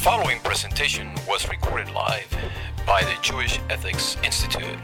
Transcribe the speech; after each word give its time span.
following 0.00 0.40
presentation 0.40 1.12
was 1.28 1.46
recorded 1.50 1.90
live 1.90 2.26
by 2.86 3.02
the 3.02 3.14
Jewish 3.20 3.60
Ethics 3.68 4.16
Institute. 4.24 4.78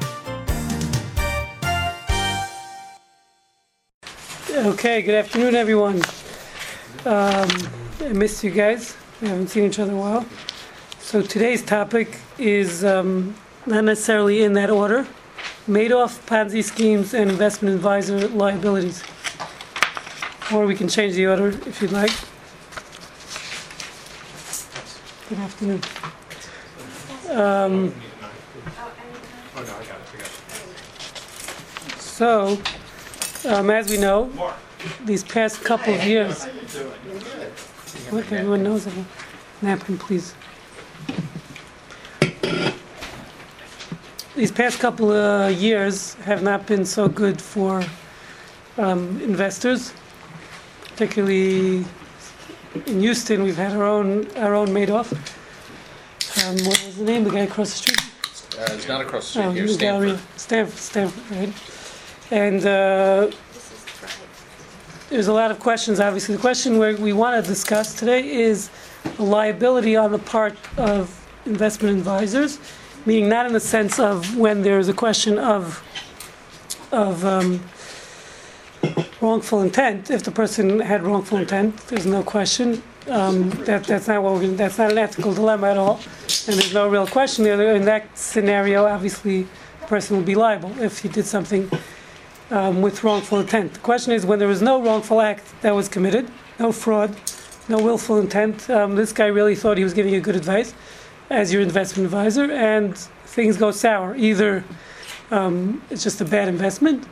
Okay, 4.50 5.00
good 5.00 5.14
afternoon, 5.14 5.54
everyone. 5.54 6.02
Um, 7.06 7.48
I 8.00 8.12
missed 8.12 8.45
you 8.45 8.50
guys. 8.50 8.95
We 9.23 9.29
haven't 9.29 9.48
seen 9.48 9.64
each 9.64 9.79
other 9.79 9.92
in 9.92 9.96
a 9.96 10.00
while. 10.00 10.27
So 10.98 11.23
today's 11.23 11.64
topic 11.64 12.19
is 12.37 12.84
um, 12.84 13.34
not 13.64 13.84
necessarily 13.84 14.42
in 14.42 14.52
that 14.52 14.69
order 14.69 15.06
Madoff, 15.66 16.27
Ponzi 16.27 16.62
schemes, 16.62 17.14
and 17.14 17.30
investment 17.30 17.74
advisor 17.74 18.28
liabilities. 18.28 19.02
Or 20.52 20.66
we 20.66 20.74
can 20.74 20.88
change 20.88 21.14
the 21.14 21.27
order 21.27 21.48
if 21.48 21.80
you'd 21.80 21.91
like. 21.91 22.12
Good 25.29 25.39
afternoon. 25.39 25.80
Um, 27.30 27.93
so, 31.99 32.57
um, 33.49 33.71
as 33.71 33.91
we 33.91 33.97
know, 33.99 34.30
these 35.05 35.25
past 35.25 35.65
couple 35.65 35.95
of 35.95 36.05
years. 36.05 36.47
Look, 38.12 38.30
everyone 38.30 38.62
knows 38.62 38.87
it. 38.87 38.93
Napkin, 39.62 39.99
please. 39.99 40.33
These 44.37 44.52
past 44.52 44.79
couple 44.79 45.11
of 45.11 45.52
years 45.61 46.15
have 46.15 46.45
not 46.45 46.66
been 46.69 46.85
so 46.85 47.09
good 47.09 47.43
for 47.43 47.85
um, 48.79 49.21
investors, 49.21 49.93
particularly 50.85 51.85
in 52.87 53.01
Houston. 53.01 53.43
We've 53.43 53.57
had 53.57 53.73
our 53.73 53.85
own 53.85 54.27
our 54.37 54.55
own 54.55 54.69
Madoff. 54.69 55.13
Um, 56.46 56.57
what 56.66 56.83
was 56.85 56.96
the 56.96 57.05
name? 57.05 57.24
The 57.24 57.30
guy 57.30 57.41
across 57.41 57.71
the 57.71 57.77
street. 57.77 58.01
Uh, 58.59 58.74
it's 58.74 58.88
not 58.88 59.01
across 59.01 59.24
the 59.24 59.30
street 59.30 59.45
Oh, 59.45 59.51
here. 59.52 59.68
Stanford. 59.68 60.18
Stanford, 60.37 60.79
Stanford, 60.79 61.37
right? 61.37 61.52
And 62.30 62.66
uh, 62.66 63.30
there's 65.10 65.28
a 65.28 65.33
lot 65.33 65.50
of 65.50 65.59
questions. 65.60 66.00
Obviously, 66.00 66.34
the 66.34 66.41
question 66.41 66.78
where 66.78 66.97
we 66.97 67.12
want 67.12 67.43
to 67.43 67.49
discuss 67.49 67.94
today 67.94 68.28
is 68.28 68.71
the 69.16 69.22
liability 69.22 69.94
on 69.97 70.11
the 70.12 70.19
part 70.19 70.56
of 70.77 71.11
investment 71.47 71.97
advisors, 71.99 72.59
meaning 73.06 73.28
not 73.28 73.47
in 73.47 73.53
the 73.53 73.61
sense 73.61 73.99
of 74.00 74.37
when 74.37 74.62
there's 74.62 74.88
a 74.88 74.94
question 74.94 75.38
of 75.38 75.83
of 76.93 77.25
um, 77.25 77.61
wrongful 79.21 79.62
intent. 79.62 80.11
If 80.11 80.22
the 80.22 80.31
person 80.31 80.81
had 80.81 81.03
wrongful 81.03 81.39
intent, 81.39 81.77
there's 81.89 82.06
no 82.06 82.22
question. 82.22 82.83
Um, 83.09 83.50
that 83.66 83.84
that's 83.84 84.09
not 84.09 84.22
what 84.22 84.41
gonna, 84.41 84.55
that's 84.55 84.78
not 84.78 84.91
an 84.91 84.99
ethical 84.99 85.33
dilemma 85.33 85.69
at 85.69 85.77
all, 85.77 86.00
and 86.49 86.59
there's 86.59 86.75
no 86.75 86.89
real 86.89 87.06
question 87.06 87.44
there. 87.44 87.77
In 87.77 87.84
that 87.84 88.19
scenario, 88.19 88.87
obviously, 88.87 89.47
the 89.81 89.87
person 89.87 90.17
would 90.17 90.27
be 90.27 90.34
liable 90.34 90.72
if 90.81 90.99
he 90.99 91.09
did 91.09 91.25
something 91.25 91.71
um, 92.50 92.83
with 92.83 93.05
wrongful 93.05 93.39
intent. 93.39 93.75
The 93.75 93.81
question 93.81 94.12
is 94.12 94.27
when 94.27 94.39
there 94.39 94.49
was 94.49 94.62
no 94.62 94.83
wrongful 94.83 95.21
act 95.21 95.44
that 95.62 95.75
was 95.75 95.89
committed, 95.89 96.28
no 96.59 96.72
fraud, 96.72 97.17
no 97.69 97.78
willful 97.78 98.19
intent. 98.19 98.69
Um, 98.71 98.97
this 98.97 99.12
guy 99.12 99.27
really 99.27 99.55
thought 99.55 99.78
he 99.78 99.84
was 99.84 99.94
giving 99.94 100.12
you 100.12 100.21
good 100.21 100.37
advice 100.37 100.75
as 101.31 101.53
your 101.53 101.62
investment 101.62 102.06
advisor, 102.06 102.50
and 102.50 102.97
things 102.97 103.56
go 103.56 103.71
sour. 103.71 104.17
Either 104.17 104.65
um, 105.31 105.83
it's 105.91 106.03
just 106.03 106.21
a 106.21 106.25
bad 106.25 106.49
investment, 106.49 107.06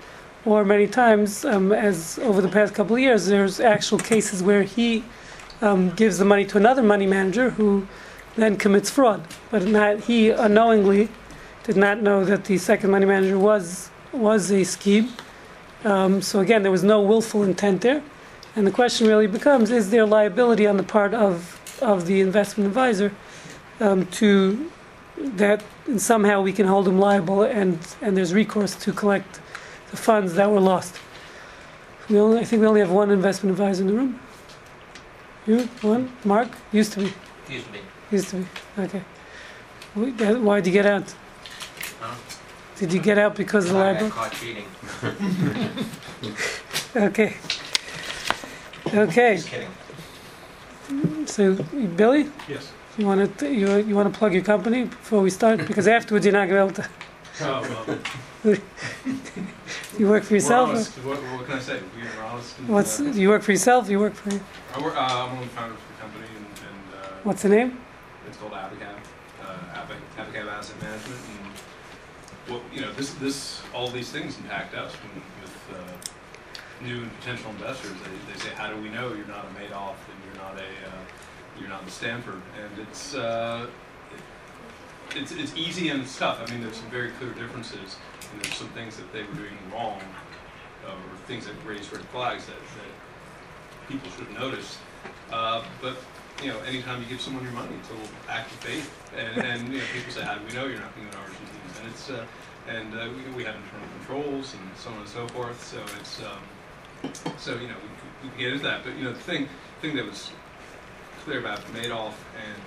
or 0.44 0.64
many 0.64 0.86
times, 0.86 1.44
um, 1.44 1.72
as 1.72 2.18
over 2.20 2.42
the 2.42 2.48
past 2.48 2.74
couple 2.74 2.96
of 2.96 3.02
years, 3.02 3.26
there's 3.26 3.60
actual 3.60 3.98
cases 3.98 4.42
where 4.42 4.62
he 4.62 5.04
um, 5.62 5.90
gives 5.90 6.18
the 6.18 6.24
money 6.24 6.44
to 6.44 6.58
another 6.58 6.82
money 6.82 7.06
manager 7.06 7.50
who 7.50 7.86
then 8.36 8.56
commits 8.56 8.90
fraud, 8.90 9.26
but 9.50 9.66
not 9.66 10.00
he 10.00 10.30
unknowingly 10.30 11.08
did 11.62 11.76
not 11.76 12.02
know 12.02 12.24
that 12.24 12.44
the 12.44 12.58
second 12.58 12.90
money 12.90 13.06
manager 13.06 13.38
was 13.38 13.90
was 14.12 14.50
a 14.50 14.64
scheme. 14.64 15.08
Um, 15.84 16.20
so 16.20 16.40
again, 16.40 16.62
there 16.62 16.72
was 16.72 16.84
no 16.84 17.00
willful 17.00 17.42
intent 17.42 17.80
there, 17.80 18.02
and 18.54 18.66
the 18.66 18.70
question 18.70 19.06
really 19.06 19.26
becomes: 19.26 19.70
Is 19.70 19.90
there 19.90 20.04
liability 20.04 20.66
on 20.66 20.76
the 20.76 20.82
part 20.82 21.14
of 21.14 21.60
of 21.80 22.06
the 22.06 22.20
investment 22.20 22.68
advisor 22.68 23.12
um, 23.80 24.06
to 24.06 24.70
that 25.16 25.62
somehow 25.96 26.42
we 26.42 26.52
can 26.52 26.66
hold 26.66 26.88
him 26.88 26.98
liable 26.98 27.42
and 27.42 27.78
and 28.02 28.16
there's 28.16 28.34
recourse 28.34 28.74
to 28.74 28.92
collect 28.92 29.40
the 29.94 30.02
funds 30.02 30.34
that 30.34 30.50
were 30.50 30.60
lost? 30.60 30.96
We 32.08 32.18
only, 32.18 32.40
I 32.40 32.44
think 32.44 32.60
we 32.60 32.66
only 32.68 32.80
have 32.80 32.90
one 32.90 33.10
investment 33.10 33.52
advisor 33.52 33.82
in 33.82 33.88
the 33.88 33.94
room. 33.94 34.20
You 35.46 35.58
one, 35.82 36.10
Mark 36.24 36.48
used 36.72 36.92
to 36.94 37.00
be. 37.00 37.12
Excuse 37.42 37.64
me. 37.72 37.80
Used 38.10 38.28
to 38.30 38.36
be. 38.36 38.46
Okay. 38.78 39.02
Why'd 39.94 40.66
you 40.66 40.72
get 40.72 40.86
out? 40.86 41.14
Huh? 42.00 42.14
Did 42.76 42.92
you 42.92 43.00
get 43.00 43.18
out 43.18 43.36
because 43.36 43.66
of 43.66 43.74
the 43.74 43.78
I 43.78 44.00
got 44.00 44.10
caught 44.10 44.32
cheating. 44.32 44.66
Okay. 46.96 47.34
Okay. 48.94 49.36
Just 49.36 49.48
kidding. 49.48 51.26
So, 51.26 51.54
Billy, 51.96 52.30
Yes. 52.48 52.70
you 52.96 53.04
want 53.06 53.38
to 53.38 53.52
you, 53.52 53.76
you 53.78 53.94
want 53.96 54.12
to 54.12 54.16
plug 54.18 54.32
your 54.32 54.44
company 54.44 54.84
before 54.84 55.20
we 55.20 55.30
start 55.30 55.66
because 55.66 55.88
afterwards 55.88 56.24
you're 56.24 56.32
not 56.32 56.48
going 56.48 56.72
to 56.72 56.82
be 56.82 56.86
able 56.88 56.90
Oh, 57.40 57.60
well, 57.62 57.84
to. 57.86 57.98
You 59.98 60.08
work 60.08 60.24
for 60.24 60.34
yourself. 60.34 60.68
What, 61.04 61.18
what 61.18 61.46
can 61.46 61.54
I 61.54 61.60
say? 61.60 61.80
We 61.96 62.02
are 62.02 62.24
honest. 62.24 62.56
What's 62.66 63.00
uh, 63.00 63.04
you 63.04 63.28
work 63.28 63.42
for 63.42 63.52
yourself? 63.52 63.88
You 63.88 64.00
work 64.00 64.14
for 64.14 64.30
I 64.32 64.82
work, 64.82 64.96
uh, 64.96 65.00
I'm 65.00 65.34
one 65.34 65.42
of 65.44 65.48
the 65.48 65.54
founders 65.54 65.78
of 65.78 65.88
the 65.96 66.02
company, 66.02 66.26
and, 66.36 66.46
and 66.46 67.04
uh, 67.04 67.08
what's 67.22 67.42
the 67.42 67.48
name? 67.48 67.78
it's 68.26 68.36
called 68.36 68.52
Abacab, 68.52 68.96
uh, 69.42 69.80
Abac- 69.80 70.24
Abacab 70.24 70.48
Asset 70.48 70.82
Management. 70.82 71.20
And 71.28 72.52
what 72.52 72.62
you 72.72 72.80
know, 72.80 72.92
this 72.92 73.14
this 73.14 73.62
all 73.72 73.88
these 73.88 74.10
things 74.10 74.36
impact 74.38 74.74
us 74.74 74.92
when, 74.94 75.22
with 75.40 75.56
uh, 75.78 76.84
new 76.84 77.02
and 77.02 77.18
potential 77.20 77.50
investors. 77.52 77.92
They, 77.92 78.32
they 78.32 78.38
say, 78.40 78.50
how 78.56 78.68
do 78.68 78.76
we 78.82 78.88
know 78.90 79.14
you're 79.14 79.26
not 79.26 79.44
a 79.44 79.54
Madoff 79.58 79.96
and 80.10 80.18
you're 80.26 80.42
not 80.42 80.54
a 80.58 80.88
uh, 80.88 81.60
you're 81.60 81.68
not 81.68 81.86
a 81.86 81.90
Stanford? 81.90 82.42
And 82.60 82.86
it's 82.86 83.14
uh, 83.14 83.68
it's 85.16 85.32
it's 85.32 85.56
easy 85.56 85.88
and 85.88 86.02
it's 86.02 86.16
tough. 86.16 86.40
I 86.40 86.50
mean, 86.50 86.62
there's 86.62 86.76
some 86.76 86.90
very 86.90 87.10
clear 87.12 87.30
differences, 87.30 87.96
and 88.32 88.42
there's 88.42 88.56
some 88.56 88.68
things 88.68 88.96
that 88.96 89.12
they 89.12 89.22
were 89.22 89.34
doing 89.34 89.56
wrong, 89.72 90.00
uh, 90.86 90.90
or 90.90 91.16
things 91.26 91.46
that 91.46 91.54
raised 91.66 91.92
red 91.92 92.04
flags 92.06 92.46
that, 92.46 92.56
that 92.56 93.88
people 93.88 94.10
should 94.10 94.26
have 94.26 94.38
noticed. 94.38 94.78
Uh, 95.32 95.64
but 95.80 95.96
you 96.42 96.48
know, 96.48 96.58
anytime 96.60 97.00
you 97.02 97.08
give 97.08 97.20
someone 97.20 97.44
your 97.44 97.52
money, 97.52 97.74
it's 97.78 97.90
a 97.90 97.92
little 97.92 98.08
act 98.28 98.50
of 98.50 98.58
faith, 98.58 98.90
and, 99.16 99.44
and 99.44 99.72
you 99.72 99.78
know, 99.78 99.84
people 99.92 100.12
say, 100.12 100.22
"How 100.22 100.34
do 100.34 100.44
we 100.46 100.52
know 100.52 100.66
you're 100.66 100.80
not 100.80 100.94
being 100.94 101.08
an 101.08 101.14
Argentines?" 101.14 101.78
And 101.80 101.88
it's 101.88 102.10
uh, 102.10 102.26
and 102.68 102.94
uh, 102.94 103.08
we, 103.10 103.36
we 103.36 103.44
have 103.44 103.54
internal 103.56 103.88
controls 103.98 104.54
and 104.54 104.62
so 104.76 104.90
on 104.90 104.98
and 104.98 105.08
so 105.08 105.28
forth. 105.28 105.62
So 105.62 105.80
it's 106.00 106.22
um, 106.22 107.12
so 107.38 107.54
you 107.54 107.68
know 107.68 107.76
we, 107.82 107.88
we 108.22 108.28
can 108.30 108.38
get 108.38 108.52
into 108.52 108.64
that. 108.64 108.84
But 108.84 108.96
you 108.96 109.04
know, 109.04 109.12
the 109.12 109.20
thing 109.20 109.48
thing 109.80 109.96
that 109.96 110.04
was 110.04 110.30
clear 111.24 111.38
about 111.38 111.60
Madoff 111.72 112.14
and 112.36 112.60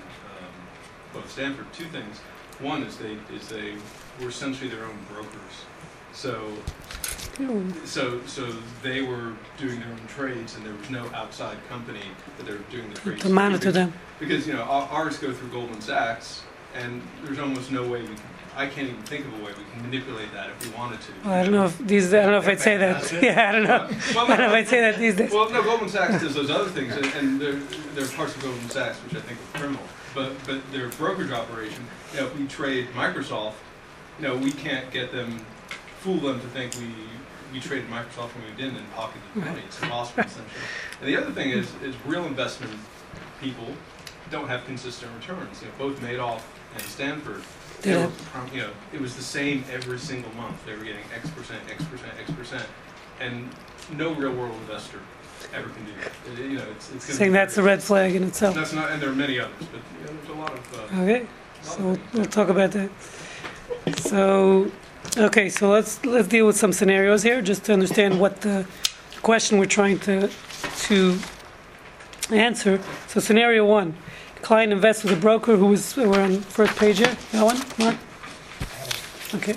both 1.13 1.31
Stanford, 1.31 1.72
two 1.73 1.85
things. 1.85 2.19
One 2.59 2.84
is 2.84 2.97
they 2.97 3.18
is 3.34 3.47
they 3.50 3.75
were 4.19 4.29
essentially 4.29 4.69
their 4.69 4.85
own 4.85 4.97
brokers. 5.09 5.66
So 6.13 6.51
so, 7.85 8.19
so 8.25 8.51
they 8.81 9.01
were 9.01 9.34
doing 9.57 9.79
their 9.79 9.90
own 9.90 10.07
trades, 10.07 10.56
and 10.56 10.66
there 10.66 10.73
was 10.73 10.90
no 10.90 11.06
outside 11.13 11.57
company 11.69 12.01
that 12.38 12.45
they 12.45 12.51
were 12.51 12.63
doing 12.72 12.90
the 12.90 13.00
trades. 13.00 13.22
To 13.22 13.29
monitor 13.29 13.72
them. 13.72 13.94
Because 14.19 14.47
you 14.47 14.53
know 14.53 14.63
ours 14.63 15.18
go 15.18 15.31
through 15.31 15.50
Goldman 15.50 15.81
Sachs, 15.81 16.41
and 16.73 17.01
there's 17.24 17.39
almost 17.39 17.72
no 17.72 17.88
way 17.88 18.01
we 18.01 18.07
can. 18.07 18.18
I 18.56 18.66
can't 18.66 18.89
even 18.89 19.03
think 19.03 19.24
of 19.28 19.34
a 19.39 19.45
way 19.45 19.51
we 19.56 19.63
can 19.72 19.84
manipulate 19.84 20.34
that 20.34 20.50
if 20.50 20.68
we 20.68 20.75
wanted 20.75 21.00
to. 21.01 21.12
Well, 21.24 21.34
I 21.34 21.44
don't 21.44 21.51
know 21.51 21.66
if 21.66 21.78
these. 21.78 22.12
I 22.12 22.24
don't 22.24 22.31
know 22.31 22.39
if 22.39 22.47
I'd 22.47 22.59
say 22.59 22.78
that. 22.78 23.22
Yeah, 23.22 23.50
I 23.50 23.51
don't 23.51 23.63
know. 23.63 23.88
Well, 24.16 24.25
I 24.25 24.28
don't 24.29 24.39
know 24.39 24.47
if 24.47 24.53
I'd 24.53 24.68
say 24.68 24.81
that 24.81 24.97
these 24.97 25.16
days. 25.16 25.31
Well, 25.31 25.51
no, 25.51 25.62
Goldman 25.62 25.89
Sachs 25.89 26.24
does 26.24 26.33
those 26.33 26.50
other 26.50 26.69
things, 26.69 26.95
and, 26.95 27.06
and 27.06 27.39
there, 27.39 27.53
there 27.94 28.03
are 28.03 28.18
parts 28.18 28.36
of 28.36 28.42
Goldman 28.42 28.69
Sachs 28.71 28.98
which 29.03 29.15
I 29.15 29.19
think 29.21 29.39
are 29.39 29.60
criminal. 29.60 29.83
But 30.17 30.33
but 30.47 30.71
their 30.71 30.89
brokerage 30.89 31.29
operation, 31.29 31.85
you 32.11 32.19
know, 32.19 32.25
if 32.25 32.35
we 32.35 32.47
trade 32.47 32.87
Microsoft, 32.95 33.53
you 34.17 34.27
know, 34.27 34.35
we 34.35 34.51
can't 34.51 34.89
get 34.89 35.11
them, 35.11 35.45
fool 35.99 36.17
them 36.17 36.41
to 36.41 36.47
think 36.47 36.73
we 36.73 36.87
we 37.53 37.59
traded 37.59 37.87
Microsoft 37.87 38.33
when 38.33 38.45
we 38.49 38.57
didn't 38.59 38.77
and 38.77 38.93
pocketed 38.93 39.21
the 39.35 39.41
money. 39.41 39.61
It's 39.67 39.79
impossible, 39.79 40.23
essentially. 40.23 40.49
And 41.01 41.07
the 41.07 41.17
other 41.17 41.31
thing 41.31 41.51
is 41.51 41.71
is 41.83 41.95
real 42.03 42.25
investment 42.25 42.73
people 43.39 43.67
don't 44.31 44.47
have 44.47 44.65
consistent 44.65 45.11
returns. 45.13 45.61
You 45.61 45.67
know, 45.67 45.73
both 45.77 45.99
Madoff 46.01 46.41
and 46.73 46.81
Stanford. 46.81 47.43
They 47.83 47.95
were, 47.95 48.11
you 48.51 48.61
know, 48.61 48.71
it 48.91 48.99
was 48.99 49.15
the 49.15 49.21
same 49.21 49.65
every 49.71 49.99
single 49.99 50.33
month. 50.33 50.65
They 50.65 50.75
were 50.75 50.83
getting 50.83 51.05
X 51.13 51.29
percent, 51.29 51.61
X 51.69 51.83
percent, 51.85 52.13
X 52.19 52.31
percent, 52.31 52.65
and 53.19 53.47
no 53.95 54.15
real 54.15 54.33
world 54.33 54.55
investor 54.61 54.99
ever 55.53 55.69
can 55.69 55.85
do. 55.85 55.91
It- 55.91 56.51
you 56.51 56.57
know, 56.57 56.63
it's, 56.71 56.91
it's 56.94 57.05
Saying 57.17 57.31
that's 57.31 57.57
a 57.57 57.63
red 57.63 57.81
flag 57.81 58.15
in 58.15 58.23
itself. 58.23 58.55
That's 58.55 58.73
not, 58.73 58.91
and 58.91 59.01
there 59.01 59.09
are 59.09 59.15
many 59.15 59.39
others, 59.39 59.53
but 59.59 59.81
know, 60.05 60.19
there's 60.19 60.29
a 60.29 60.39
lot 60.39 60.53
of. 60.53 60.73
Uh, 60.73 61.01
Okay, 61.01 61.27
so 61.61 61.77
we'll, 61.83 61.99
we'll 62.13 62.25
talk 62.25 62.49
about 62.49 62.71
that. 62.71 62.89
So, 63.97 64.71
okay, 65.17 65.49
so 65.49 65.69
let's 65.69 66.03
let's 66.05 66.27
deal 66.27 66.45
with 66.47 66.57
some 66.57 66.71
scenarios 66.73 67.23
here, 67.23 67.41
just 67.41 67.63
to 67.65 67.73
understand 67.73 68.19
what 68.19 68.41
the 68.41 68.65
question 69.21 69.57
we're 69.57 69.65
trying 69.65 69.99
to 69.99 70.29
to 70.88 71.19
answer. 72.31 72.79
So, 73.07 73.19
scenario 73.19 73.65
one: 73.65 73.95
Client 74.41 74.71
invests 74.73 75.03
with 75.03 75.13
a 75.13 75.17
broker 75.19 75.55
who 75.57 75.67
was, 75.67 75.95
we're 75.97 76.21
on 76.21 76.41
first 76.41 76.75
page 76.77 77.00
here, 77.00 77.15
that 77.31 77.43
one, 77.43 77.57
Mark? 77.79 77.95
Okay. 79.35 79.55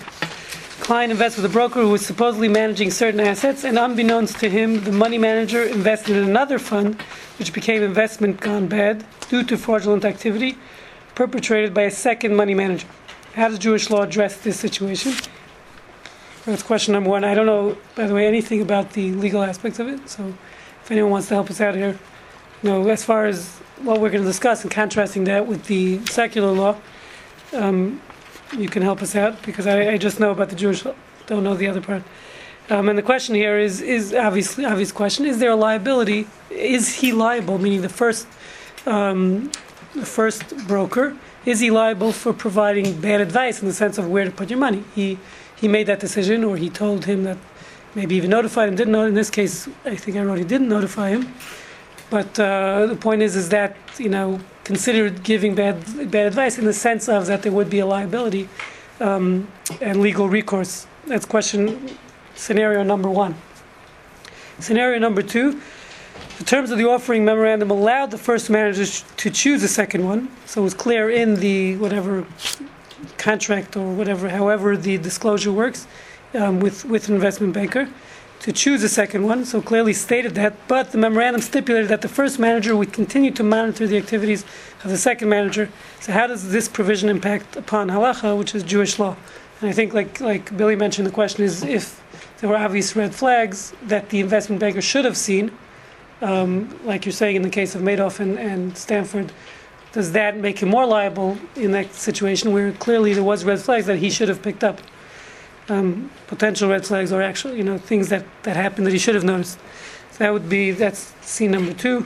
Client 0.81 1.13
invests 1.13 1.37
with 1.37 1.47
a 1.47 1.53
broker 1.53 1.83
who 1.83 1.91
was 1.91 2.05
supposedly 2.05 2.49
managing 2.49 2.91
certain 2.91 3.21
assets, 3.21 3.65
and 3.65 3.79
unbeknownst 3.79 4.41
to 4.41 4.51
him, 4.51 4.83
the 4.83 4.91
money 4.91 5.19
manager 5.19 5.63
invested 5.63 6.17
in 6.17 6.29
another 6.29 6.59
fund, 6.59 7.01
which 7.39 7.53
became 7.53 7.83
investment 7.83 8.41
gone 8.41 8.67
bad 8.67 9.05
due 9.29 9.45
to 9.45 9.57
fraudulent 9.57 10.05
activity 10.05 10.59
perpetrated 11.15 11.73
by 11.73 11.83
a 11.83 11.91
second 11.91 12.35
money 12.35 12.55
manager. 12.55 12.89
How 13.35 13.49
does 13.49 13.59
Jewish 13.59 13.89
law 13.91 14.03
address 14.03 14.39
this 14.39 14.59
situation? 14.59 15.13
That's 16.45 16.63
question 16.63 16.95
number 16.95 17.11
one. 17.11 17.23
I 17.23 17.35
don't 17.35 17.47
know, 17.47 17.77
by 17.95 18.07
the 18.07 18.15
way, 18.15 18.27
anything 18.27 18.61
about 18.61 18.95
the 18.95 19.13
legal 19.13 19.43
aspects 19.43 19.79
of 19.79 19.87
it, 19.87 20.09
so 20.09 20.35
if 20.83 20.91
anyone 20.91 21.13
wants 21.13 21.29
to 21.29 21.35
help 21.35 21.51
us 21.51 21.61
out 21.61 21.75
here, 21.75 21.99
you 22.63 22.71
know, 22.71 22.89
as 22.89 23.05
far 23.05 23.27
as 23.27 23.59
what 23.83 24.01
we're 24.01 24.11
going 24.11 24.23
to 24.25 24.29
discuss 24.29 24.63
and 24.63 24.73
contrasting 24.73 25.25
that 25.25 25.47
with 25.47 25.67
the 25.67 26.05
secular 26.07 26.51
law, 26.51 26.77
um, 27.53 28.01
you 28.57 28.69
can 28.69 28.83
help 28.83 29.03
us 29.03 29.15
out 29.15 29.43
because 29.43 29.67
I, 29.67 29.93
I 29.93 29.99
just 29.99 30.21
know 30.21 30.31
about 30.31 30.49
the 30.49 30.57
Jewish 30.57 30.85
don't 31.27 31.45
know 31.45 31.55
the 31.55 31.69
other 31.69 31.81
part. 31.81 32.03
Um, 32.69 32.89
and 32.89 32.99
the 32.99 33.03
question 33.03 33.35
here 33.35 33.59
is, 33.59 33.81
is 33.81 34.15
obviously 34.15 34.65
obvious 34.65 34.93
question: 34.93 35.25
Is 35.27 35.39
there 35.39 35.51
a 35.51 35.57
liability? 35.57 36.27
Is 36.51 36.97
he 36.97 37.13
liable? 37.13 37.59
Meaning 37.59 37.83
the 37.83 37.89
first, 37.89 38.27
um, 38.87 39.51
the 39.95 40.07
first 40.07 40.57
broker, 40.67 41.17
is 41.45 41.61
he 41.61 41.71
liable 41.71 42.13
for 42.13 42.33
providing 42.33 43.01
bad 43.01 43.21
advice 43.21 43.63
in 43.63 43.69
the 43.69 43.75
sense 43.75 43.99
of 43.99 44.09
where 44.09 44.25
to 44.25 44.31
put 44.31 44.51
your 44.51 44.59
money? 44.59 44.85
He 44.95 45.19
he 45.57 45.69
made 45.69 45.87
that 45.87 46.01
decision, 46.01 46.45
or 46.45 46.57
he 46.57 46.71
told 46.71 47.05
him 47.05 47.25
that, 47.25 47.39
maybe 47.95 48.15
even 48.15 48.31
notified 48.31 48.69
him. 48.69 48.77
Didn't 48.77 48.93
know. 48.93 49.05
In 49.05 49.15
this 49.15 49.31
case, 49.31 49.69
I 49.85 49.97
think 49.97 50.17
I 50.17 50.23
wrote 50.23 50.39
he 50.39 50.45
didn't 50.45 50.69
notify 50.69 51.11
him. 51.11 51.35
But 52.11 52.39
uh, 52.41 52.87
the 52.87 52.97
point 52.97 53.23
is, 53.23 53.37
is 53.37 53.49
that 53.51 53.77
you 53.99 54.09
know 54.09 54.41
considered 54.65 55.23
giving 55.23 55.55
bad 55.55 55.77
bad 56.11 56.27
advice 56.27 56.59
in 56.59 56.65
the 56.65 56.73
sense 56.73 57.09
of 57.09 57.27
that 57.27 57.43
there 57.43 57.53
would 57.53 57.71
be 57.71 57.79
a 57.79 57.87
liability 57.87 58.49
um, 59.01 59.49
and 59.81 60.01
legal 60.01 60.29
recourse. 60.29 60.87
That's 61.07 61.25
question 61.25 61.97
scenario 62.35 62.83
number 62.83 63.09
one. 63.09 63.35
Scenario 64.59 64.99
number 64.99 65.23
two. 65.23 65.61
The 66.39 66.45
terms 66.45 66.71
of 66.71 66.79
the 66.79 66.89
offering 66.89 67.25
memorandum 67.25 67.71
allowed 67.71 68.11
the 68.11 68.19
first 68.19 68.51
manager 68.51 68.87
sh- 68.87 69.03
to 69.19 69.31
choose 69.31 69.61
the 69.61 69.69
second 69.69 70.05
one, 70.05 70.29
so 70.47 70.63
it 70.63 70.65
was 70.65 70.75
clear 70.75 71.11
in 71.11 71.37
the 71.37 71.77
whatever 71.77 72.27
contract 73.19 73.77
or 73.77 73.93
whatever, 73.93 74.29
however 74.29 74.77
the 74.77 74.99
disclosure 74.99 75.53
works, 75.53 75.87
um, 76.35 76.59
with 76.61 76.85
with 76.85 77.09
an 77.09 77.15
investment 77.15 77.53
banker 77.53 77.89
to 78.41 78.53
choose 78.53 78.83
a 78.83 78.89
second 78.89 79.25
one, 79.25 79.45
so 79.45 79.61
clearly 79.61 79.93
stated 79.93 80.35
that, 80.35 80.55
but 80.67 80.93
the 80.93 80.99
memorandum 80.99 81.43
stipulated 81.43 81.89
that 81.91 82.01
the 82.01 82.09
first 82.09 82.39
manager 82.39 82.75
would 82.75 82.93
continue 82.93 83.31
to 83.33 83.43
monitor 83.43 83.87
the 83.87 83.99
activities 83.99 84.45
of 84.83 84.91
the 84.91 84.97
second 84.97 85.29
manager. 85.29 85.69
So 86.01 86.13
how 86.13 86.27
does 86.27 86.51
this 86.51 86.67
provision 86.67 87.11
impact 87.11 87.57
upon 87.57 87.89
halacha, 87.89 88.37
which 88.37 88.55
is 88.55 88.63
Jewish 88.63 88.99
law? 88.99 89.17
And 89.61 89.69
I 89.69 89.73
think, 89.73 89.93
like 89.93 90.21
like 90.21 90.57
Billy 90.57 90.75
mentioned, 90.75 91.07
the 91.07 91.13
question 91.13 91.45
is 91.45 91.63
if 91.63 92.03
there 92.39 92.49
were 92.49 92.57
obvious 92.57 92.97
red 92.97 93.15
flags 93.15 93.75
that 93.83 94.09
the 94.09 94.21
investment 94.21 94.59
banker 94.59 94.81
should 94.81 95.05
have 95.05 95.19
seen, 95.19 95.53
um, 96.23 96.79
like 96.85 97.05
you're 97.05 97.13
saying 97.13 97.37
in 97.37 97.43
the 97.43 97.51
case 97.51 97.75
of 97.75 97.83
Madoff 97.83 98.21
and, 98.21 98.39
and 98.39 98.77
Stanford, 98.77 99.33
does 99.93 100.13
that 100.13 100.39
make 100.39 100.61
him 100.61 100.71
more 100.71 100.87
liable 100.87 101.37
in 101.57 101.73
that 101.73 101.93
situation 101.93 102.53
where 102.53 102.73
clearly 102.73 103.13
there 103.13 103.23
was 103.25 103.45
red 103.45 103.61
flags 103.61 103.85
that 103.85 103.99
he 103.99 104.09
should 104.09 104.29
have 104.29 104.41
picked 104.41 104.65
up? 104.65 104.81
Um, 105.71 106.11
potential 106.27 106.69
red 106.69 106.85
flags 106.85 107.13
or 107.13 107.23
actual, 107.23 107.55
you 107.55 107.63
know, 107.63 107.79
things 107.79 108.09
that, 108.09 108.25
that 108.43 108.57
happened 108.57 108.87
that 108.87 108.93
he 108.93 108.99
should 108.99 109.15
have 109.15 109.25
noticed. 109.25 109.59
So 110.11 110.19
that 110.19 110.33
would 110.33 110.49
be, 110.49 110.73
that's 110.73 111.15
scene 111.23 111.53
number 111.53 111.73
two. 111.73 112.05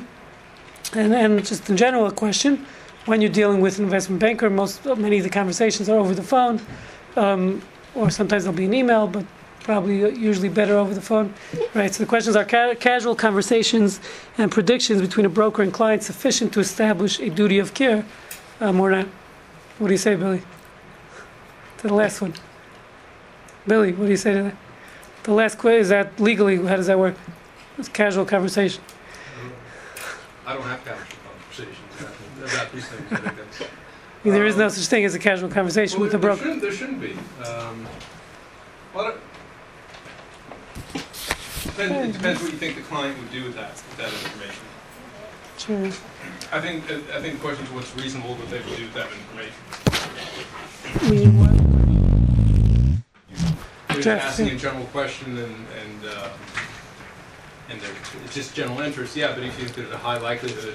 And 0.93 1.13
then 1.13 1.43
just 1.43 1.69
in 1.69 1.77
general, 1.77 2.07
a 2.07 2.13
question, 2.13 2.67
when 3.07 3.21
you're 3.21 3.33
dealing 3.33 3.61
with 3.61 3.79
an 3.79 3.85
investment 3.85 4.21
banker, 4.21 4.49
most, 4.51 4.85
many 4.85 5.17
of 5.17 5.25
the 5.25 5.31
conversations 5.31 5.89
are 5.89 5.99
over 5.99 6.15
the 6.15 6.23
phone, 6.23 6.61
um, 7.17 7.63
or 7.95 8.11
sometimes 8.11 8.45
there'll 8.45 8.57
be 8.57 8.67
an 8.67 8.75
email, 8.75 9.07
but 9.07 9.25
probably 9.61 10.01
usually 10.15 10.51
better 10.51 10.77
over 10.77 10.93
the 10.93 11.01
phone, 11.01 11.33
right? 11.73 11.93
So 11.93 12.05
the 12.05 12.09
questions 12.09 12.37
are 12.37 12.45
ca- 12.45 12.75
casual 12.75 13.15
conversations 13.15 13.99
and 14.37 14.53
predictions 14.53 15.01
between 15.01 15.25
a 15.25 15.31
broker 15.31 15.63
and 15.63 15.73
client 15.73 16.03
sufficient 16.03 16.53
to 16.53 16.61
establish 16.61 17.19
a 17.19 17.31
duty 17.31 17.59
of 17.59 17.73
care, 17.73 18.05
um, 18.61 18.79
or 18.79 18.91
not? 18.91 19.07
What 19.79 19.89
do 19.89 19.95
you 19.95 19.99
say, 19.99 20.17
Billy? 20.17 20.43
To 21.79 21.89
the 21.89 21.95
last 21.95 22.21
one. 22.21 22.35
Billy, 23.67 23.93
what 23.93 24.05
do 24.07 24.11
you 24.11 24.17
say 24.17 24.35
to 24.35 24.43
that? 24.45 24.57
The 25.23 25.33
last 25.33 25.59
quiz, 25.59 25.83
is 25.87 25.89
that 25.89 26.21
legally, 26.21 26.57
how 26.67 26.77
does 26.77 26.87
that 26.87 26.99
work? 26.99 27.15
It's 27.79 27.89
casual 27.89 28.25
conversation. 28.25 28.83
I 30.47 30.53
don't 30.55 30.63
have 30.63 30.85
casual 30.85 31.07
conversations 31.25 32.53
about 32.55 32.73
these 32.73 32.87
things. 32.89 33.13
I 33.13 33.17
think 33.17 33.37
that's. 33.37 33.63
I 33.63 33.67
mean, 34.25 34.35
there 34.35 34.47
is 34.47 34.57
no 34.57 34.69
such 34.69 34.87
thing 34.87 35.05
as 35.05 35.15
a 35.15 35.19
casual 35.19 35.49
conversation 35.49 35.99
Well, 36.01 36.07
with 36.09 36.15
a 36.15 36.19
broker. 36.19 36.43
shouldn't, 36.43 36.63
there 36.63 36.73
shouldn't 36.73 37.01
be. 37.01 37.13
Um, 37.45 37.87
well, 38.95 39.09
it- 39.09 39.17
Depends, 41.65 42.09
it 42.17 42.19
depends 42.19 42.43
what 42.43 42.53
you 42.53 42.59
think 42.59 42.77
the 42.77 42.83
client 42.83 43.19
would 43.19 43.33
do 43.33 43.43
with 43.45 43.55
that, 43.57 43.73
with 43.73 43.97
that 43.97 44.13
information. 44.13 44.63
Sure. 45.59 45.87
I 46.53 46.61
think, 46.61 46.85
I 47.13 47.21
think 47.21 47.35
the 47.35 47.41
question 47.41 47.65
is 47.67 47.73
what's 47.73 47.97
reasonable 47.97 48.37
that 48.37 48.49
they 48.51 48.59
would 48.59 48.77
do 48.77 48.85
with 48.85 48.95
that 48.95 49.09
information. 49.11 49.55
I 51.01 51.11
mean, 51.11 51.39
what- 51.41 51.74
Just 53.95 54.05
Jeff, 54.05 54.23
asking 54.23 54.47
yeah. 54.49 54.55
a 54.55 54.59
general 54.59 54.87
question 54.87 55.39
and, 55.39 55.55
and, 55.55 56.05
uh, 56.09 56.31
and 57.71 57.81
it's 58.25 58.35
just 58.35 58.55
general 58.55 58.81
interest, 58.81 59.17
yeah, 59.17 59.33
but 59.35 59.43
if 59.43 59.59
you 59.59 59.67
think 59.67 59.77
there's 59.77 59.93
a 59.93 59.99
high 59.99 60.19
likelihood, 60.19 60.75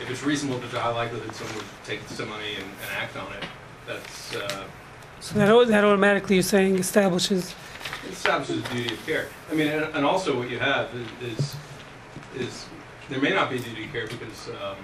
if 0.00 0.10
it's 0.10 0.22
reasonable, 0.22 0.58
there's 0.58 0.74
a 0.74 0.80
high 0.80 0.94
likelihood 0.94 1.34
someone 1.34 1.56
would 1.56 1.64
take 1.84 2.00
some 2.08 2.28
money 2.28 2.54
and, 2.54 2.64
and 2.64 2.90
act 2.96 3.16
on 3.16 3.30
it, 3.32 3.44
that's, 3.86 4.34
uh, 4.36 4.64
So 5.20 5.34
that, 5.34 5.68
that 5.68 5.84
automatically, 5.84 6.36
you're 6.36 6.42
saying, 6.42 6.78
establishes, 6.78 7.54
It 8.06 8.12
establishes 8.12 8.64
a 8.64 8.68
duty 8.68 8.94
of 8.94 9.06
care. 9.06 9.28
I 9.50 9.54
mean, 9.54 9.68
and, 9.68 9.94
and 9.94 10.06
also 10.06 10.38
what 10.38 10.48
you 10.48 10.58
have 10.58 10.88
is, 10.94 11.38
is, 11.38 11.56
is, 12.36 12.66
there 13.08 13.20
may 13.20 13.30
not 13.30 13.50
be 13.50 13.58
duty 13.58 13.84
of 13.84 13.92
care 13.92 14.06
because, 14.06 14.48
um, 14.62 14.76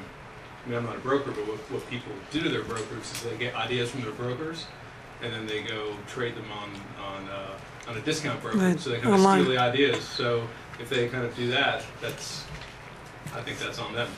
I 0.65 0.69
mean, 0.69 0.79
I'm 0.79 0.85
not 0.85 0.97
a 0.97 1.01
broker, 1.01 1.31
but 1.31 1.47
what, 1.47 1.59
what 1.71 1.89
people 1.89 2.13
do 2.31 2.43
to 2.43 2.49
their 2.49 2.65
brokers 2.65 3.13
is 3.13 3.23
they 3.23 3.37
get 3.37 3.55
ideas 3.55 3.91
from 3.91 4.03
their 4.03 4.13
brokers, 4.13 4.67
and 5.23 5.33
then 5.33 5.47
they 5.47 5.63
go 5.63 5.95
trade 6.09 6.35
them 6.35 6.51
on, 6.53 6.71
on, 7.03 7.29
uh, 7.29 7.57
on 7.89 7.97
a 7.97 8.01
discount 8.01 8.41
program, 8.41 8.65
Right, 8.73 8.81
So 8.81 8.91
they 8.91 8.97
kind 8.97 9.15
of 9.15 9.21
online. 9.21 9.43
steal 9.43 9.53
the 9.53 9.59
ideas. 9.61 10.03
So 10.05 10.47
if 10.81 10.89
they 10.89 11.09
kind 11.09 11.25
of 11.25 11.35
do 11.37 11.51
that, 11.51 11.85
that's, 12.01 12.45
I 13.35 13.41
think 13.43 13.59
that's 13.59 13.79
on 13.79 13.95
them. 13.95 14.09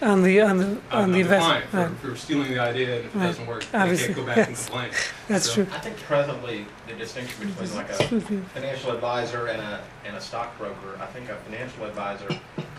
on 0.00 0.22
the, 0.22 0.40
on 0.42 0.58
the, 0.58 0.64
Uh, 0.92 1.02
on 1.02 1.10
the 1.12 1.24
client 1.24 1.64
investment. 1.64 1.70
for, 1.70 1.76
Right. 1.78 1.98
for 2.12 2.16
stealing 2.16 2.52
the 2.52 2.58
idea, 2.60 2.96
and 2.98 3.06
if 3.06 3.14
it 3.16 3.18
Right. 3.18 3.26
doesn't 3.26 3.46
work, 3.46 3.64
they 3.64 3.96
can't 3.96 4.14
go 4.16 4.24
back 4.24 4.36
and 4.38 4.48
yes. 4.50 4.66
complain. 4.66 4.90
That's 5.26 5.46
So- 5.46 5.54
true. 5.64 5.66
I 5.74 5.78
think 5.80 5.96
presently, 6.04 6.66
the 6.86 6.94
distinction 6.94 7.48
between 7.50 7.74
like 7.74 7.90
a 7.90 7.94
financial 8.54 8.92
advisor 8.92 9.46
and 9.48 9.60
a, 9.60 9.80
and 10.04 10.14
a 10.16 10.20
stockbroker, 10.20 10.98
I 11.00 11.06
think 11.06 11.30
a 11.30 11.34
financial 11.50 11.84
advisor 11.84 12.28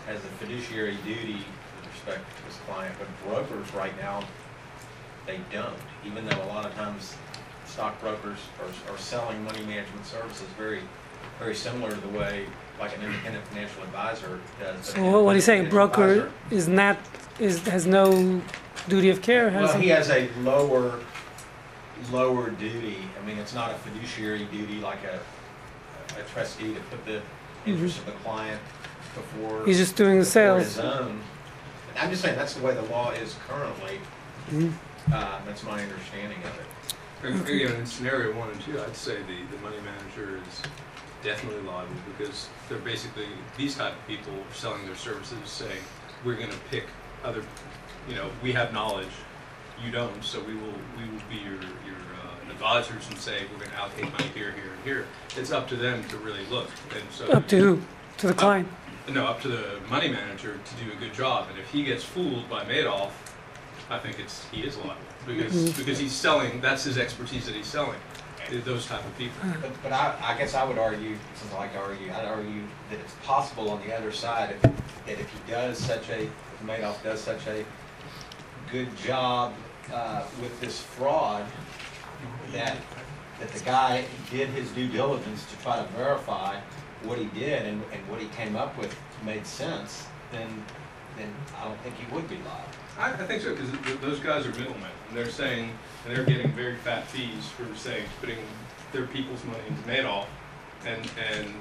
has 0.06 0.16
a 0.16 0.44
fiduciary 0.44 0.96
duty 1.04 1.44
with 1.76 1.92
respect 1.92 2.24
to 2.38 2.42
his 2.46 2.56
client, 2.66 2.94
but 2.98 3.06
brokers 3.28 3.72
right 3.74 3.96
now, 4.00 4.22
they 5.26 5.40
don't, 5.52 5.76
even 6.06 6.26
though 6.26 6.42
a 6.42 6.46
lot 6.48 6.64
of 6.64 6.74
times 6.74 7.14
stockbrokers 7.70 8.38
are, 8.60 8.92
are 8.92 8.98
selling 8.98 9.42
money 9.44 9.60
management 9.62 10.04
services 10.04 10.46
very, 10.58 10.80
very 11.38 11.54
similar 11.54 11.90
to 11.90 12.00
the 12.00 12.08
way 12.08 12.46
like 12.80 12.96
an 12.96 13.02
independent 13.04 13.46
financial 13.48 13.82
advisor 13.82 14.40
does. 14.58 14.86
So 14.86 15.02
what 15.10 15.24
what 15.24 15.34
he's 15.36 15.44
saying, 15.44 15.68
broker 15.68 16.02
advisor- 16.02 16.32
is 16.50 16.66
not, 16.68 16.98
is, 17.38 17.66
has 17.68 17.86
no 17.86 18.40
duty 18.88 19.10
of 19.10 19.20
care, 19.22 19.50
has 19.50 19.70
Well, 19.70 19.80
he 19.80 19.88
has 19.88 20.08
a 20.10 20.28
lower, 20.42 20.98
lower 22.10 22.50
duty. 22.50 22.96
I 23.20 23.26
mean, 23.26 23.38
it's 23.38 23.54
not 23.54 23.70
a 23.70 23.74
fiduciary 23.74 24.46
duty 24.46 24.80
like 24.80 25.00
a, 25.04 25.20
a 26.18 26.22
trustee 26.32 26.74
to 26.74 26.80
put 26.80 27.04
the 27.04 27.20
interest 27.66 27.98
of 27.98 28.06
the 28.06 28.12
client 28.12 28.60
before. 29.14 29.66
He's 29.66 29.76
just 29.78 29.96
doing 29.96 30.18
the 30.18 30.24
sales. 30.24 30.64
his 30.64 30.78
own. 30.78 31.20
I'm 31.98 32.08
just 32.10 32.22
saying, 32.22 32.36
that's 32.36 32.54
the 32.54 32.64
way 32.64 32.74
the 32.74 32.82
law 32.82 33.10
is 33.10 33.36
currently. 33.46 34.00
Mhm. 34.50 34.72
Uh, 35.12 35.38
that's 35.44 35.62
my 35.64 35.82
understanding 35.82 36.38
of 36.38 36.58
it. 36.58 36.66
And 37.22 37.46
again, 37.46 37.72
in 37.72 37.86
scenario 37.86 38.36
one 38.36 38.50
and 38.50 38.60
two, 38.62 38.80
I'd 38.80 38.96
say 38.96 39.16
the, 39.16 39.56
the 39.56 39.62
money 39.62 39.76
manager 39.84 40.40
is 40.48 40.62
definitely 41.22 41.62
liable 41.62 41.94
because 42.16 42.48
they're 42.68 42.78
basically, 42.78 43.26
these 43.58 43.74
type 43.76 43.92
of 43.92 44.06
people 44.06 44.32
selling 44.54 44.84
their 44.86 44.96
services 44.96 45.38
saying, 45.44 45.82
we're 46.24 46.36
gonna 46.36 46.54
pick 46.70 46.84
other, 47.22 47.42
you 48.08 48.14
know, 48.14 48.30
we 48.42 48.52
have 48.52 48.72
knowledge, 48.72 49.08
you 49.84 49.90
don't, 49.90 50.24
so 50.24 50.40
we 50.40 50.54
will, 50.54 50.74
we 50.96 51.10
will 51.10 51.22
be 51.28 51.36
your, 51.36 51.54
your 51.54 52.00
uh, 52.24 52.50
advisors 52.50 53.06
and 53.08 53.18
say, 53.18 53.42
we're 53.52 53.64
gonna 53.64 53.76
allocate 53.76 54.10
money 54.12 54.30
here, 54.34 54.52
here, 54.52 54.72
and 54.74 54.84
here. 54.84 55.06
It's 55.36 55.52
up 55.52 55.68
to 55.68 55.76
them 55.76 56.02
to 56.08 56.16
really 56.18 56.44
look, 56.46 56.70
and 56.94 57.04
so. 57.10 57.26
Up 57.32 57.46
to 57.48 57.58
who? 57.58 57.82
To 58.18 58.28
the 58.28 58.34
client? 58.34 58.68
No, 59.10 59.26
up 59.26 59.40
to 59.42 59.48
the 59.48 59.78
money 59.90 60.08
manager 60.08 60.58
to 60.64 60.84
do 60.84 60.92
a 60.92 60.96
good 60.96 61.12
job, 61.12 61.48
and 61.50 61.58
if 61.58 61.68
he 61.70 61.84
gets 61.84 62.04
fooled 62.04 62.48
by 62.48 62.64
Madoff, 62.64 63.10
I 63.90 63.98
think 63.98 64.20
it's, 64.20 64.46
he 64.50 64.62
is 64.62 64.76
liable, 64.78 64.96
because, 65.26 65.52
Mhm. 65.52 65.76
because 65.76 65.98
he's 65.98 66.12
selling, 66.12 66.60
that's 66.60 66.84
his 66.84 66.98
expertise 66.98 67.46
that 67.46 67.54
he's 67.54 67.66
selling, 67.66 67.98
those 68.64 68.86
type 68.86 69.04
of 69.04 69.16
people. 69.16 69.36
But, 69.60 69.82
but 69.82 69.92
I, 69.92 70.14
I 70.22 70.36
guess 70.38 70.54
I 70.54 70.64
would 70.64 70.78
argue, 70.78 71.16
since 71.34 71.52
I 71.54 71.58
like 71.58 71.72
to 71.74 71.78
argue, 71.78 72.12
I'd 72.12 72.24
argue 72.24 72.62
that 72.90 72.98
it's 72.98 73.14
possible 73.24 73.70
on 73.70 73.80
the 73.86 73.96
other 73.96 74.10
side, 74.10 74.50
if, 74.50 74.62
that 74.62 75.20
if 75.20 75.30
he 75.30 75.38
does 75.50 75.78
such 75.78 76.08
a, 76.08 76.22
if 76.22 76.30
Madoff 76.66 77.02
does 77.02 77.20
such 77.20 77.46
a 77.46 77.64
good 78.72 78.94
job 78.96 79.52
uh, 79.92 80.24
with 80.40 80.60
this 80.60 80.80
fraud, 80.80 81.44
that, 82.52 82.76
that 83.38 83.50
the 83.52 83.60
guy 83.60 84.04
did 84.30 84.48
his 84.48 84.68
due 84.70 84.88
diligence 84.88 85.44
to 85.50 85.56
try 85.62 85.76
to 85.76 85.86
verify 85.92 86.58
what 87.04 87.18
he 87.18 87.24
did 87.26 87.66
and, 87.66 87.82
and 87.92 88.08
what 88.08 88.20
he 88.20 88.26
came 88.28 88.56
up 88.56 88.76
with 88.76 88.94
made 89.24 89.46
sense, 89.46 90.06
then, 90.32 90.48
then 91.16 91.32
I 91.60 91.64
don't 91.64 91.80
think 91.82 91.94
he 91.96 92.12
would 92.14 92.28
be 92.28 92.36
liable. 92.36 92.64
I, 92.98 93.12
I 93.12 93.26
think 93.26 93.42
so, 93.42 93.54
because 93.54 93.70
those 94.00 94.18
guys 94.20 94.44
are 94.44 94.50
middlemen, 94.50 94.90
and 95.10 95.18
they're 95.18 95.28
saying, 95.30 95.70
and 96.06 96.16
they're 96.16 96.24
getting 96.24 96.50
very 96.52 96.76
fat 96.76 97.06
fees 97.06 97.46
for 97.56 97.66
saying, 97.76 98.04
putting 98.20 98.38
their 98.92 99.06
people's 99.06 99.44
money 99.44 99.58
into 99.68 99.82
Madoff, 99.82 100.26
and, 100.86 101.00
and 101.34 101.54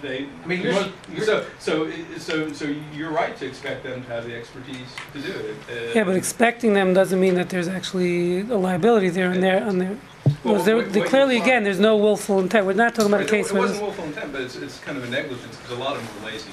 they. 0.00 0.26
I 0.42 0.46
mean, 0.46 0.62
you're- 0.62 0.92
you're- 1.12 1.24
So, 1.26 1.44
so, 1.58 1.90
so, 2.18 2.52
so 2.52 2.74
you're 2.94 3.10
right 3.10 3.36
to 3.36 3.46
expect 3.46 3.82
them 3.82 4.02
to 4.04 4.08
have 4.10 4.24
the 4.26 4.34
expertise 4.34 4.86
to 5.12 5.20
do 5.20 5.30
it. 5.32 5.56
Uh, 5.68 5.92
Yeah, 5.94 6.04
but 6.04 6.16
expecting 6.16 6.72
them 6.72 6.94
doesn't 6.94 7.20
mean 7.20 7.34
that 7.34 7.50
there's 7.50 7.68
actually 7.68 8.40
a 8.40 8.56
liability 8.56 9.08
there 9.10 9.30
and 9.30 9.42
there, 9.42 9.62
on 9.64 9.78
there. 9.78 9.96
Well, 10.44 10.54
Was 10.54 10.64
there, 10.64 10.76
what- 10.76 10.92
there- 10.92 11.02
what 11.02 11.10
clearly, 11.10 11.36
you 11.36 11.42
again, 11.42 11.64
there's 11.64 11.80
no 11.80 11.96
willful 11.96 12.38
intent. 12.40 12.64
We're 12.64 12.72
not 12.74 12.94
talking 12.94 13.10
about 13.10 13.22
a 13.22 13.24
It- 13.24 13.30
case 13.30 13.46
It 13.48 13.52
where 13.54 13.62
wasn't 13.62 13.82
willful 13.82 14.04
intent, 14.04 14.32
but 14.32 14.40
it's, 14.42 14.56
it's 14.56 14.78
kind 14.78 14.96
of 14.96 15.04
a 15.04 15.08
negligence, 15.10 15.56
because 15.56 15.76
a 15.76 15.80
lot 15.80 15.96
of 15.96 16.02
them 16.06 16.22
were 16.24 16.30
lazy. 16.30 16.50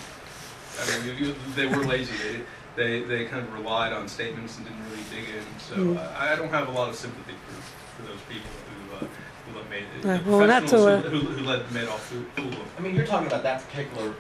I 0.81 0.98
mean, 1.05 1.17
you, 1.17 1.27
you, 1.27 1.36
they 1.55 1.65
were 1.67 1.84
lazy, 1.86 2.12
they, 2.17 2.41
they, 2.77 3.01
they 3.01 3.25
kind 3.25 3.43
of 3.46 3.51
relied 3.53 3.91
on 3.91 4.07
statements 4.07 4.55
and 4.57 4.65
didn't 4.67 4.81
really 4.89 5.03
dig 5.12 5.36
in, 5.36 5.43
so 5.60 5.75
Mm. 5.75 6.15
I, 6.17 6.34
I 6.34 6.36
don't 6.38 6.50
have 6.50 6.67
a 6.69 6.72
lot 6.72 6.88
of 6.89 6.96
sympathy 6.96 7.34
for, 7.46 8.01
for 8.03 8.07
those 8.07 8.22
people 8.29 8.50
who, 8.69 8.96
uh, 8.96 9.10
who 9.46 9.57
let 9.60 9.69
made, 9.69 9.84
Right, 10.03 10.24
the 10.24 10.29
well, 10.29 10.39
we're 10.39 10.48
not 10.48 10.67
to, 10.67 10.77
who, 10.77 11.10
who 11.10 11.19
who 11.34 11.43
let 11.46 11.67
Madoff 11.69 12.00
fool 12.00 12.24
fool 12.36 12.50
them. 12.51 12.62
I 12.77 12.81
mean, 12.81 12.96
you're 12.96 13.05
talking 13.05 13.27
about 13.27 13.43
that 13.43 13.67
particular 13.67 14.13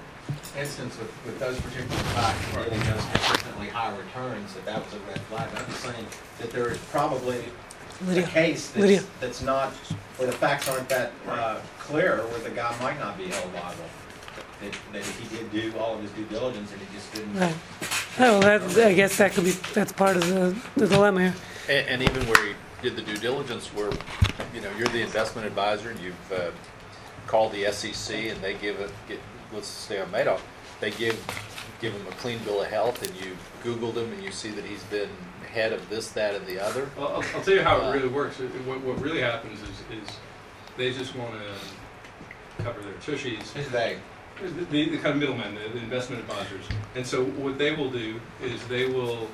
instance 0.59 0.97
with, 0.97 1.11
with 1.25 1.39
those 1.39 1.59
particular 1.61 1.95
facts, 2.17 2.53
getting 2.55 2.79
those 2.91 3.05
consistently 3.13 3.69
high 3.69 3.95
returns, 3.95 4.53
that 4.55 4.65
that 4.65 4.83
was 4.83 4.93
a 4.93 4.99
red 5.07 5.19
flag. 5.29 5.47
I'm 5.55 5.65
just 5.67 5.83
saying 5.83 6.05
that 6.39 6.51
there 6.51 6.69
is 6.71 6.77
probably 6.91 7.37
a 7.37 8.05
Lydia, 8.05 8.27
case 8.27 8.75
Lydia. 8.75 8.97
that's, 8.97 9.09
that's 9.19 9.41
not, 9.43 9.71
where 10.17 10.27
the 10.27 10.33
facts 10.35 10.67
aren't 10.67 10.89
that, 10.89 11.11
uh, 11.27 11.59
clear, 11.79 12.17
where 12.17 12.39
the 12.39 12.49
guy 12.49 12.75
might 12.81 12.99
not 12.99 13.17
be 13.17 13.27
held 13.27 13.53
liable. 13.53 13.85
That, 14.61 14.73
that 14.93 15.03
he 15.05 15.35
did 15.37 15.51
do 15.51 15.77
all 15.77 15.93
of 15.95 16.01
his 16.01 16.09
due 16.11 16.25
diligence 16.25 16.71
and 16.71 16.81
he 16.81 16.87
just 16.95 17.13
didn't. 17.13 17.35
right. 17.35 17.55
Oh, 18.19 18.39
well, 18.39 18.59
that, 18.59 18.87
I 18.87 18.93
guess 18.93 19.17
that 19.17 19.33
could 19.33 19.43
be, 19.43 19.51
that's 19.73 19.91
part 19.91 20.15
of 20.17 20.27
the, 20.27 20.55
the 20.75 20.87
dilemma 20.87 21.21
here. 21.31 21.35
And, 21.69 22.01
and 22.01 22.01
even 22.09 22.27
where 22.27 22.47
you 22.47 22.55
did 22.81 22.95
the 22.95 23.01
due 23.03 23.17
diligence, 23.17 23.67
where, 23.73 23.91
you 24.55 24.61
know, 24.61 24.71
you're 24.77 24.87
the 24.87 25.01
investment 25.01 25.45
advisor 25.45 25.91
and 25.91 25.99
you've 25.99 26.31
uh, 26.31 26.49
called 27.27 27.51
the 27.53 27.71
SEC 27.71 28.15
and 28.15 28.41
they 28.41 28.55
give 28.55 28.79
it, 28.79 28.89
get, 29.07 29.19
let's 29.53 29.67
stay 29.67 29.99
on 29.99 30.09
Madoff, 30.11 30.39
they 30.79 30.89
give, 30.91 31.15
give 31.79 31.93
him 31.93 32.07
a 32.07 32.11
clean 32.11 32.39
bill 32.39 32.61
of 32.61 32.67
health 32.69 33.03
and 33.03 33.13
you 33.23 33.37
Googled 33.63 33.95
him 33.95 34.11
and 34.11 34.23
you 34.23 34.31
see 34.31 34.49
that 34.49 34.65
he's 34.65 34.83
been 34.85 35.09
head 35.51 35.71
of 35.73 35.87
this, 35.89 36.09
that, 36.11 36.33
and 36.35 36.45
the 36.47 36.59
other. 36.63 36.89
Well, 36.97 37.07
I'll, 37.09 37.23
I'll 37.35 37.43
tell 37.43 37.53
you 37.53 37.61
how 37.61 37.81
it 37.89 37.93
really 37.93 38.07
works. 38.09 38.39
It- 38.39 38.49
What, 38.65 38.81
what 38.81 38.99
really 38.99 39.21
happens 39.21 39.59
is, 39.61 39.69
is 40.01 40.15
they 40.75 40.91
just 40.91 41.15
want 41.15 41.33
to 41.33 42.63
cover 42.63 42.81
their 42.81 42.93
tushies. 42.95 43.51
Who's 43.53 43.67
they? 43.69 43.97
The, 44.41 44.49
the, 44.65 44.89
the 44.89 44.97
kind 44.97 45.07
of 45.07 45.17
middlemen, 45.17 45.55
the, 45.55 45.69
the 45.69 45.79
investment 45.79 46.21
advisors. 46.21 46.65
And 46.95 47.05
so 47.05 47.25
what 47.25 47.57
they 47.57 47.71
will 47.75 47.89
do 47.89 48.19
is 48.43 48.65
they 48.67 48.85
will, 48.87 49.27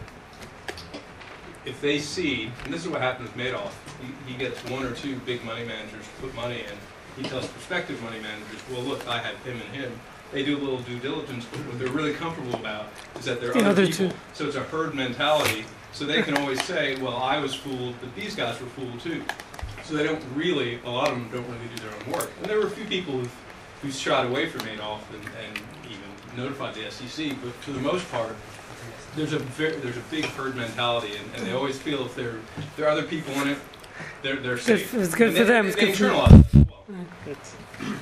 if 1.66 1.80
they 1.82 2.00
see, 2.00 2.50
and 2.64 2.74
this 2.74 2.84
is 2.86 2.90
what 2.90 3.02
happened 3.02 3.28
with 3.28 3.38
Madoff, 3.38 3.72
he, 4.02 4.32
he 4.34 4.38
gets 4.38 4.64
one 4.70 4.86
or 4.86 4.92
two 4.92 5.16
big 5.26 5.44
money 5.44 5.66
managers 5.66 6.06
to 6.06 6.22
put 6.22 6.34
money 6.36 6.60
in. 6.60 7.22
He 7.22 7.28
tells 7.30 7.48
prospective 7.48 8.02
money 8.02 8.20
managers, 8.20 8.62
well, 8.72 8.82
look, 8.82 9.08
I 9.08 9.18
have 9.20 9.36
him 9.44 9.60
and 9.62 9.76
him. 9.76 10.00
They 10.32 10.44
do 10.44 10.58
a 10.58 10.62
little 10.62 10.80
due 10.80 10.98
diligence, 11.00 11.46
but 11.52 11.60
what 11.62 11.78
they're 11.78 11.90
really 11.90 12.14
comfortable 12.14 12.56
about 12.56 12.88
is 13.20 13.26
that 13.26 13.40
there 13.40 13.52
are 13.52 13.54
The 13.54 13.70
other 13.70 13.86
people. 13.86 14.10
two. 14.10 14.16
So 14.34 14.48
it's 14.48 14.56
a 14.56 14.64
herd 14.64 14.96
mentality, 14.96 15.66
so 15.92 16.06
they 16.06 16.24
can 16.24 16.36
always 16.38 16.64
say, 16.64 16.96
well, 17.00 17.18
I 17.18 17.38
was 17.40 17.54
fooled, 17.54 17.96
but 18.00 18.16
these 18.16 18.36
guys 18.36 18.60
were 18.60 18.68
fooled 18.68 19.00
too. 19.00 19.22
So 19.84 19.96
they 19.96 20.04
don't 20.04 20.24
really, 20.34 20.80
a 20.86 20.90
lot 20.90 21.10
of 21.12 21.16
them 21.16 21.30
don't 21.32 21.46
really 21.46 21.68
do 21.76 21.84
their 21.84 21.92
own 21.94 22.12
work. 22.14 22.32
And 22.42 22.50
there 22.50 22.58
were 22.58 22.68
a 22.68 22.70
few 22.72 22.86
people 22.86 23.14
who've, 23.20 23.36
who 23.84 23.92
shied 23.92 24.26
away 24.26 24.48
from 24.48 24.62
Madoff 24.62 25.02
and, 25.14 25.24
and 25.46 25.58
even 25.86 26.02
notified 26.42 26.74
the 26.74 26.90
SEC, 26.90 27.36
but 27.44 27.54
for 27.56 27.72
the 27.72 27.80
most 27.80 28.10
part, 28.12 28.36
there's 29.16 29.34
a 29.34 29.40
very, 29.40 29.76
there's 29.76 29.98
a 29.98 30.04
big 30.10 30.26
herd 30.26 30.56
mentality, 30.56 31.16
and, 31.18 31.36
and 31.36 31.46
they 31.46 31.52
always 31.54 31.78
feel 31.78 32.06
if 32.06 32.16
there, 32.16 32.36
there 32.78 32.88
are 32.88 32.90
other 32.90 33.04
people 33.04 33.34
in 33.42 33.50
it, 33.50 33.58
they're, 34.24 34.38
they're 34.38 34.58
safe. 34.58 34.94
it's 34.94 35.14
good 35.14 35.28
And 35.30 35.38
for 35.38 35.44
they- 35.44 35.50
them, 35.50 35.66
they- 35.66 35.72
it's 35.72 35.80
they 35.80 35.86
good 35.88 35.98
for- 35.98 36.30
them. 36.30 36.46
that 36.54 36.58
as 36.58 36.68
well. 36.68 37.98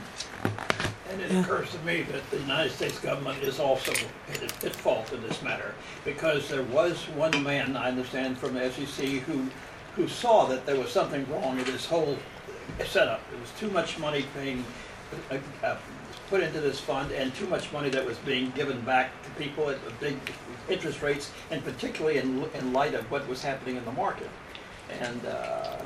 And 1.10 1.22
it 1.22 1.32
occurs 1.44 1.70
to 1.72 1.80
me 1.80 2.04
that 2.04 2.30
the 2.32 2.38
United 2.40 2.72
States 2.72 2.98
government 3.00 3.44
is 3.44 3.60
also 3.60 3.92
at 4.32 4.64
at 4.64 4.74
fault 4.76 5.12
in 5.12 5.22
this 5.24 5.42
matter, 5.42 5.74
because 6.06 6.48
there 6.48 6.64
was 6.64 7.04
one 7.10 7.44
man, 7.44 7.76
I 7.76 7.90
understand 7.90 8.38
from 8.38 8.54
the 8.54 8.72
SEC, 8.72 9.06
who, 9.24 9.48
who 9.98 10.08
saw 10.08 10.46
that 10.46 10.66
there 10.66 10.80
was 10.80 10.90
something 10.90 11.30
wrong 11.30 11.58
with 11.58 11.66
this 11.66 11.86
whole 11.86 12.18
setup. 12.86 13.20
There 13.30 13.40
was 13.42 13.52
too 13.60 13.70
much 13.72 14.00
money 14.00 14.26
being 14.40 14.64
uh, 15.64 15.78
put 16.30 16.42
into 16.42 16.62
this 16.62 16.80
fund 16.80 17.12
and 17.12 17.34
too 17.36 17.46
much 17.48 17.72
money 17.74 17.90
that 17.90 18.06
was 18.06 18.18
being 18.20 18.52
given 18.52 18.80
back 18.82 19.12
to 19.24 19.30
people 19.32 19.70
at 19.70 19.78
big 20.00 20.18
interest 20.70 21.02
rates, 21.02 21.32
and 21.52 21.64
particularly 21.64 22.18
in, 22.18 22.46
in 22.54 22.74
light 22.74 22.94
of 22.94 23.10
what 23.12 23.28
was 23.28 23.44
happening 23.44 23.76
in 23.76 23.86
the 23.86 23.92
market. 23.92 24.30
And 25.02 25.26
uh, 25.26 25.78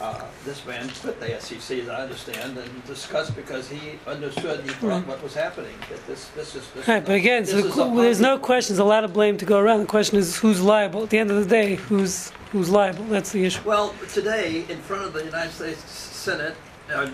uh, 0.00 0.24
this 0.44 0.64
man 0.66 0.90
quit 1.00 1.20
the 1.20 1.40
SEC, 1.40 1.78
as 1.78 1.88
I 1.88 2.02
understand, 2.02 2.58
and 2.58 2.84
discussed 2.86 3.34
because 3.36 3.68
he 3.68 3.98
understood, 4.06 4.62
he 4.62 4.70
thought 4.70 5.06
what 5.06 5.22
was 5.22 5.34
happening, 5.34 5.74
that 5.88 6.06
this, 6.06 6.28
this 6.28 6.54
is. 6.54 6.68
this 6.70 6.88
Right, 6.88 7.02
is 7.02 7.06
but 7.06 7.14
again, 7.14 7.46
so 7.46 7.62
the 7.62 8.02
there's 8.02 8.20
no 8.20 8.38
question, 8.38 8.74
there's 8.74 8.80
a 8.80 8.84
lot 8.84 9.04
of 9.04 9.12
blame 9.12 9.36
to 9.38 9.44
go 9.44 9.58
around. 9.58 9.80
The 9.80 9.86
question 9.86 10.18
is 10.18 10.36
who's 10.36 10.60
liable. 10.60 11.04
At 11.04 11.10
the 11.10 11.18
end 11.18 11.30
of 11.30 11.36
the 11.42 11.48
day, 11.48 11.76
who's, 11.76 12.30
who's 12.52 12.68
liable? 12.68 13.04
That's 13.04 13.32
the 13.32 13.44
issue. 13.44 13.62
Well, 13.64 13.94
today, 14.12 14.64
in 14.68 14.78
front 14.80 15.04
of 15.04 15.12
the 15.12 15.24
United 15.24 15.52
States 15.52 15.80
Senate, 15.90 16.56
uh, 16.92 17.10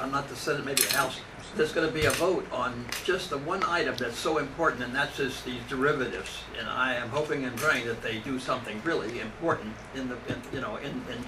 uh, 0.00 0.06
not 0.06 0.28
the 0.28 0.36
Senate, 0.36 0.64
maybe 0.64 0.82
the 0.82 0.96
House, 0.96 1.20
there's 1.56 1.72
gonna 1.72 1.90
be 1.90 2.04
a 2.04 2.10
vote 2.10 2.46
on 2.52 2.84
just 3.04 3.30
the 3.30 3.38
one 3.38 3.62
item 3.64 3.96
that's 3.96 4.18
so 4.18 4.38
important, 4.38 4.82
and 4.82 4.94
that's 4.94 5.16
just 5.16 5.44
these 5.44 5.62
derivatives. 5.68 6.42
And 6.58 6.68
I 6.68 6.94
am 6.94 7.08
hoping 7.08 7.44
and 7.44 7.56
praying 7.56 7.86
that 7.86 8.02
they 8.02 8.18
do 8.18 8.38
something 8.38 8.80
really 8.84 9.20
important 9.20 9.74
in 9.94 10.08
the, 10.08 10.16
in, 10.28 10.40
you 10.52 10.60
know, 10.60 10.76
in, 10.76 10.90
in 10.90 11.24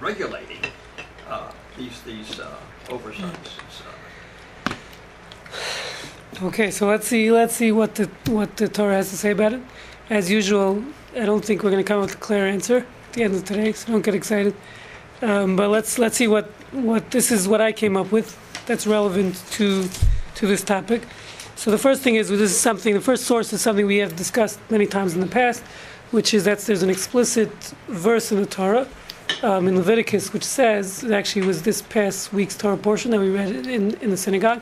regulating, 0.00 0.60
uh, 1.28 1.50
these, 1.76 2.00
these, 2.02 2.38
uh, 2.38 2.54
oversights. 2.90 3.58
Okay, 6.42 6.70
so 6.70 6.86
let's 6.86 7.08
see, 7.08 7.32
let's 7.32 7.54
see 7.54 7.72
what 7.72 7.94
the, 7.94 8.10
what 8.26 8.56
the 8.56 8.68
Torah 8.68 8.96
has 8.96 9.10
to 9.10 9.16
say 9.16 9.30
about 9.30 9.54
it. 9.54 9.60
As 10.10 10.30
usual, 10.30 10.84
I 11.16 11.24
don't 11.24 11.44
think 11.44 11.62
we're 11.62 11.70
gonna 11.70 11.82
come 11.82 12.00
up 12.00 12.08
with 12.08 12.16
a 12.16 12.18
clear 12.18 12.46
answer 12.46 12.78
at 12.78 13.12
the 13.14 13.22
end 13.24 13.34
of 13.34 13.44
today, 13.44 13.72
so 13.72 13.90
don't 13.90 14.02
get 14.02 14.14
excited. 14.14 14.54
Um, 15.22 15.56
but 15.56 15.70
let's, 15.70 15.98
let's 15.98 16.16
see 16.16 16.28
what, 16.28 16.52
what, 16.72 17.10
this 17.10 17.30
is 17.30 17.48
what 17.48 17.60
I 17.60 17.72
came 17.72 17.96
up 17.96 18.12
with 18.12 18.38
that's 18.66 18.86
relevant 18.86 19.42
to, 19.52 19.88
to 20.36 20.46
this 20.46 20.62
topic. 20.62 21.02
So 21.54 21.70
the 21.70 21.78
first 21.78 22.02
thing 22.02 22.16
is, 22.16 22.28
this 22.28 22.40
is 22.40 22.58
something, 22.58 22.92
the 22.94 23.00
first 23.00 23.24
source 23.24 23.52
is 23.52 23.60
something 23.62 23.86
we 23.86 23.96
have 23.98 24.14
discussed 24.16 24.58
many 24.70 24.86
times 24.86 25.14
in 25.14 25.20
the 25.20 25.26
past, 25.26 25.62
which 26.10 26.34
is 26.34 26.44
that 26.44 26.58
there's 26.60 26.82
an 26.82 26.90
explicit 26.90 27.50
verse 27.88 28.30
in 28.30 28.40
the 28.40 28.46
Torah, 28.46 28.86
um, 29.42 29.66
in 29.66 29.76
Leviticus, 29.76 30.32
which 30.32 30.44
says, 30.44 31.02
it 31.02 31.12
actually 31.12 31.46
was 31.46 31.62
this 31.62 31.82
past 31.82 32.32
week's 32.32 32.56
Torah 32.56 32.76
portion 32.76 33.10
that 33.12 33.20
we 33.20 33.30
read 33.30 33.66
in, 33.66 33.94
in 33.94 34.10
the 34.10 34.16
synagogue, 34.16 34.60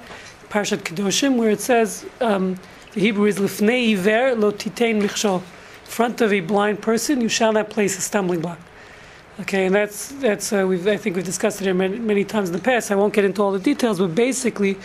Parshat 0.51 0.79
Kedoshim, 0.79 1.37
where 1.37 1.51
it 1.51 1.61
says, 1.61 2.07
um, 2.21 2.59
the 2.93 3.01
Hebrew 3.01 3.27
is 3.27 3.39
Lifnei 3.39 3.93
Iver 3.93 4.37
lo 4.37 4.53
titein 4.53 5.03
michshol. 5.03 5.43
Front 5.83 6.21
of 6.21 6.33
a 6.33 6.41
blind 6.41 6.81
person, 6.81 7.21
you 7.21 7.29
shall 7.29 7.53
not 7.53 7.71
place 7.71 7.99
a 7.99 8.01
stumbling 8.01 8.41
block. 8.41 8.59
Okay, 9.41 9.67
and 9.67 9.75
that's 9.75 10.11
that's 10.21 10.53
uh, 10.53 10.65
we've 10.65 10.87
I 10.87 10.97
think 10.97 11.17
we've 11.17 11.25
discussed 11.25 11.61
it 11.61 11.75
many, 11.75 11.99
many 11.99 12.25
times 12.25 12.51
in 12.51 12.53
the 12.55 12.63
past. 12.63 12.93
I 12.93 12.95
won't 12.95 13.13
get 13.13 13.25
into 13.25 13.43
all 13.43 13.51
the 13.51 13.59
details, 13.59 13.99
but 13.99 14.15
basically, 14.15 14.77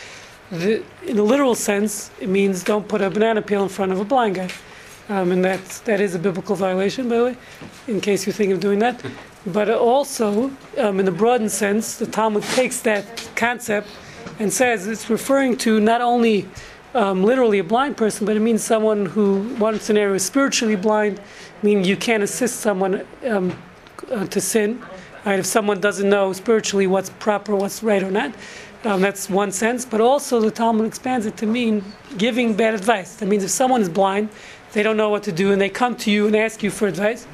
the, 0.49 0.83
in 1.05 1.19
a 1.19 1.23
literal 1.23 1.53
sense, 1.53 2.09
it 2.19 2.29
means 2.29 2.63
don't 2.63 2.87
put 2.87 2.99
a 3.01 3.11
banana 3.11 3.43
peel 3.43 3.61
in 3.61 3.69
front 3.69 3.91
of 3.91 3.99
a 3.99 4.05
blind 4.05 4.35
guy, 4.35 4.49
um, 5.09 5.31
and 5.31 5.45
that 5.45 5.63
that 5.85 6.01
is 6.01 6.15
a 6.15 6.19
biblical 6.19 6.55
violation, 6.55 7.07
by 7.07 7.17
the 7.17 7.23
way, 7.25 7.37
in 7.87 8.01
case 8.01 8.25
you 8.25 8.33
think 8.33 8.51
of 8.51 8.59
doing 8.59 8.79
that. 8.79 9.05
But 9.45 9.69
also, 9.69 10.51
um, 10.79 10.99
in 10.99 11.05
the 11.05 11.11
broadened 11.11 11.51
sense, 11.51 11.97
the 11.97 12.07
Talmud 12.07 12.41
takes 12.43 12.81
that 12.81 13.29
concept 13.35 13.87
and 14.39 14.51
says 14.51 14.87
it's 14.87 15.11
referring 15.11 15.57
to 15.57 15.79
not 15.79 16.01
only 16.01 16.47
um, 16.95 17.23
literally 17.23 17.59
a 17.59 17.63
blind 17.63 17.97
person, 17.97 18.25
but 18.25 18.35
it 18.35 18.39
means 18.39 18.63
someone 18.63 19.05
who, 19.05 19.43
one 19.59 19.79
scenario 19.79 20.15
is 20.15 20.25
spiritually 20.25 20.75
blind, 20.75 21.21
meaning 21.61 21.83
you 21.85 21.95
can't 21.95 22.23
assist 22.23 22.61
someone 22.61 23.05
um, 23.27 23.55
uh, 24.11 24.25
to 24.27 24.41
sin. 24.41 24.81
Right? 25.25 25.39
If 25.39 25.45
someone 25.45 25.79
doesn't 25.79 26.09
know 26.09 26.33
spiritually 26.33 26.87
what's 26.87 27.09
proper, 27.09 27.55
what's 27.55 27.83
right 27.83 28.01
or 28.01 28.11
not, 28.11 28.33
um, 28.85 29.01
that's 29.01 29.29
one 29.29 29.51
sense. 29.51 29.85
But 29.85 30.01
also, 30.01 30.39
the 30.39 30.51
Talmud 30.51 30.85
expands 30.85 31.25
it 31.25 31.35
to 31.37 31.45
mean 31.45 31.83
giving 32.17 32.53
bad 32.53 32.73
advice. 32.73 33.15
That 33.15 33.25
means 33.27 33.43
if 33.43 33.49
someone 33.49 33.81
is 33.81 33.89
blind, 33.89 34.29
they 34.71 34.83
don't 34.83 34.97
know 34.97 35.09
what 35.09 35.23
to 35.23 35.31
do, 35.31 35.51
and 35.51 35.59
they 35.61 35.69
come 35.69 35.95
to 35.97 36.11
you 36.11 36.27
and 36.27 36.35
ask 36.35 36.63
you 36.63 36.71
for 36.71 36.87
advice, 36.87 37.27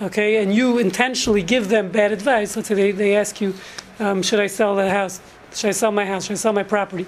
okay, 0.00 0.42
and 0.42 0.54
you 0.54 0.78
intentionally 0.78 1.42
give 1.42 1.68
them 1.68 1.90
bad 1.90 2.12
advice. 2.12 2.56
Let's 2.56 2.68
say 2.68 2.74
they, 2.74 2.92
they 2.92 3.14
ask 3.14 3.40
you, 3.40 3.54
um, 3.98 4.22
should 4.22 4.40
I 4.40 4.46
sell 4.46 4.74
the 4.74 4.90
house? 4.90 5.20
Should 5.54 5.68
I 5.68 5.72
sell 5.72 5.92
my 5.92 6.06
house? 6.06 6.24
Should 6.24 6.32
I 6.32 6.36
sell 6.36 6.52
my 6.52 6.62
property? 6.62 7.06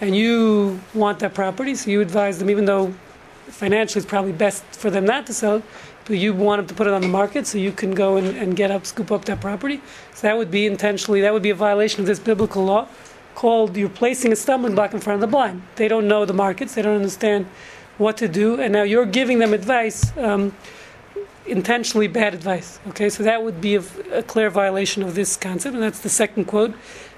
And 0.00 0.16
you 0.16 0.80
want 0.94 1.18
that 1.18 1.34
property, 1.34 1.74
so 1.74 1.90
you 1.90 2.00
advise 2.00 2.38
them, 2.38 2.48
even 2.48 2.64
though 2.64 2.94
financially 3.48 4.00
it's 4.00 4.08
probably 4.08 4.32
best 4.32 4.64
for 4.64 4.90
them 4.90 5.04
not 5.04 5.26
to 5.26 5.34
sell 5.34 5.56
it, 5.56 5.64
you 6.14 6.32
want 6.32 6.60
them 6.60 6.66
to 6.66 6.74
put 6.74 6.86
it 6.86 6.92
on 6.92 7.00
the 7.02 7.08
market 7.08 7.46
so 7.46 7.58
you 7.58 7.72
can 7.72 7.94
go 7.94 8.16
and, 8.16 8.36
and 8.36 8.56
get 8.56 8.70
up, 8.70 8.86
scoop 8.86 9.10
up 9.10 9.24
that 9.26 9.40
property. 9.40 9.80
So 10.14 10.26
that 10.26 10.36
would 10.36 10.50
be 10.50 10.66
intentionally, 10.66 11.20
that 11.22 11.32
would 11.32 11.42
be 11.42 11.50
a 11.50 11.54
violation 11.54 12.00
of 12.00 12.06
this 12.06 12.18
biblical 12.18 12.64
law 12.64 12.88
called 13.34 13.76
you're 13.76 13.88
placing 13.88 14.32
a 14.32 14.36
stumbling 14.36 14.74
block 14.74 14.92
in 14.92 15.00
front 15.00 15.14
of 15.14 15.20
the 15.20 15.26
blind. 15.26 15.62
They 15.76 15.88
don't 15.88 16.08
know 16.08 16.24
the 16.24 16.34
markets, 16.34 16.74
they 16.74 16.82
don't 16.82 16.96
understand 16.96 17.46
what 17.96 18.16
to 18.18 18.28
do, 18.28 18.60
and 18.60 18.72
now 18.72 18.82
you're 18.82 19.06
giving 19.06 19.38
them 19.38 19.52
advice, 19.52 20.16
um, 20.16 20.54
intentionally 21.46 22.08
bad 22.08 22.34
advice. 22.34 22.80
Okay, 22.88 23.08
so 23.08 23.22
that 23.22 23.42
would 23.42 23.60
be 23.60 23.76
a, 23.76 23.82
a 24.12 24.22
clear 24.22 24.50
violation 24.50 25.02
of 25.02 25.14
this 25.14 25.36
concept, 25.36 25.74
and 25.74 25.82
that's 25.82 26.00
the 26.00 26.08
second 26.08 26.46
quote 26.46 26.74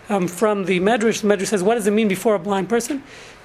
um, 0.08 0.28
from 0.28 0.64
the 0.64 0.80
Medrash. 0.80 1.22
The 1.22 1.28
Medrash 1.28 1.48
says, 1.48 1.62
"What 1.62 1.74
does 1.74 1.86
it 1.86 1.92
mean 1.92 2.08
before 2.08 2.34
a 2.34 2.38
blind 2.38 2.68
person?" 2.68 3.02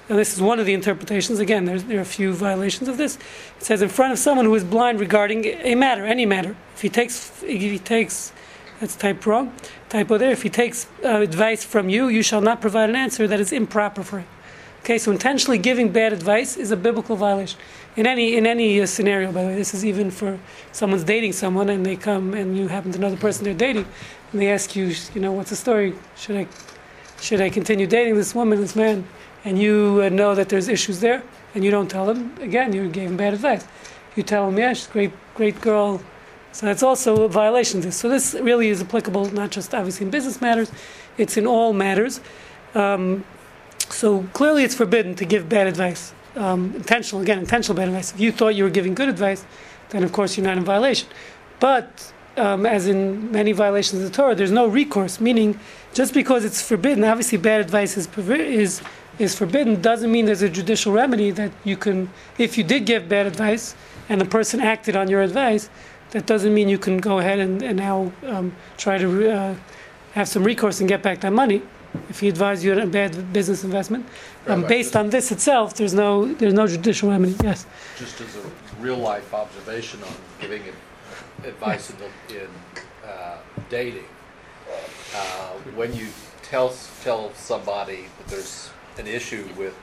And 0.08 0.18
this 0.18 0.32
is 0.32 0.40
one 0.40 0.58
of 0.58 0.66
the 0.66 0.72
interpretations. 0.72 1.38
Again, 1.38 1.66
there 1.66 1.98
are 1.98 2.00
a 2.00 2.04
few 2.04 2.32
violations 2.32 2.88
of 2.88 2.96
this. 2.96 3.16
It 3.58 3.64
says, 3.64 3.82
"In 3.82 3.90
front 3.90 4.12
of 4.12 4.18
someone 4.18 4.46
who 4.46 4.54
is 4.54 4.64
blind 4.64 5.00
regarding 5.00 5.44
a 5.44 5.74
matter, 5.74 6.06
any 6.06 6.24
matter. 6.24 6.56
If 6.74 6.82
he 6.82 6.88
takes, 6.88 7.42
if 7.42 7.60
he 7.60 7.78
takes." 7.78 8.32
That's 8.80 8.94
typed 8.94 9.26
wrong. 9.26 9.52
Typo 9.88 10.18
there. 10.18 10.30
If 10.30 10.42
he 10.42 10.50
takes 10.50 10.86
uh, 11.04 11.20
advice 11.20 11.64
from 11.64 11.88
you, 11.88 12.06
you 12.06 12.22
shall 12.22 12.40
not 12.40 12.60
provide 12.60 12.88
an 12.88 12.94
answer 12.94 13.26
that 13.26 13.40
is 13.40 13.52
improper 13.52 14.04
for 14.04 14.20
him. 14.20 14.28
Okay, 14.84 14.98
so 14.98 15.10
intentionally 15.10 15.58
giving 15.58 15.90
bad 15.90 16.12
advice 16.12 16.56
is 16.56 16.70
a 16.70 16.76
biblical 16.76 17.16
violation. 17.16 17.58
In 17.96 18.06
any 18.06 18.36
in 18.36 18.46
any 18.46 18.80
uh, 18.80 18.86
scenario, 18.86 19.32
by 19.32 19.42
the 19.42 19.48
way, 19.48 19.56
this 19.56 19.74
is 19.74 19.84
even 19.84 20.12
for 20.12 20.38
someone's 20.70 21.04
dating 21.04 21.32
someone 21.32 21.68
and 21.68 21.84
they 21.84 21.96
come 21.96 22.32
and 22.32 22.56
you 22.56 22.68
happen 22.68 22.92
to 22.92 22.98
know 22.98 23.10
the 23.10 23.16
person 23.16 23.44
they're 23.44 23.52
dating, 23.52 23.86
and 24.32 24.40
they 24.40 24.48
ask 24.48 24.76
you, 24.76 24.94
you 25.12 25.20
know, 25.20 25.32
what's 25.32 25.50
the 25.50 25.56
story? 25.56 25.94
Should 26.16 26.36
I 26.36 26.46
should 27.20 27.40
I 27.40 27.50
continue 27.50 27.88
dating 27.88 28.14
this 28.14 28.32
woman, 28.32 28.60
this 28.60 28.76
man? 28.76 29.04
And 29.44 29.58
you 29.58 30.02
uh, 30.04 30.08
know 30.08 30.34
that 30.34 30.48
there's 30.48 30.68
issues 30.68 31.00
there, 31.00 31.22
and 31.54 31.64
you 31.64 31.70
don't 31.70 31.88
tell 31.88 32.06
them. 32.06 32.34
Again, 32.40 32.72
you 32.72 32.88
gave 32.88 33.08
him 33.10 33.16
bad 33.16 33.34
advice. 33.34 33.66
You 34.16 34.22
tell 34.22 34.48
him, 34.48 34.58
yeah, 34.58 34.72
she's 34.72 34.88
a 34.88 34.92
great 34.92 35.12
great 35.34 35.60
girl. 35.60 36.00
So 36.52 36.66
that's 36.66 36.82
also 36.82 37.22
a 37.22 37.28
violation 37.28 37.78
of 37.78 37.84
this. 37.84 37.96
So 37.96 38.08
this 38.08 38.34
really 38.34 38.68
is 38.68 38.82
applicable 38.82 39.26
not 39.32 39.50
just 39.50 39.74
obviously 39.74 40.06
in 40.06 40.10
business 40.10 40.40
matters, 40.40 40.72
it's 41.16 41.36
in 41.36 41.46
all 41.46 41.72
matters. 41.72 42.20
Um, 42.74 43.24
so 43.88 44.24
clearly, 44.32 44.64
it's 44.64 44.74
forbidden 44.74 45.14
to 45.14 45.24
give 45.24 45.48
bad 45.48 45.66
advice. 45.66 46.12
Um, 46.36 46.74
intentional, 46.74 47.22
again, 47.22 47.38
intentional 47.38 47.76
bad 47.76 47.88
advice. 47.88 48.12
If 48.12 48.20
you 48.20 48.32
thought 48.32 48.54
you 48.54 48.64
were 48.64 48.70
giving 48.70 48.94
good 48.94 49.08
advice, 49.08 49.44
then 49.90 50.02
of 50.04 50.12
course 50.12 50.36
you're 50.36 50.46
not 50.46 50.58
in 50.58 50.64
violation. 50.64 51.08
But 51.60 52.12
um, 52.36 52.66
as 52.66 52.86
in 52.86 53.32
many 53.32 53.52
violations 53.52 54.02
of 54.02 54.10
the 54.10 54.14
Torah, 54.14 54.34
there's 54.34 54.50
no 54.50 54.66
recourse. 54.66 55.20
Meaning, 55.20 55.58
just 55.94 56.12
because 56.12 56.44
it's 56.44 56.60
forbidden, 56.60 57.04
obviously 57.04 57.38
bad 57.38 57.60
advice 57.60 57.96
is 57.96 58.08
is 58.28 58.82
is 59.18 59.34
forbidden, 59.34 59.80
doesn't 59.80 60.10
mean 60.10 60.26
there's 60.26 60.42
a 60.42 60.48
judicial 60.48 60.92
remedy 60.92 61.30
that 61.32 61.52
you 61.64 61.76
can. 61.76 62.10
If 62.38 62.56
you 62.56 62.64
did 62.64 62.86
give 62.86 63.08
bad 63.08 63.26
advice 63.26 63.74
and 64.08 64.20
the 64.20 64.24
person 64.24 64.60
acted 64.60 64.96
on 64.96 65.08
your 65.08 65.22
advice, 65.22 65.70
that 66.10 66.26
doesn't 66.26 66.54
mean 66.54 66.68
you 66.68 66.78
can 66.78 66.98
go 66.98 67.18
ahead 67.18 67.38
and, 67.38 67.62
and 67.62 67.76
now 67.76 68.12
um, 68.26 68.54
try 68.76 68.98
to 68.98 69.30
uh, 69.30 69.54
have 70.12 70.28
some 70.28 70.44
recourse 70.44 70.80
and 70.80 70.88
get 70.88 71.02
back 71.02 71.20
that 71.20 71.32
money 71.32 71.62
if 72.08 72.20
he 72.20 72.28
advised 72.28 72.62
you 72.62 72.72
on 72.72 72.78
a 72.78 72.86
bad 72.86 73.32
business 73.32 73.64
investment. 73.64 74.06
Um, 74.46 74.62
Rabbi, 74.62 74.68
based 74.68 74.96
on 74.96 75.10
this 75.10 75.32
itself, 75.32 75.74
there's 75.74 75.94
no 75.94 76.32
there's 76.34 76.54
no 76.54 76.66
judicial 76.66 77.10
remedy. 77.10 77.36
Yes. 77.42 77.66
Just 77.98 78.20
as 78.20 78.36
a 78.36 78.42
real 78.80 78.96
life 78.96 79.32
observation 79.34 80.02
on 80.02 80.14
giving 80.40 80.62
ad- 80.62 81.46
advice 81.46 81.90
in, 81.90 82.36
in 82.36 82.48
uh, 83.06 83.38
dating, 83.68 84.04
uh, 85.14 85.18
when 85.74 85.94
you 85.94 86.08
tell 86.42 86.74
tell 87.02 87.32
somebody 87.34 88.04
that 88.18 88.28
there's 88.28 88.70
an 88.98 89.06
issue 89.06 89.48
with 89.56 89.74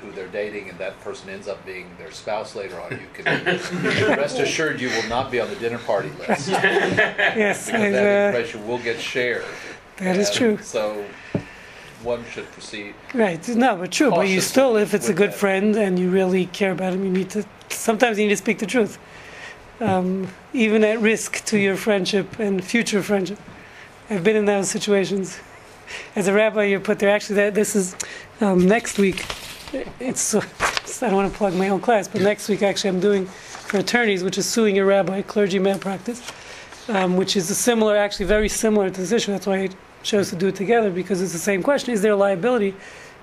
who 0.00 0.10
they're 0.12 0.28
dating 0.28 0.70
and 0.70 0.78
that 0.78 0.98
person 1.02 1.28
ends 1.28 1.46
up 1.46 1.64
being 1.66 1.86
their 1.98 2.10
spouse 2.10 2.56
later 2.56 2.80
on, 2.80 2.90
you 2.92 3.06
can 3.12 3.24
rest 4.16 4.38
assured 4.38 4.80
you 4.80 4.88
will 4.88 5.08
not 5.08 5.30
be 5.30 5.40
on 5.40 5.48
the 5.50 5.56
dinner 5.56 5.78
party 5.78 6.10
list. 6.26 6.48
Yes. 6.50 7.66
Because 7.66 7.82
I've, 7.82 7.92
that 7.92 8.24
uh, 8.24 8.28
information 8.36 8.66
will 8.66 8.78
get 8.78 8.98
shared. 8.98 9.44
that 9.98 10.16
is 10.16 10.28
And 10.28 10.36
true. 10.36 10.58
So 10.62 11.04
one 12.02 12.24
should 12.32 12.50
proceed. 12.52 12.94
Right. 13.12 13.46
No, 13.48 13.76
but 13.76 13.92
true. 13.92 14.10
But 14.10 14.28
you 14.28 14.40
still, 14.40 14.76
if 14.76 14.94
it's 14.94 15.08
a 15.08 15.14
good 15.14 15.30
that. 15.32 15.38
friend 15.38 15.76
and 15.76 15.98
you 15.98 16.10
really 16.10 16.46
care 16.46 16.72
about 16.72 16.94
him, 16.94 17.04
you 17.04 17.10
need 17.10 17.30
to. 17.30 17.44
Sometimes 17.68 18.18
you 18.18 18.24
need 18.24 18.30
to 18.30 18.36
speak 18.36 18.58
the 18.58 18.66
truth, 18.66 18.98
um, 19.80 20.28
even 20.54 20.82
at 20.82 20.98
risk 21.00 21.44
to 21.46 21.58
your 21.58 21.76
friendship 21.76 22.38
and 22.38 22.64
future 22.64 23.02
friendship. 23.02 23.38
I've 24.08 24.24
been 24.24 24.34
in 24.36 24.46
those 24.46 24.70
situations. 24.70 25.38
As 26.16 26.28
a 26.28 26.32
rabbi, 26.32 26.64
you're 26.64 26.80
put 26.80 26.98
there. 26.98 27.10
Actually, 27.10 27.36
that 27.36 27.54
this 27.54 27.76
is 27.76 27.96
um, 28.40 28.66
next 28.66 28.98
week. 28.98 29.24
It's. 29.98 30.34
Uh, 30.34 30.40
I 31.02 31.06
don't 31.06 31.16
want 31.16 31.32
to 31.32 31.38
plug 31.38 31.54
my 31.54 31.68
own 31.68 31.80
class, 31.80 32.08
but 32.08 32.20
next 32.20 32.48
week 32.48 32.62
actually 32.62 32.90
I'm 32.90 33.00
doing 33.00 33.26
for 33.26 33.78
attorneys, 33.78 34.24
which 34.24 34.36
is 34.36 34.46
suing 34.46 34.74
your 34.74 34.86
rabbi, 34.86 35.22
clergy 35.22 35.58
malpractice, 35.58 36.20
um, 36.88 37.16
which 37.16 37.36
is 37.36 37.48
a 37.48 37.54
similar, 37.54 37.96
actually 37.96 38.26
very 38.26 38.48
similar 38.48 38.90
to 38.90 39.00
this 39.00 39.12
issue. 39.12 39.32
That's 39.32 39.46
why 39.46 39.58
I 39.60 39.68
chose 40.02 40.30
to 40.30 40.36
do 40.36 40.48
it 40.48 40.56
together 40.56 40.90
because 40.90 41.22
it's 41.22 41.32
the 41.32 41.38
same 41.38 41.62
question: 41.62 41.94
Is 41.94 42.02
there 42.02 42.14
liability 42.14 42.74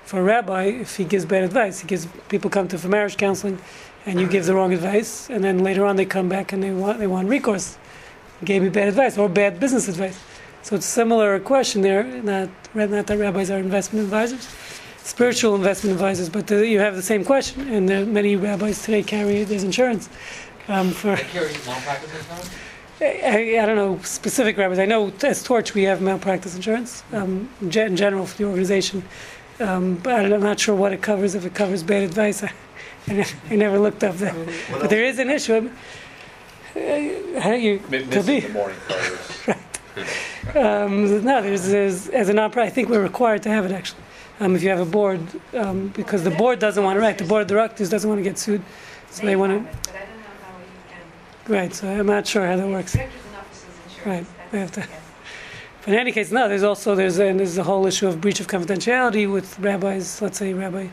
for 0.04 0.20
a 0.20 0.22
rabbi 0.22 0.64
if 0.64 0.96
he 0.96 1.04
gives 1.04 1.24
bad 1.24 1.44
advice? 1.44 1.80
He 1.80 1.86
gives 1.86 2.06
people 2.28 2.50
come 2.50 2.66
to 2.68 2.78
for 2.78 2.88
marriage 2.88 3.16
counseling, 3.16 3.58
and 4.06 4.18
you 4.18 4.26
give 4.26 4.46
the 4.46 4.54
wrong 4.54 4.72
advice, 4.72 5.28
and 5.28 5.44
then 5.44 5.62
later 5.62 5.84
on 5.84 5.96
they 5.96 6.06
come 6.06 6.28
back 6.28 6.52
and 6.52 6.62
they 6.62 6.70
want 6.70 6.98
they 6.98 7.06
want 7.06 7.28
recourse. 7.28 7.78
Gave 8.44 8.62
me 8.62 8.70
bad 8.70 8.88
advice 8.88 9.18
or 9.18 9.28
bad 9.28 9.60
business 9.60 9.88
advice. 9.88 10.18
So 10.62 10.76
it's 10.76 10.86
a 10.86 10.90
similar 10.90 11.38
question 11.40 11.82
there. 11.82 12.04
Not 12.04 12.48
not 12.74 13.06
that 13.06 13.18
rabbis 13.18 13.50
are 13.50 13.58
investment 13.58 14.04
advisors, 14.04 14.48
spiritual 14.98 15.54
investment 15.54 15.94
advisors, 15.94 16.28
but 16.28 16.46
the, 16.46 16.66
you 16.66 16.80
have 16.80 16.94
the 16.94 17.02
same 17.02 17.24
question, 17.24 17.68
and 17.68 17.88
there, 17.88 18.04
many 18.04 18.36
rabbis 18.36 18.82
today 18.82 19.02
carry 19.02 19.44
there's 19.44 19.64
insurance 19.64 20.08
um, 20.68 20.90
for. 20.90 21.16
They 21.16 21.22
carry 21.24 21.52
malpractice 21.66 22.14
insurance? 22.18 22.50
I, 23.00 23.58
I 23.60 23.66
don't 23.66 23.76
know 23.76 24.00
specific 24.02 24.56
rabbis. 24.56 24.78
I 24.78 24.84
know 24.84 25.12
as 25.22 25.42
Torch 25.42 25.72
we 25.74 25.84
have 25.84 26.02
malpractice 26.02 26.56
insurance 26.56 27.04
um, 27.12 27.48
in 27.60 27.70
gen- 27.70 27.96
for 27.96 28.36
the 28.36 28.44
organization, 28.44 29.04
um, 29.60 29.96
but 29.96 30.32
I'm 30.32 30.42
not 30.42 30.58
sure 30.58 30.74
what 30.74 30.92
it 30.92 31.00
covers. 31.00 31.34
If 31.34 31.46
it 31.46 31.54
covers 31.54 31.82
bad 31.82 32.02
advice, 32.02 32.42
I, 33.06 33.26
I, 33.50 33.56
never 33.56 33.78
looked 33.78 34.02
up 34.02 34.16
that. 34.16 34.34
But 34.72 34.90
there 34.90 35.04
is 35.04 35.18
an 35.18 35.30
issue. 35.30 35.54
I 35.54 35.60
mean, 35.60 35.72
uh, 37.36 37.40
how 37.40 37.50
do 37.50 37.58
you 37.58 37.80
Mi- 37.88 38.00
could 38.00 38.08
Missing 38.08 38.26
be? 38.26 38.40
the 38.40 38.52
morning 38.52 38.78
prayers. 38.86 39.58
Um, 40.54 41.24
no, 41.24 41.42
there's, 41.42 41.68
there's 41.68 42.08
as 42.08 42.28
a 42.28 42.32
nonprofit. 42.32 42.58
I 42.58 42.70
think 42.70 42.88
we're 42.88 43.02
required 43.02 43.42
to 43.44 43.50
have 43.50 43.64
it 43.64 43.72
actually. 43.72 44.02
Um, 44.40 44.54
if 44.54 44.62
you 44.62 44.68
have 44.70 44.80
a 44.80 44.84
board, 44.84 45.20
um, 45.54 45.88
because 45.88 46.22
the 46.22 46.30
board 46.30 46.58
doesn't 46.58 46.82
want 46.82 46.96
to. 46.96 47.00
Right, 47.00 47.18
the 47.18 47.24
board 47.24 47.42
of 47.42 47.48
directors 47.48 47.90
doesn't 47.90 48.08
want 48.08 48.20
to 48.20 48.22
get 48.22 48.38
sued, 48.38 48.62
so 49.10 49.26
they 49.26 49.36
want 49.36 49.52
to. 49.52 49.56
it, 49.58 49.76
But 49.82 49.94
I 49.94 49.98
don't 49.98 50.08
know 50.08 50.24
how 50.42 50.58
you 50.58 51.44
can. 51.46 51.52
Right, 51.52 51.74
so 51.74 51.88
I'm 51.88 52.06
not 52.06 52.26
sure 52.26 52.46
how 52.46 52.56
that 52.56 52.68
works. 52.68 52.92
Directors 52.92 53.20
and 53.26 53.36
officers 53.36 54.06
Right, 54.06 54.26
they 54.52 54.60
have 54.60 54.72
to- 54.72 54.86
But 55.84 55.94
in 55.94 56.00
any 56.00 56.12
case, 56.12 56.30
no. 56.30 56.48
There's 56.48 56.62
also 56.62 56.94
there's 56.94 57.18
and 57.18 57.40
there's 57.40 57.54
the 57.54 57.64
whole 57.64 57.86
issue 57.86 58.06
of 58.06 58.20
breach 58.20 58.40
of 58.40 58.46
confidentiality 58.46 59.30
with 59.30 59.58
rabbis. 59.58 60.20
Let's 60.22 60.38
say 60.38 60.52
rabbi 60.52 60.88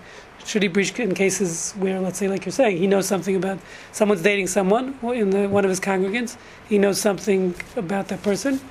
should 0.45 0.61
he 0.61 0.67
breach 0.67 0.97
in 0.99 1.13
cases 1.15 1.73
where, 1.73 1.99
let's 1.99 2.19
say, 2.19 2.27
like 2.27 2.45
you're 2.45 2.53
saying, 2.53 2.77
he 2.77 2.87
knows 2.87 3.07
something 3.07 3.35
about 3.35 3.59
someone's 3.91 4.21
dating 4.21 4.47
someone 4.47 4.97
in 5.03 5.31
the, 5.31 5.49
one 5.49 5.65
of 5.65 5.69
his 5.69 5.79
congregants. 5.79 6.37
He 6.69 6.77
knows 6.77 7.01
something 7.01 7.55
about 7.75 8.07
that 8.09 8.21
person. 8.21 8.61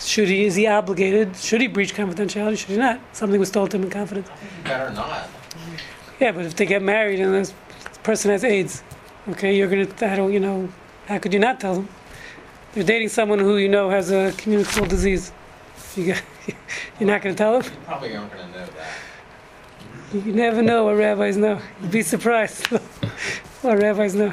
Should 0.00 0.28
he 0.28 0.44
is 0.44 0.54
he 0.54 0.66
obligated? 0.66 1.36
Should 1.36 1.60
he 1.60 1.66
breach 1.66 1.94
confidentiality? 1.94 2.58
Should 2.58 2.70
he 2.70 2.76
not? 2.76 3.00
Something 3.12 3.38
was 3.38 3.50
told 3.50 3.70
to 3.72 3.76
him 3.76 3.84
in 3.84 3.90
confidence. 3.90 4.28
Better 4.64 4.90
not. 4.92 5.28
Yeah, 6.18 6.32
but 6.32 6.44
if 6.46 6.56
they 6.56 6.66
get 6.66 6.82
married 6.82 7.20
and 7.20 7.34
this 7.34 7.52
person 8.02 8.30
has 8.30 8.44
AIDS, 8.44 8.82
okay, 9.28 9.56
you're 9.56 9.68
gonna. 9.68 9.88
I 10.12 10.16
don't. 10.16 10.32
You 10.32 10.40
know, 10.40 10.68
how 11.06 11.18
could 11.18 11.32
you 11.32 11.38
not 11.38 11.60
tell 11.60 11.74
them? 11.74 11.88
They're 12.72 12.84
dating 12.84 13.08
someone 13.08 13.38
who 13.38 13.56
you 13.56 13.68
know 13.68 13.90
has 13.90 14.10
a 14.10 14.32
communicable 14.36 14.86
disease. 14.86 15.32
You 15.96 16.04
get, 16.06 16.22
you're 17.00 17.08
not 17.08 17.20
gonna 17.22 17.34
tell 17.34 17.60
them. 17.60 17.70
You 17.70 17.78
probably 17.84 18.16
aren't 18.16 18.30
gonna 18.32 18.46
know 18.52 18.66
that. 18.66 20.24
You 20.24 20.32
never 20.32 20.62
know 20.62 20.84
what 20.84 20.96
rabbis 20.96 21.36
know. 21.36 21.60
You'd 21.82 21.90
be 21.90 22.02
surprised 22.02 22.66
what 23.62 23.78
rabbis 23.78 24.14
know. 24.14 24.32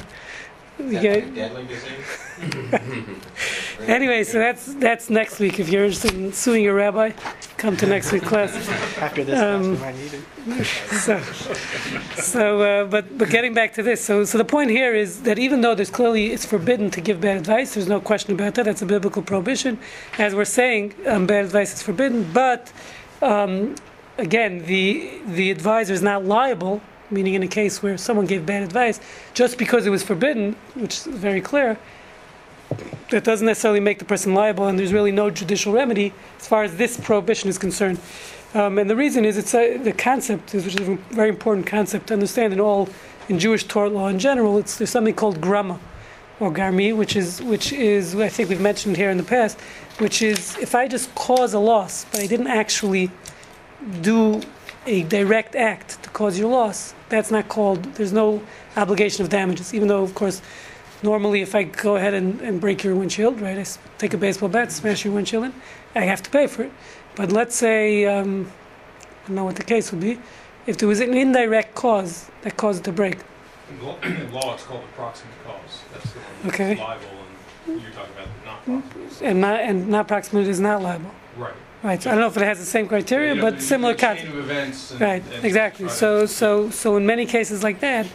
You 0.79 0.91
that 0.91 1.01
get- 1.01 1.35
deadly 1.35 1.65
disease? 1.65 3.17
Anyway, 3.85 4.23
so 4.23 4.39
that's 4.39 4.73
that's 4.75 5.09
next 5.09 5.39
week. 5.39 5.59
If 5.59 5.69
you're 5.69 5.85
interested 5.85 6.13
in 6.13 6.33
suing 6.33 6.63
your 6.63 6.73
rabbi, 6.73 7.11
come 7.57 7.77
to 7.77 7.85
next 7.85 8.11
week's 8.11 8.27
class. 8.27 8.51
After 8.97 9.23
this, 9.23 9.39
Um, 9.39 9.77
class, 9.77 9.79
we 9.79 9.85
might 9.85 9.95
need 9.95 10.13
it. 10.13 10.65
So, 11.05 11.21
so 12.15 12.61
uh, 12.61 12.85
but 12.85 13.17
but 13.17 13.29
getting 13.29 13.53
back 13.53 13.73
to 13.73 13.83
this, 13.83 14.03
so 14.03 14.25
so 14.25 14.37
the 14.37 14.45
point 14.45 14.71
here 14.71 14.95
is 14.95 15.21
that 15.21 15.37
even 15.37 15.61
though 15.61 15.75
there's 15.75 15.91
clearly 15.91 16.31
it's 16.33 16.45
forbidden 16.45 16.89
to 16.91 17.01
give 17.01 17.21
bad 17.21 17.37
advice, 17.37 17.75
there's 17.75 17.87
no 17.87 18.01
question 18.01 18.33
about 18.33 18.55
that. 18.55 18.65
That's 18.65 18.81
a 18.81 18.85
biblical 18.85 19.21
prohibition. 19.21 19.77
As 20.17 20.33
we're 20.33 20.45
saying, 20.45 20.95
um, 21.05 21.27
bad 21.27 21.45
advice 21.45 21.73
is 21.73 21.81
forbidden. 21.83 22.23
But 22.33 22.73
um, 23.21 23.75
again, 24.17 24.65
the 24.65 25.21
the 25.27 25.51
advisor 25.51 25.93
is 25.93 26.01
not 26.01 26.25
liable. 26.25 26.81
Meaning, 27.09 27.35
in 27.35 27.43
a 27.43 27.47
case 27.47 27.81
where 27.81 27.97
someone 27.97 28.25
gave 28.25 28.45
bad 28.45 28.63
advice, 28.63 28.99
just 29.33 29.57
because 29.57 29.85
it 29.85 29.91
was 29.91 30.03
forbidden, 30.03 30.57
which 30.75 30.95
is 30.95 31.05
very 31.05 31.39
clear, 31.39 31.77
that 33.09 33.23
doesn't 33.23 33.45
necessarily 33.45 33.79
make 33.79 33.99
the 33.99 34.05
person 34.05 34.33
liable, 34.33 34.67
and 34.67 34.77
there's 34.77 34.93
really 34.93 35.11
no 35.11 35.29
judicial 35.29 35.73
remedy 35.73 36.13
as 36.39 36.47
far 36.47 36.63
as 36.63 36.75
this 36.77 36.99
prohibition 36.99 37.49
is 37.49 37.57
concerned. 37.57 37.99
Um, 38.53 38.77
and 38.77 38.89
the 38.89 38.95
reason 38.95 39.25
is 39.25 39.37
it's 39.37 39.53
a, 39.53 39.77
the 39.77 39.93
concept, 39.93 40.55
is, 40.55 40.65
which 40.65 40.79
is 40.79 40.87
a 40.87 40.95
very 41.11 41.29
important 41.29 41.67
concept 41.67 42.07
to 42.07 42.13
understand 42.13 42.53
in 42.53 42.59
all 42.59 42.89
in 43.29 43.39
Jewish 43.39 43.65
tort 43.65 43.91
law 43.91 44.07
in 44.07 44.19
general, 44.19 44.57
it's 44.57 44.77
there's 44.77 44.89
something 44.89 45.13
called 45.13 45.41
grama 45.41 45.79
or 46.39 46.51
garmi, 46.51 46.95
which 46.95 47.15
is 47.15 47.41
which 47.41 47.73
is 47.73 48.15
I 48.15 48.29
think 48.29 48.49
we've 48.49 48.61
mentioned 48.61 48.95
here 48.95 49.09
in 49.09 49.17
the 49.17 49.23
past, 49.23 49.59
which 49.99 50.21
is 50.21 50.57
if 50.57 50.75
I 50.75 50.87
just 50.87 51.13
cause 51.15 51.53
a 51.53 51.59
loss, 51.59 52.05
but 52.05 52.21
I 52.21 52.27
didn't 52.27 52.47
actually 52.47 53.11
do 54.01 54.41
a 54.85 55.03
direct 55.03 55.55
act 55.55 56.01
to 56.03 56.09
cause 56.11 56.39
your 56.39 56.49
loss, 56.49 56.93
that's 57.09 57.31
not 57.31 57.49
called. 57.49 57.83
There's 57.95 58.13
no 58.13 58.41
obligation 58.77 59.23
of 59.23 59.29
damages, 59.29 59.73
even 59.73 59.87
though 59.87 60.03
of 60.03 60.15
course. 60.15 60.41
Normally, 61.03 61.41
if 61.41 61.53
I 61.53 61.63
go 61.63 61.95
ahead 61.95 62.13
and, 62.13 62.41
and 62.41 62.59
break 62.59 62.83
your 62.83 62.95
windshield, 62.95 63.39
right, 63.39 63.57
I 63.57 63.65
take 63.97 64.13
a 64.13 64.17
baseball 64.17 64.49
bat, 64.49 64.71
smash 64.71 65.05
your 65.05 65.13
windshield 65.13 65.45
in, 65.45 65.53
I 65.95 66.01
have 66.05 66.23
to 66.23 66.29
pay 66.29 66.47
for 66.47 66.63
it. 66.63 66.71
But 67.15 67.31
let's 67.31 67.55
say, 67.55 68.05
um, 68.05 68.51
I 69.23 69.27
don't 69.27 69.35
know 69.35 69.43
what 69.45 69.55
the 69.57 69.63
case 69.63 69.91
would 69.91 70.01
be, 70.01 70.19
if 70.65 70.77
there 70.77 70.87
was 70.87 70.99
an 70.99 71.13
indirect 71.13 71.75
cause 71.75 72.29
that 72.41 72.57
caused 72.57 72.81
it 72.81 72.83
to 72.85 72.91
break. 72.91 73.17
In 73.69 73.85
law, 73.85 73.97
in 74.03 74.31
law, 74.33 74.53
it's 74.55 74.63
called 74.63 74.83
the 74.83 74.87
proximate 74.93 75.33
cause. 75.45 75.81
That's 75.93 76.11
the 76.13 76.19
one 76.19 76.27
that's 76.43 76.55
Okay. 76.55 76.75
liable, 76.75 77.05
and 77.67 77.81
you're 77.81 77.91
talking 77.91 78.13
about 78.15 78.27
not 78.45 78.65
proximate. 78.65 79.21
And 79.29 79.41
not, 79.41 79.59
and 79.59 79.87
not 79.89 80.07
proximate 80.07 80.47
is 80.47 80.59
not 80.59 80.81
liable. 80.81 81.11
Right. 81.37 81.53
Right, 81.83 82.01
so 82.01 82.09
I 82.09 82.13
don't 82.13 82.21
know 82.21 82.27
if 82.27 82.37
it 82.37 82.41
has 82.43 82.57
the 82.57 82.65
same 82.65 82.87
criteria, 82.87 83.35
know, 83.35 83.41
but 83.41 83.57
the- 83.57 83.61
similar 83.61 83.93
the 83.93 83.99
concept. 83.99 84.29
Events. 84.33 84.93
Right, 84.99 85.23
and 85.31 85.45
exactly. 85.45 85.89
So, 85.89 86.25
so, 86.25 86.71
so 86.71 86.97
in 86.97 87.05
many 87.05 87.27
cases 87.27 87.61
like 87.63 87.81
that, 87.81 88.07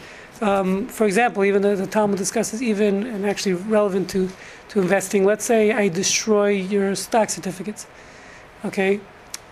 um, 0.43 0.87
for 0.89 1.07
example, 1.07 1.45
even 1.45 1.63
though 1.63 1.77
the 1.77 1.87
Talmud 1.87 2.19
discusses 2.19 2.63
even, 2.63 3.07
and 3.07 3.25
actually 3.25 3.55
relevant 3.55 4.11
to, 4.11 4.29
to 4.71 4.81
investing, 4.81 5.25
let's 5.25 5.45
say 5.45 5.73
I 5.73 5.89
destroy 5.89 6.49
your 6.49 6.95
stock 6.95 7.31
certificates. 7.31 7.87
Okay? 8.65 9.01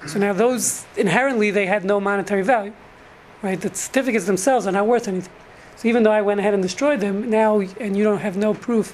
So 0.06 0.18
now 0.18 0.32
those, 0.32 0.84
inherently, 0.96 1.50
they 1.50 1.66
had 1.66 1.84
no 1.84 2.00
monetary 2.00 2.42
value, 2.42 2.72
right? 3.42 3.60
The 3.60 3.74
certificates 3.74 4.24
themselves 4.26 4.66
are 4.66 4.72
not 4.72 4.86
worth 4.86 5.08
anything. 5.08 5.32
So 5.76 5.88
even 5.88 6.02
though 6.02 6.12
I 6.12 6.22
went 6.22 6.40
ahead 6.40 6.54
and 6.54 6.62
destroyed 6.62 7.00
them, 7.00 7.30
now, 7.30 7.60
and 7.60 7.96
you 7.96 8.04
don't 8.04 8.18
have 8.18 8.36
no 8.36 8.52
proof, 8.52 8.92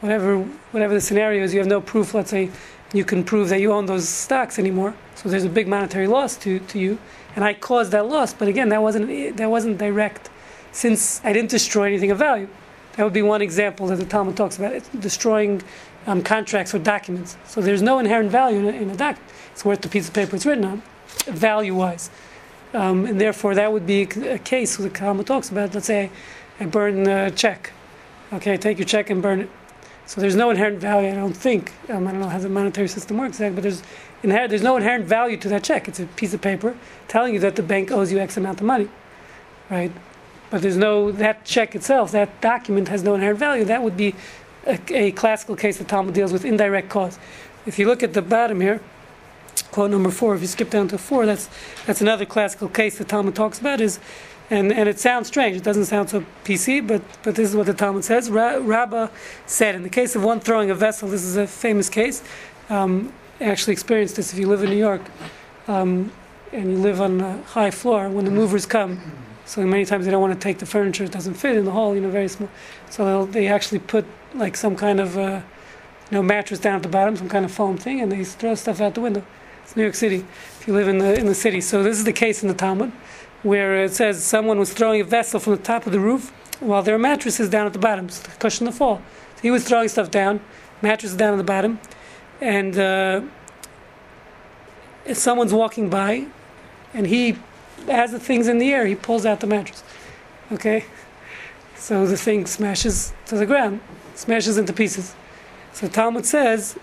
whatever, 0.00 0.38
whatever 0.72 0.94
the 0.94 1.00
scenario 1.00 1.42
is, 1.42 1.52
you 1.52 1.60
have 1.60 1.68
no 1.68 1.80
proof, 1.80 2.14
let's 2.14 2.30
say, 2.30 2.50
you 2.92 3.04
can 3.04 3.24
prove 3.24 3.48
that 3.48 3.60
you 3.60 3.72
own 3.72 3.86
those 3.86 4.08
stocks 4.08 4.58
anymore. 4.58 4.94
So 5.14 5.28
there's 5.28 5.44
a 5.44 5.48
big 5.48 5.66
monetary 5.66 6.06
loss 6.06 6.36
to, 6.38 6.58
to 6.58 6.78
you 6.78 6.98
and 7.34 7.44
I 7.44 7.54
caused 7.54 7.92
that 7.92 8.06
loss. 8.06 8.34
But 8.34 8.48
again, 8.48 8.68
that 8.70 8.82
wasn't 8.82 9.36
that 9.36 9.50
wasn't 9.50 9.78
direct, 9.78 10.28
since 10.72 11.20
I 11.24 11.32
didn't 11.32 11.50
destroy 11.50 11.84
anything 11.84 12.10
of 12.10 12.18
value. 12.18 12.48
That 12.96 13.04
would 13.04 13.12
be 13.12 13.22
one 13.22 13.40
example 13.40 13.86
that 13.86 13.96
the 13.96 14.04
Talmud 14.04 14.36
talks 14.36 14.58
about: 14.58 14.72
it's 14.72 14.88
destroying 14.88 15.62
um, 16.06 16.22
contracts 16.22 16.74
or 16.74 16.78
documents. 16.78 17.36
So 17.46 17.60
there's 17.60 17.82
no 17.82 17.98
inherent 17.98 18.30
value 18.30 18.58
in 18.58 18.66
a, 18.66 18.72
in 18.72 18.90
a 18.90 18.96
document. 18.96 19.32
It's 19.52 19.64
worth 19.64 19.82
the 19.82 19.88
piece 19.88 20.08
of 20.08 20.14
paper 20.14 20.36
it's 20.36 20.46
written 20.46 20.64
on, 20.64 20.82
value-wise, 21.26 22.10
um, 22.74 23.06
and 23.06 23.20
therefore 23.20 23.54
that 23.54 23.72
would 23.72 23.86
be 23.86 24.02
a, 24.02 24.38
case 24.38 24.76
the 24.76 24.90
Talmud 24.90 25.26
talks 25.26 25.50
about. 25.50 25.74
Let's 25.74 25.86
say 25.86 26.10
I 26.58 26.66
burn 26.66 27.06
a 27.06 27.30
check. 27.30 27.72
Okay, 28.32 28.56
take 28.56 28.78
your 28.78 28.86
check 28.86 29.10
and 29.10 29.22
burn 29.22 29.40
it. 29.40 29.50
So 30.06 30.20
there's 30.20 30.36
no 30.36 30.50
inherent 30.50 30.78
value. 30.80 31.10
I 31.10 31.14
don't 31.14 31.36
think. 31.36 31.72
Um, 31.88 32.08
I 32.08 32.12
don't 32.12 32.20
know 32.20 32.28
how 32.28 32.38
the 32.38 32.48
monetary 32.48 32.88
system 32.88 33.18
works, 33.18 33.38
but 33.38 33.56
there's 33.56 33.82
there's 34.22 34.62
no 34.62 34.76
inherent 34.76 35.04
value 35.04 35.36
to 35.36 35.48
that 35.48 35.64
check. 35.64 35.88
It's 35.88 36.00
a 36.00 36.06
piece 36.06 36.34
of 36.34 36.40
paper 36.40 36.76
telling 37.08 37.34
you 37.34 37.40
that 37.40 37.56
the 37.56 37.62
bank 37.62 37.90
owes 37.90 38.12
you 38.12 38.18
X 38.18 38.36
amount 38.36 38.60
of 38.60 38.66
money, 38.66 38.88
right? 39.70 39.92
But 40.52 40.60
there's 40.60 40.76
no 40.76 41.10
that 41.12 41.46
check 41.46 41.74
itself. 41.74 42.12
That 42.12 42.42
document 42.42 42.88
has 42.88 43.02
no 43.02 43.14
inherent 43.14 43.38
value. 43.38 43.64
That 43.64 43.82
would 43.82 43.96
be 43.96 44.14
a, 44.66 44.78
a 44.90 45.12
classical 45.12 45.56
case 45.56 45.78
that 45.78 45.88
Talmud 45.88 46.12
deals 46.12 46.30
with 46.30 46.44
indirect 46.44 46.90
cause. 46.90 47.18
If 47.64 47.78
you 47.78 47.86
look 47.86 48.02
at 48.02 48.12
the 48.12 48.20
bottom 48.20 48.60
here, 48.60 48.82
quote 49.70 49.90
number 49.90 50.10
four. 50.10 50.34
If 50.34 50.42
you 50.42 50.46
skip 50.46 50.68
down 50.68 50.88
to 50.88 50.98
four, 50.98 51.24
that's 51.24 51.48
that's 51.86 52.02
another 52.02 52.26
classical 52.26 52.68
case 52.68 52.98
that 52.98 53.08
Talmud 53.08 53.34
talks 53.34 53.58
about. 53.58 53.80
Is 53.80 53.98
and, 54.50 54.70
and 54.70 54.90
it 54.90 55.00
sounds 55.00 55.28
strange. 55.28 55.56
It 55.56 55.62
doesn't 55.62 55.86
sound 55.86 56.10
so 56.10 56.26
PC, 56.44 56.86
but, 56.86 57.00
but 57.22 57.34
this 57.34 57.48
is 57.48 57.56
what 57.56 57.64
the 57.64 57.72
Talmud 57.72 58.04
says. 58.04 58.28
Ra- 58.28 58.58
Rabbah 58.60 59.08
said, 59.46 59.74
in 59.74 59.82
the 59.82 59.88
case 59.88 60.14
of 60.14 60.22
one 60.22 60.40
throwing 60.40 60.70
a 60.70 60.74
vessel, 60.74 61.08
this 61.08 61.24
is 61.24 61.38
a 61.38 61.46
famous 61.46 61.88
case. 61.88 62.22
Um, 62.68 63.14
actually 63.40 63.72
experienced 63.72 64.16
this 64.16 64.34
if 64.34 64.38
you 64.38 64.46
live 64.46 64.62
in 64.62 64.68
New 64.68 64.76
York 64.76 65.00
um, 65.68 66.12
and 66.52 66.70
you 66.70 66.76
live 66.76 67.00
on 67.00 67.22
a 67.22 67.42
high 67.44 67.70
floor, 67.70 68.10
when 68.10 68.26
the 68.26 68.30
movers 68.30 68.66
come, 68.66 69.00
so 69.52 69.60
many 69.66 69.84
times 69.84 70.06
they 70.06 70.10
don't 70.10 70.22
want 70.22 70.32
to 70.32 70.40
take 70.40 70.60
the 70.60 70.64
furniture, 70.64 71.04
it 71.04 71.10
doesn't 71.10 71.34
fit 71.34 71.58
in 71.58 71.66
the 71.66 71.70
hall, 71.70 71.94
you 71.94 72.00
know, 72.00 72.08
very 72.08 72.26
small. 72.26 72.48
So 72.88 73.26
they 73.26 73.48
actually 73.48 73.80
put 73.80 74.06
like 74.34 74.56
some 74.56 74.76
kind 74.76 74.98
of 74.98 75.18
uh, 75.18 75.42
you 76.10 76.16
know, 76.16 76.22
mattress 76.22 76.58
down 76.58 76.76
at 76.76 76.82
the 76.82 76.88
bottom, 76.88 77.16
some 77.16 77.28
kind 77.28 77.44
of 77.44 77.52
foam 77.52 77.76
thing, 77.76 78.00
and 78.00 78.10
they 78.10 78.24
throw 78.24 78.54
stuff 78.54 78.80
out 78.80 78.94
the 78.94 79.02
window. 79.02 79.22
It's 79.62 79.76
New 79.76 79.82
York 79.82 79.94
City, 79.94 80.24
if 80.58 80.64
you 80.66 80.72
live 80.72 80.88
in 80.88 80.96
the, 80.96 81.18
in 81.18 81.26
the 81.26 81.34
city. 81.34 81.60
So 81.60 81.82
this 81.82 81.98
is 81.98 82.04
the 82.04 82.14
case 82.14 82.40
in 82.40 82.48
the 82.48 82.54
Talmud 82.54 82.92
where 83.42 83.84
it 83.84 83.92
says 83.92 84.24
someone 84.24 84.58
was 84.58 84.72
throwing 84.72 85.02
a 85.02 85.04
vessel 85.04 85.38
from 85.38 85.56
the 85.56 85.62
top 85.62 85.84
of 85.84 85.92
the 85.92 86.00
roof 86.00 86.30
while 86.60 86.82
there 86.82 86.94
are 86.94 86.98
mattresses 86.98 87.50
down 87.50 87.66
at 87.66 87.74
the 87.74 87.78
bottom 87.78 88.08
to 88.08 88.30
cushion 88.38 88.64
the 88.64 88.72
fall. 88.72 89.02
So 89.36 89.42
he 89.42 89.50
was 89.50 89.64
throwing 89.64 89.88
stuff 89.88 90.10
down, 90.10 90.40
mattresses 90.80 91.18
down 91.18 91.34
at 91.34 91.36
the 91.36 91.44
bottom, 91.44 91.78
and 92.40 92.78
uh, 92.78 93.20
someone's 95.12 95.52
walking 95.52 95.90
by, 95.90 96.26
and 96.94 97.06
he 97.06 97.36
has 97.88 98.12
the 98.12 98.20
things 98.20 98.48
in 98.48 98.58
the 98.58 98.72
air, 98.72 98.86
he 98.86 98.94
pulls 98.94 99.26
out 99.26 99.40
the 99.40 99.46
mattress. 99.46 99.82
Okay, 100.50 100.84
so 101.76 102.06
the 102.06 102.16
thing 102.16 102.46
smashes 102.46 103.12
to 103.26 103.36
the 103.36 103.46
ground, 103.46 103.80
smashes 104.14 104.58
into 104.58 104.72
pieces. 104.72 105.14
So 105.72 105.88
Talmud 105.88 106.26
says, 106.26 106.78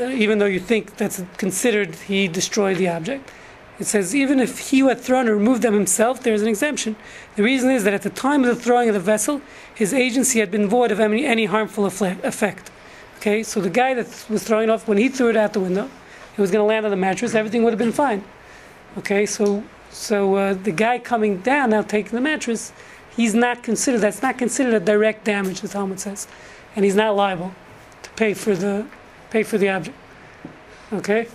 uh, 0.00 0.04
even 0.04 0.38
though 0.38 0.46
you 0.46 0.60
think 0.60 0.96
that's 0.96 1.22
considered 1.36 1.94
he 1.94 2.28
destroyed 2.28 2.76
the 2.76 2.88
object, 2.88 3.30
it 3.78 3.86
says 3.86 4.14
even 4.14 4.40
if 4.40 4.70
he 4.70 4.80
who 4.80 4.88
had 4.88 5.00
thrown 5.00 5.28
or 5.28 5.34
removed 5.36 5.62
them 5.62 5.74
himself, 5.74 6.22
there 6.22 6.34
is 6.34 6.42
an 6.42 6.48
exemption. 6.48 6.96
The 7.36 7.42
reason 7.42 7.70
is 7.70 7.84
that 7.84 7.92
at 7.94 8.02
the 8.02 8.10
time 8.10 8.42
of 8.42 8.48
the 8.48 8.60
throwing 8.60 8.88
of 8.88 8.94
the 8.94 9.00
vessel, 9.00 9.42
his 9.74 9.92
agency 9.92 10.40
had 10.40 10.50
been 10.50 10.68
void 10.68 10.90
of 10.90 10.98
any, 10.98 11.26
any 11.26 11.44
harmful 11.44 11.84
effect. 11.86 12.70
Okay, 13.18 13.42
so 13.42 13.60
the 13.60 13.70
guy 13.70 13.94
that 13.94 14.26
was 14.28 14.44
throwing 14.44 14.70
off, 14.70 14.88
when 14.88 14.98
he 14.98 15.08
threw 15.08 15.30
it 15.30 15.36
out 15.36 15.52
the 15.52 15.60
window, 15.60 15.90
it 16.36 16.40
was 16.40 16.50
going 16.50 16.62
to 16.62 16.66
land 16.66 16.84
on 16.84 16.90
the 16.90 16.96
mattress. 16.96 17.34
Everything 17.34 17.64
would 17.64 17.72
have 17.72 17.78
been 17.78 17.92
fine. 17.92 18.24
Okay, 18.98 19.26
so 19.26 19.62
so 19.96 20.34
uh, 20.34 20.54
the 20.54 20.72
guy 20.72 20.98
coming 20.98 21.38
down 21.38 21.70
now 21.70 21.80
taking 21.80 22.12
the 22.12 22.20
mattress, 22.20 22.72
he's 23.16 23.34
not 23.34 23.62
considered. 23.62 24.00
That's 24.02 24.22
not 24.22 24.36
considered 24.36 24.74
a 24.74 24.80
direct 24.80 25.24
damage. 25.24 25.62
The 25.62 25.68
Talmud 25.68 25.98
says, 25.98 26.28
and 26.76 26.84
he's 26.84 26.94
not 26.94 27.16
liable 27.16 27.54
to 28.02 28.10
pay 28.10 28.34
for 28.34 28.54
the 28.54 28.86
pay 29.30 29.42
for 29.42 29.56
the 29.56 29.70
object. 29.70 29.96
Okay. 30.92 31.28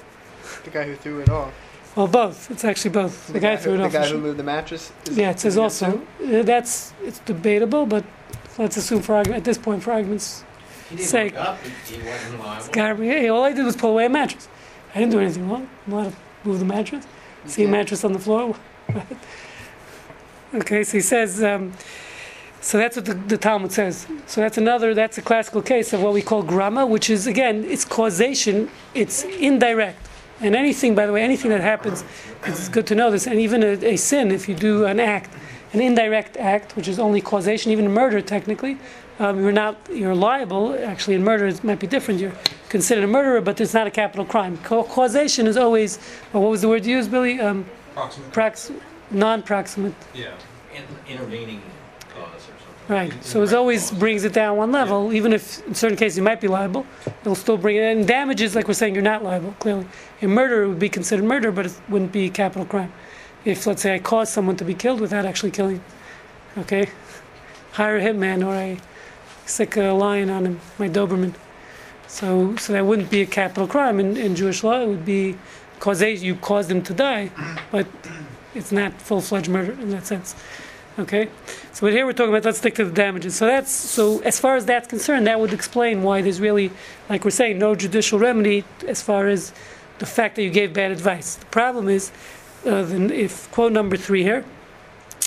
The 0.64 0.70
guy 0.70 0.84
who 0.84 0.96
threw 0.96 1.20
it 1.22 1.30
off. 1.30 1.52
Well, 1.96 2.08
both. 2.08 2.52
It's 2.52 2.64
actually 2.64 2.92
both. 2.92 3.28
The, 3.34 3.40
guy 3.40 3.56
who, 3.56 3.64
threw 3.64 3.74
it 3.74 3.78
the 3.78 3.84
off. 3.86 3.92
The 3.92 3.98
guy 3.98 4.08
who 4.10 4.18
moved 4.20 4.38
the 4.38 4.44
mattress. 4.44 4.94
Is, 5.06 5.18
Yeah, 5.18 5.32
it 5.32 5.40
says 5.40 5.58
also 5.58 6.02
uh, 6.24 6.44
that's 6.44 6.94
it's 7.02 7.20
debatable, 7.20 7.88
but 7.88 8.06
let's 8.60 8.78
assume 8.78 9.02
for 9.02 9.16
argument 9.16 9.40
at 9.40 9.44
this 9.44 9.58
point 9.58 9.82
for 9.82 9.92
arguments, 9.92 10.44
He 10.90 10.98
didn't 10.98 11.10
Say- 11.10 11.24
wake 11.26 11.36
up, 11.36 11.58
he 11.64 11.96
he 11.96 12.04
wasn't 12.04 12.40
liable. 12.40 12.72
God, 12.72 12.98
hey, 13.00 13.28
all 13.28 13.44
I 13.44 13.54
did 13.54 13.66
was 13.66 13.76
pull 13.76 13.90
away 13.90 14.06
a 14.06 14.10
mattress. 14.10 14.48
I 14.94 15.00
didn't 15.00 15.14
do 15.14 15.20
anything 15.20 15.50
wrong. 15.50 15.68
I'm 15.88 15.94
allowed 15.94 16.12
to 16.12 16.16
move 16.44 16.60
the 16.60 16.66
mattress. 16.66 17.06
See 17.46 17.66
mattress 17.66 18.04
on 18.04 18.14
the 18.14 18.20
floor. 18.20 18.56
okay, 20.54 20.84
so 20.84 20.98
he 20.98 21.02
says. 21.02 21.44
Um, 21.44 21.74
so 22.62 22.78
that's 22.78 22.96
what 22.96 23.06
the, 23.06 23.16
the 23.16 23.38
Talmud 23.38 23.72
says. 23.72 24.06
So 24.28 24.42
that's 24.42 24.60
another. 24.60 24.94
That's 24.94 25.18
a 25.18 25.22
classical 25.22 25.64
case 25.64 25.94
of 25.94 26.02
what 26.04 26.14
we 26.14 26.22
call 26.22 26.44
grama, 26.44 26.86
which 26.86 27.10
is 27.10 27.26
again, 27.26 27.64
it's 27.64 27.84
causation. 27.84 28.70
It's 28.94 29.24
indirect. 29.24 30.08
And 30.42 30.56
anything, 30.56 30.96
by 30.96 31.06
the 31.06 31.14
way, 31.14 31.24
anything 31.24 31.50
that 31.52 31.62
happens, 31.62 32.04
it's 32.46 32.70
good 32.70 32.88
to 32.88 32.96
know 32.96 33.12
this. 33.12 33.28
And 33.28 33.40
even 33.40 33.64
a, 33.64 33.94
a 33.94 33.98
sin, 33.98 34.32
if 34.32 34.48
you 34.48 34.56
do 34.56 34.86
an 34.86 35.00
act, 35.00 35.32
an 35.74 35.82
indirect 35.82 36.38
act, 36.38 36.76
which 36.76 36.88
is 36.88 37.00
only 37.00 37.22
causation, 37.22 37.72
even 37.72 37.92
murder 37.92 38.22
technically, 38.22 38.78
um, 39.22 39.40
you're 39.42 39.52
not 39.52 39.78
you're 39.92 40.16
liable. 40.16 40.74
Actually, 40.84 41.16
in 41.16 41.24
murder 41.24 41.46
it 41.48 41.64
might 41.64 41.80
be 41.80 41.88
different. 41.88 42.20
You're 42.20 42.34
considered 42.70 43.04
a 43.04 43.08
murderer, 43.08 43.40
but 43.42 43.62
it's 43.62 43.74
not 43.74 43.86
a 43.88 43.92
capital 43.92 44.26
crime. 44.26 44.58
Ca- 44.58 44.84
causation 44.84 45.46
is 45.48 45.58
always 45.58 46.00
well, 46.34 46.44
what 46.44 46.50
was 46.50 46.62
the 46.62 46.68
word 46.70 46.86
you 46.86 46.98
used, 46.98 47.12
Billy? 47.12 47.40
Um, 47.40 47.66
Proximate. 47.94 48.32
prox- 48.34 48.72
non-proximate. 49.12 49.94
Yeah. 50.16 50.32
In- 50.74 51.14
Intervening 51.14 51.62
cause 52.16 52.24
or 52.36 52.40
something. 52.40 52.96
Right. 52.96 53.14
In- 53.14 53.22
So 53.22 53.44
it 53.44 53.54
always 53.54 53.90
cause. 53.90 54.00
brings 54.00 54.24
it 54.24 54.34
down 54.34 54.58
one 54.58 54.72
level, 54.72 55.14
even 55.14 55.34
if 55.34 55.66
in 55.68 55.76
certain 55.76 55.98
cases 55.98 56.18
you 56.18 56.24
might 56.24 56.42
be 56.42 56.48
liable. 56.48 56.86
It'll 57.22 57.36
still 57.36 57.58
bring 57.58 57.76
it. 57.76 57.82
And 57.84 58.08
damages, 58.08 58.56
like 58.56 58.68
we're 58.68 58.74
saying, 58.74 58.96
you're 58.96 59.04
not 59.14 59.24
liable. 59.24 59.54
Clearly, 59.60 59.86
in 60.22 60.32
murder 60.32 60.64
it 60.64 60.68
would 60.70 60.80
be 60.80 60.90
considered 60.90 61.26
murder, 61.26 61.52
but 61.52 61.66
it 61.68 61.74
wouldn't 61.90 62.12
be 62.12 62.26
a 62.26 62.30
capital 62.30 62.66
crime. 62.66 62.92
If 63.46 63.68
let's 63.68 63.82
say 63.82 63.94
I 63.96 64.00
caused 64.00 64.32
someone 64.34 64.56
to 64.58 64.66
be 64.66 64.74
killed 64.74 65.00
without 65.02 65.26
actually 65.26 65.52
killing, 65.52 65.82
okay, 66.58 66.88
hire 67.74 67.98
a 67.98 68.02
hitman 68.02 68.46
or 68.46 68.56
I 69.52 69.54
stick 69.54 69.76
a 69.76 69.92
lion 69.92 70.30
on 70.30 70.46
him, 70.46 70.62
my 70.80 70.88
Doberman. 70.88 71.34
So 72.08 72.56
so 72.56 72.72
that 72.72 72.86
wouldn't 72.86 73.10
be 73.10 73.22
a 73.22 73.26
capital 73.26 73.68
crime 73.68 74.00
in, 74.00 74.16
in 74.16 74.34
Jewish 74.34 74.64
law. 74.64 74.80
It 74.80 74.88
would 74.88 75.04
be 75.04 75.38
causation. 75.82 76.26
You 76.26 76.36
caused 76.36 76.72
him 76.72 76.82
to 76.84 76.94
die, 76.94 77.32
but 77.70 77.86
it's 78.56 78.72
not 78.72 78.94
full-fledged 79.02 79.50
murder 79.50 79.74
in 79.74 79.90
that 79.90 80.06
sense. 80.06 80.36
Okay, 80.98 81.28
so 81.74 81.82
but 81.82 81.92
here 81.92 82.06
we're 82.06 82.14
talking 82.14 82.34
about 82.34 82.46
let's 82.46 82.60
stick 82.60 82.76
to 82.76 82.86
the 82.86 82.94
damages. 82.94 83.36
So 83.36 83.46
that's 83.46 83.72
so 83.72 84.20
as 84.20 84.40
far 84.40 84.56
as 84.56 84.66
that's 84.66 84.88
concerned, 84.88 85.28
that 85.28 85.38
would 85.38 85.52
explain 85.52 86.02
why 86.02 86.22
there's 86.22 86.40
really, 86.40 86.72
like 87.10 87.26
we're 87.26 87.32
saying, 87.32 87.60
no 87.60 87.76
judicial 87.76 88.20
remedy 88.20 88.64
as 88.88 89.02
far 89.02 89.28
as 89.28 89.52
the 90.00 90.06
fact 90.06 90.38
that 90.38 90.44
you 90.44 90.50
gave 90.50 90.74
bad 90.74 90.92
advice. 90.92 91.36
The 91.36 91.46
problem 91.48 91.90
is, 91.90 92.10
uh, 92.66 92.88
if 93.26 93.52
quote 93.52 93.74
number 93.74 93.98
three 93.98 94.24
here, 94.24 94.46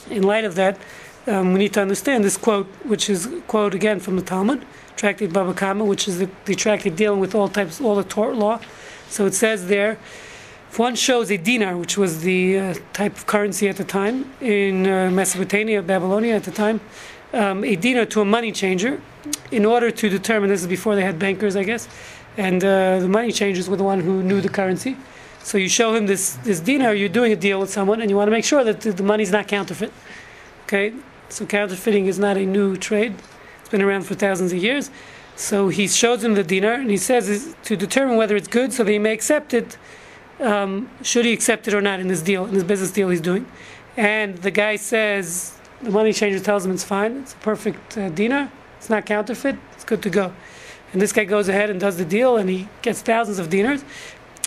in 0.09 0.23
light 0.23 0.45
of 0.45 0.55
that, 0.55 0.79
um, 1.27 1.53
we 1.53 1.59
need 1.59 1.73
to 1.75 1.81
understand 1.81 2.25
this 2.25 2.37
quote, 2.37 2.67
which 2.85 3.09
is 3.09 3.29
quote 3.47 3.75
again 3.75 4.01
from 4.01 4.17
the 4.17 4.23
Talmud, 4.23 4.65
Tractate 4.97 5.33
Baba 5.33 5.55
Kama, 5.55 5.85
which 5.85 6.07
is 6.09 6.19
the, 6.19 6.29
the 6.45 6.55
tractate 6.55 6.97
dealing 6.97 7.21
with 7.21 7.35
all 7.35 7.49
types, 7.49 7.81
all 7.81 7.97
the 7.97 8.05
tort 8.05 8.37
law. 8.37 8.61
So 9.09 9.27
it 9.27 9.35
says 9.35 9.67
there, 9.69 9.99
if 10.71 10.79
one 10.79 10.97
shows 10.97 11.31
a 11.31 11.37
dinar, 11.37 11.77
which 11.77 11.97
was 11.97 12.23
the 12.23 12.59
uh, 12.59 12.75
type 12.93 13.17
of 13.17 13.27
currency 13.27 13.69
at 13.69 13.77
the 13.77 13.85
time 13.85 14.33
in 14.41 14.87
uh, 14.87 15.11
Mesopotamia, 15.11 15.83
Babylonia 15.83 16.35
at 16.35 16.45
the 16.45 16.51
time, 16.51 16.81
um, 17.33 17.65
a 17.65 17.77
dinar 17.77 18.07
to 18.07 18.21
a 18.21 18.25
money 18.25 18.53
changer, 18.53 19.01
in 19.51 19.65
order 19.65 19.91
to 19.91 20.09
determine 20.09 20.51
this 20.51 20.61
is 20.61 20.67
before 20.67 20.95
they 20.95 21.03
had 21.03 21.19
bankers, 21.19 21.57
I 21.57 21.65
guess, 21.65 21.89
and 22.37 22.63
uh, 22.63 22.99
the 23.01 23.09
money 23.09 23.33
changers 23.33 23.69
were 23.69 23.77
the 23.77 23.85
one 23.85 24.01
who 24.01 24.23
knew 24.23 24.41
the 24.41 24.49
currency. 24.49 24.97
So 25.43 25.59
you 25.59 25.69
show 25.69 25.95
him 25.95 26.07
this 26.07 26.35
this 26.45 26.61
dinar, 26.61 26.95
you're 26.95 27.09
doing 27.09 27.33
a 27.33 27.37
deal 27.37 27.61
with 27.61 27.71
someone, 27.71 28.01
and 28.01 28.11
you 28.11 28.17
want 28.17 28.29
to 28.29 28.33
make 28.33 28.45
sure 28.45 28.65
that 28.65 28.81
the, 28.81 28.93
the 28.93 29.03
money's 29.03 29.31
not 29.31 29.47
counterfeit. 29.47 29.93
Okay, 30.65 30.93
so 31.35 31.45
counterfeiting 31.47 32.07
is 32.07 32.19
not 32.19 32.37
a 32.37 32.47
new 32.47 32.77
trade; 32.77 33.15
it's 33.61 33.69
been 33.69 33.83
around 33.83 34.03
for 34.03 34.15
thousands 34.15 34.53
of 34.53 34.63
years. 34.63 34.91
So 35.37 35.69
he 35.69 35.89
shows 35.89 36.23
him 36.23 36.35
the 36.35 36.45
dinar, 36.45 36.75
and 36.75 36.91
he 36.91 36.97
says 36.97 37.57
to 37.65 37.77
determine 37.77 38.17
whether 38.17 38.37
it's 38.37 38.47
good, 38.49 38.73
so 38.73 38.85
that 38.85 38.93
he 38.93 38.99
may 38.99 39.13
accept 39.13 39.53
it. 39.53 39.77
Um, 40.41 40.89
should 41.03 41.25
he 41.25 41.33
accept 41.33 41.67
it 41.69 41.75
or 41.75 41.81
not 41.81 42.01
in 42.01 42.09
this 42.09 42.23
deal, 42.23 42.45
in 42.45 42.55
this 42.55 42.63
business 42.63 42.93
deal 42.93 43.09
he's 43.09 43.21
doing? 43.21 43.47
And 43.97 44.39
the 44.39 44.51
guy 44.51 44.77
says 44.77 45.59
the 45.83 45.91
money 45.91 46.13
changer 46.13 46.39
tells 46.39 46.65
him 46.65 46.73
it's 46.73 46.85
fine, 46.85 47.19
it's 47.19 47.35
a 47.35 47.37
perfect 47.39 47.99
uh, 47.99 48.11
dinar, 48.11 48.51
it's 48.77 48.89
not 48.89 49.07
counterfeit, 49.07 49.57
it's 49.73 49.85
good 49.85 50.03
to 50.03 50.11
go. 50.11 50.33
And 50.93 51.03
this 51.03 51.13
guy 51.13 51.25
goes 51.25 51.49
ahead 51.49 51.71
and 51.71 51.81
does 51.81 51.97
the 51.97 52.05
deal, 52.05 52.37
and 52.37 52.49
he 52.49 52.69
gets 52.83 53.03
thousands 53.03 53.41
of 53.41 53.51
dinars. 53.51 53.85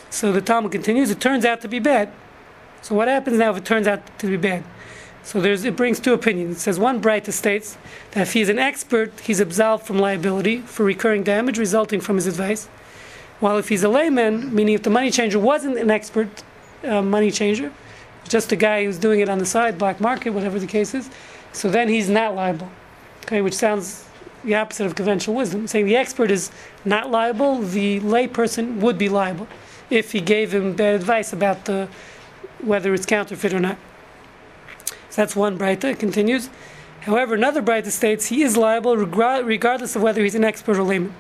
So 0.10 0.32
the 0.32 0.42
Talmud 0.42 0.72
continues. 0.72 1.12
It 1.12 1.20
turns 1.20 1.44
out 1.44 1.60
to 1.62 1.68
be 1.68 1.80
bad. 1.80 2.12
So 2.82 2.96
what 2.96 3.10
happens 3.10 3.38
now 3.38 3.52
if 3.52 3.58
it 3.58 3.66
turns 3.66 3.88
out 3.88 4.02
to 4.20 4.28
be 4.28 4.38
bad? 4.38 4.64
So 5.28 5.44
it 5.44 5.76
brings 5.76 6.00
two 6.00 6.14
opinions. 6.14 6.56
It 6.56 6.60
says 6.62 6.80
one 6.80 7.02
Breita 7.02 7.34
states 7.34 7.78
that 8.12 8.22
if 8.22 8.32
he's 8.32 8.48
an 8.48 8.60
expert, 8.60 9.12
he's 9.20 9.42
absolved 9.42 9.86
from 9.86 10.00
liability 10.00 10.62
for 10.62 10.86
recurring 10.86 11.24
damage 11.24 11.58
resulting 11.60 12.00
from 12.00 12.16
his 12.16 12.28
advice. 12.28 12.68
While 13.42 13.58
if 13.58 13.68
he's 13.68 13.84
a 13.84 13.90
layman, 13.90 14.56
meaning 14.56 14.76
if 14.76 14.84
the 14.84 14.90
money 14.90 15.12
changer 15.12 15.38
wasn't 15.38 15.80
an 15.80 15.92
expert 15.92 16.30
uh, 16.86 17.02
money 17.02 17.30
changer, 17.30 17.74
just 18.30 18.54
a 18.54 18.56
guy 18.56 18.86
who's 18.86 18.98
doing 18.98 19.20
it 19.20 19.28
on 19.28 19.38
the 19.38 19.46
side, 19.46 19.78
black 19.78 20.00
market, 20.00 20.30
whatever 20.30 20.60
the 20.60 20.66
case 20.66 20.94
is, 20.94 21.10
so 21.52 21.70
then 21.70 21.90
he's 21.90 22.10
not 22.10 22.34
liable. 22.34 22.70
Okay, 23.26 23.42
which 23.42 23.54
sounds 23.54 24.08
the 24.46 24.56
opposite 24.56 24.86
of 24.86 24.96
conventional 24.96 25.36
wisdom. 25.36 25.68
Saying 25.68 25.88
the 25.88 25.98
expert 25.98 26.32
is 26.32 26.52
not 26.86 27.12
liable, 27.12 27.60
the 27.60 28.00
layperson 28.00 28.78
would 28.78 28.98
be 28.98 29.10
liable 29.10 29.50
if 29.90 30.14
he 30.14 30.22
gave 30.22 30.54
him 30.54 30.74
bad 30.74 30.96
advice 30.96 31.34
about 31.34 31.66
the 31.66 31.90
whether 32.62 32.94
it's 32.94 33.06
counterfeit 33.06 33.54
or 33.54 33.60
not. 33.60 33.78
That's 35.18 35.36
one 35.36 35.58
Breita. 35.58 35.86
It 35.86 36.00
continues. 36.00 36.48
However, 37.02 37.34
another 37.34 37.64
Breita 37.64 37.90
states 37.90 38.28
he 38.28 38.44
is 38.44 38.56
liable 38.56 38.96
regardless 38.96 39.96
of 39.96 40.04
whether 40.04 40.22
he's 40.22 40.36
an 40.36 40.44
expert 40.44 40.78
or 40.78 40.84
layman. 40.84 41.16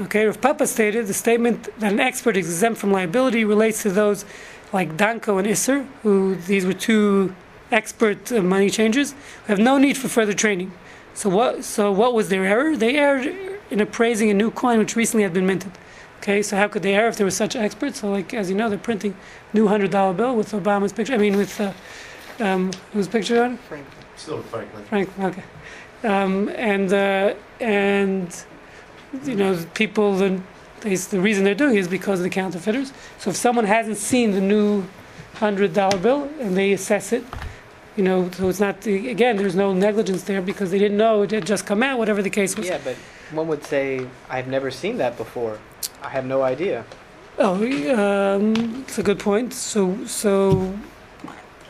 Okay, 0.00 0.26
Rav 0.26 0.40
Papa 0.40 0.66
stated 0.66 1.06
the 1.06 1.14
statement 1.14 1.68
that 1.78 1.92
an 1.92 2.00
expert 2.00 2.36
is 2.36 2.46
exempt 2.46 2.80
from 2.80 2.90
liability 2.90 3.44
relates 3.44 3.82
to 3.84 3.90
those 3.90 4.24
like 4.72 4.96
Danko 4.96 5.38
and 5.38 5.46
Isser, 5.46 5.86
who 6.02 6.34
these 6.34 6.66
were 6.66 6.72
two 6.72 7.36
expert 7.70 8.32
uh, 8.32 8.42
money 8.42 8.68
changers, 8.68 9.12
who 9.12 9.52
have 9.52 9.60
no 9.60 9.78
need 9.78 9.96
for 9.96 10.08
further 10.08 10.32
training. 10.32 10.72
So 11.14 11.30
what? 11.30 11.62
So 11.62 11.92
what 11.92 12.14
was 12.14 12.30
their 12.30 12.44
error? 12.44 12.76
They 12.76 12.96
erred 12.96 13.32
in 13.70 13.80
appraising 13.80 14.28
a 14.28 14.34
new 14.34 14.50
coin 14.50 14.80
which 14.80 14.96
recently 14.96 15.22
had 15.22 15.32
been 15.32 15.46
minted. 15.46 15.70
Okay, 16.18 16.42
so 16.42 16.56
how 16.56 16.66
could 16.66 16.82
they 16.82 16.96
err 16.96 17.06
if 17.06 17.16
they 17.16 17.22
were 17.22 17.30
such 17.30 17.54
experts? 17.54 18.00
So, 18.00 18.10
like 18.10 18.34
as 18.34 18.50
you 18.50 18.56
know, 18.56 18.68
they're 18.68 18.76
printing 18.76 19.14
new 19.52 19.68
hundred 19.68 19.92
dollar 19.92 20.14
bill 20.14 20.34
with 20.34 20.50
Obama's 20.50 20.92
picture. 20.92 21.14
I 21.14 21.18
mean, 21.18 21.36
with 21.36 21.60
uh, 21.60 21.72
um, 22.40 22.72
whose 22.92 23.08
picture 23.08 23.42
on 23.42 23.54
it? 23.54 23.60
Frank. 23.60 23.86
Still 24.16 24.42
Franklin. 24.42 24.84
Franklin. 24.84 25.26
Okay, 25.26 25.42
um, 26.08 26.48
and 26.50 26.92
uh, 26.92 27.34
and 27.60 28.44
you 29.24 29.34
know, 29.34 29.64
people. 29.74 30.16
The, 30.16 30.40
they, 30.80 30.96
the 30.96 31.20
reason 31.20 31.44
they're 31.44 31.54
doing 31.54 31.76
it 31.76 31.80
is 31.80 31.88
because 31.88 32.20
of 32.20 32.24
the 32.24 32.30
counterfeiters. 32.30 32.92
So 33.18 33.30
if 33.30 33.36
someone 33.36 33.64
hasn't 33.64 33.96
seen 33.96 34.32
the 34.32 34.40
new 34.40 34.84
hundred 35.34 35.72
dollar 35.72 35.98
bill 35.98 36.30
and 36.40 36.56
they 36.56 36.72
assess 36.72 37.12
it, 37.12 37.24
you 37.96 38.04
know, 38.04 38.30
so 38.32 38.48
it's 38.48 38.60
not 38.60 38.82
the, 38.82 39.08
again. 39.08 39.36
There's 39.36 39.54
no 39.54 39.72
negligence 39.72 40.24
there 40.24 40.42
because 40.42 40.70
they 40.70 40.78
didn't 40.78 40.98
know 40.98 41.22
it 41.22 41.30
had 41.30 41.46
just 41.46 41.64
come 41.66 41.82
out. 41.82 41.98
Whatever 41.98 42.22
the 42.22 42.30
case 42.30 42.56
was. 42.56 42.66
Yeah, 42.66 42.80
but 42.84 42.96
one 43.32 43.48
would 43.48 43.64
say, 43.64 44.06
I've 44.28 44.46
never 44.46 44.70
seen 44.70 44.98
that 44.98 45.16
before. 45.16 45.58
I 46.02 46.10
have 46.10 46.26
no 46.26 46.42
idea. 46.42 46.84
Oh, 47.38 47.54
um, 47.54 48.84
it's 48.86 48.98
a 48.98 49.02
good 49.02 49.18
point. 49.18 49.52
So, 49.52 50.04
so 50.06 50.78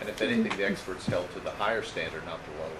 And 0.04 0.10
if 0.10 0.20
anything, 0.20 0.54
the 0.58 0.66
experts 0.66 1.06
held 1.06 1.32
to 1.32 1.40
the 1.40 1.50
higher 1.52 1.82
standard, 1.82 2.24
not 2.26 2.38
the 2.44 2.50
lower. 2.62 2.70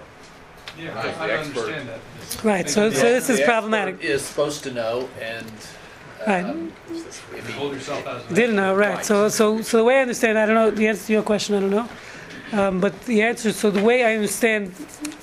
Yeah, 0.77 0.93
Because 1.01 1.17
I 1.17 1.27
the 1.27 1.33
I 1.33 1.37
expert- 1.37 1.59
understand 1.59 1.89
that. 1.89 2.43
right. 2.43 2.69
So, 2.69 2.91
so 2.91 3.01
this 3.01 3.23
is 3.29 3.37
The 3.37 3.43
expert 3.43 3.45
problematic. 3.51 4.03
Is 4.03 4.21
supposed 4.21 4.63
to 4.65 4.71
know 4.71 5.09
and, 5.19 5.45
Right. 6.27 6.45
um, 6.45 6.71
if 6.87 7.47
he- 7.47 7.53
Hold 7.53 7.73
yourself 7.73 8.05
as 8.05 8.21
an. 8.29 8.35
Didn't 8.35 8.55
know, 8.57 8.75
right? 8.75 8.95
Right. 8.97 9.05
So, 9.05 9.29
so, 9.29 9.61
so 9.61 9.77
the 9.77 9.83
way 9.83 9.97
I 9.97 10.01
understand, 10.01 10.37
I 10.37 10.45
don't 10.45 10.53
know 10.55 10.69
the 10.69 10.87
answer 10.87 11.07
to 11.07 11.13
your 11.13 11.23
question. 11.23 11.55
I 11.55 11.59
don't 11.61 11.71
know, 11.71 11.89
um, 12.53 12.79
but 12.79 13.05
the 13.05 13.23
answer. 13.23 13.51
So 13.51 13.71
the 13.71 13.81
way 13.83 14.03
I 14.03 14.13
understand 14.13 14.73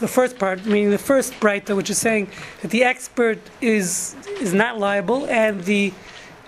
the 0.01 0.09
first 0.09 0.39
part, 0.41 0.65
meaning 0.67 0.91
the 0.91 0.99
first 0.99 1.35
Breita, 1.39 1.77
which 1.77 1.91
is 1.91 1.99
saying 1.99 2.29
that 2.63 2.73
the 2.73 2.83
expert 2.83 3.39
is 3.61 4.17
is 4.41 4.53
not 4.53 4.81
liable 4.81 5.27
and 5.27 5.63
the 5.65 5.93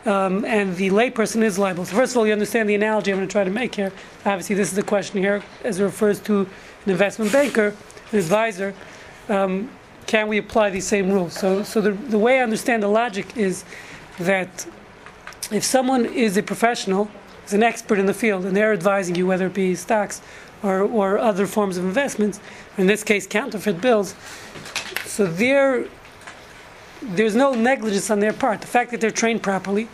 um, 0.07 0.45
and 0.45 0.77
the 0.77 0.91
layperson 0.91 1.43
is 1.43 1.59
liable. 1.59 1.85
So 1.85 1.97
first 1.97 2.13
of 2.13 2.19
all, 2.19 2.27
you 2.27 2.33
understand 2.33 2.69
the 2.69 2.75
analogy 2.75 3.11
I'm 3.11 3.19
going 3.19 3.29
to 3.29 3.33
try 3.33 3.45
to 3.45 3.51
make 3.51 3.75
here. 3.75 3.93
Obviously, 4.25 4.57
this 4.57 4.69
is 4.69 4.77
the 4.77 4.83
question 4.83 5.21
here 5.21 5.43
as 5.63 5.81
it 5.81 5.85
refers 5.85 6.21
to 6.21 6.41
an 6.85 6.91
investment 6.91 7.33
banker, 7.33 7.75
an 8.13 8.19
advisor. 8.19 8.75
Um, 9.29 9.71
can 10.07 10.29
we 10.29 10.39
apply 10.39 10.71
these 10.71 10.87
same 10.87 11.11
rules? 11.11 11.33
So, 11.33 11.63
so 11.63 11.81
the, 11.81 11.93
the 11.93 12.19
way 12.19 12.41
I 12.41 12.43
understand 12.43 12.83
the 12.83 12.89
logic 12.89 13.37
is 13.37 13.65
that 14.19 14.67
if 15.51 15.65
someone 15.65 16.05
is 16.07 16.37
a 16.37 16.43
professional, 16.43 17.11
is 17.47 17.53
an 17.53 17.63
expert 17.63 17.99
in 17.99 18.07
the 18.07 18.15
field, 18.15 18.45
and 18.45 18.57
they're 18.57 18.73
advising 18.73 19.15
you 19.15 19.27
whether 19.27 19.47
it 19.47 19.55
be 19.55 19.75
stocks 19.75 20.21
or, 20.63 20.81
or 20.81 21.19
other 21.19 21.47
forms 21.47 21.77
of 21.77 21.85
investments, 21.85 22.41
in 22.79 22.87
this 22.87 23.03
case 23.03 23.27
counterfeit 23.27 23.81
bills, 23.81 24.15
so 25.05 25.27
they're, 25.27 25.87
there's 27.09 27.37
no 27.37 27.55
negligence 27.55 28.11
on 28.11 28.21
their 28.21 28.33
part. 28.33 28.61
The 28.61 28.67
fact 28.67 28.91
that 28.91 29.01
they're 29.01 29.11
trained 29.11 29.43
properly 29.43 29.89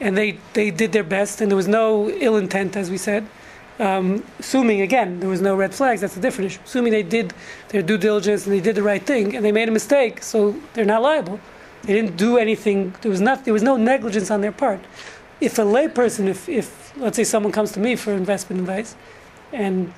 and 0.00 0.16
they, 0.16 0.38
they 0.54 0.70
did 0.70 0.92
their 0.92 1.04
best 1.04 1.40
and 1.40 1.50
there 1.50 1.56
was 1.56 1.68
no 1.68 2.08
ill 2.08 2.36
intent, 2.36 2.76
as 2.76 2.90
we 2.90 2.98
said, 2.98 3.26
um, 3.78 4.24
assuming 4.38 4.80
again 4.80 5.20
there 5.20 5.28
was 5.28 5.40
no 5.40 5.56
red 5.56 5.74
flags, 5.74 6.00
that's 6.00 6.16
a 6.16 6.20
different 6.20 6.52
issue. 6.52 6.60
Assuming 6.64 6.92
they 6.92 7.02
did 7.02 7.32
their 7.68 7.82
due 7.82 7.98
diligence 7.98 8.46
and 8.46 8.54
they 8.54 8.60
did 8.60 8.74
the 8.74 8.82
right 8.82 9.02
thing 9.02 9.34
and 9.34 9.44
they 9.44 9.52
made 9.52 9.68
a 9.68 9.72
mistake, 9.72 10.22
so 10.22 10.54
they're 10.74 10.84
not 10.84 11.02
liable. 11.02 11.40
They 11.82 11.94
didn't 11.94 12.16
do 12.16 12.38
anything. 12.38 12.94
There 13.02 13.10
was 13.10 13.20
not. 13.20 13.44
There 13.44 13.52
was 13.52 13.62
no 13.62 13.76
negligence 13.76 14.30
on 14.30 14.40
their 14.40 14.52
part. 14.52 14.80
If 15.40 15.58
a 15.58 15.62
layperson, 15.62 16.28
if, 16.28 16.48
if 16.48 16.96
let's 16.96 17.16
say 17.16 17.24
someone 17.24 17.52
comes 17.52 17.72
to 17.72 17.80
me 17.80 17.96
for 17.96 18.12
investment 18.12 18.60
advice, 18.60 18.94
and 19.52 19.92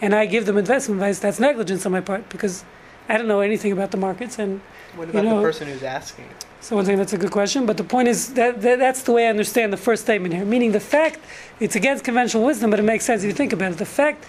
and 0.00 0.14
I 0.14 0.26
give 0.26 0.46
them 0.46 0.56
investment 0.56 1.00
advice, 1.00 1.18
that's 1.18 1.40
negligence 1.40 1.84
on 1.86 1.92
my 1.92 2.00
part 2.00 2.28
because 2.28 2.64
I 3.08 3.16
don't 3.18 3.28
know 3.28 3.40
anything 3.40 3.72
about 3.72 3.90
the 3.90 3.96
markets. 3.98 4.38
And 4.38 4.60
What 4.96 5.04
You 5.08 5.10
about 5.10 5.24
know- 5.24 5.36
the 5.40 5.42
person 5.42 5.66
who's 5.68 5.82
asking 5.82 6.24
it? 6.26 6.44
someone 6.60 6.86
saying 6.86 6.96
that's 6.98 7.12
a 7.12 7.18
good 7.18 7.30
question. 7.30 7.66
But 7.66 7.76
the 7.76 7.84
point 7.84 8.08
is 8.08 8.32
that, 8.34 8.62
that 8.62 8.78
that's 8.78 9.02
the 9.02 9.12
way 9.12 9.26
I 9.26 9.30
understand 9.30 9.70
the 9.72 9.76
first 9.76 10.04
statement 10.04 10.32
here. 10.34 10.44
Meaning 10.46 10.72
the 10.72 10.80
fact 10.80 11.18
it's 11.60 11.76
against 11.76 12.04
conventional 12.04 12.42
wisdom, 12.44 12.70
but 12.70 12.78
it 12.80 12.84
makes 12.84 13.04
sense 13.04 13.22
if 13.22 13.26
you 13.28 13.34
think 13.34 13.52
about 13.52 13.72
it. 13.72 13.78
The 13.78 13.84
fact 13.84 14.24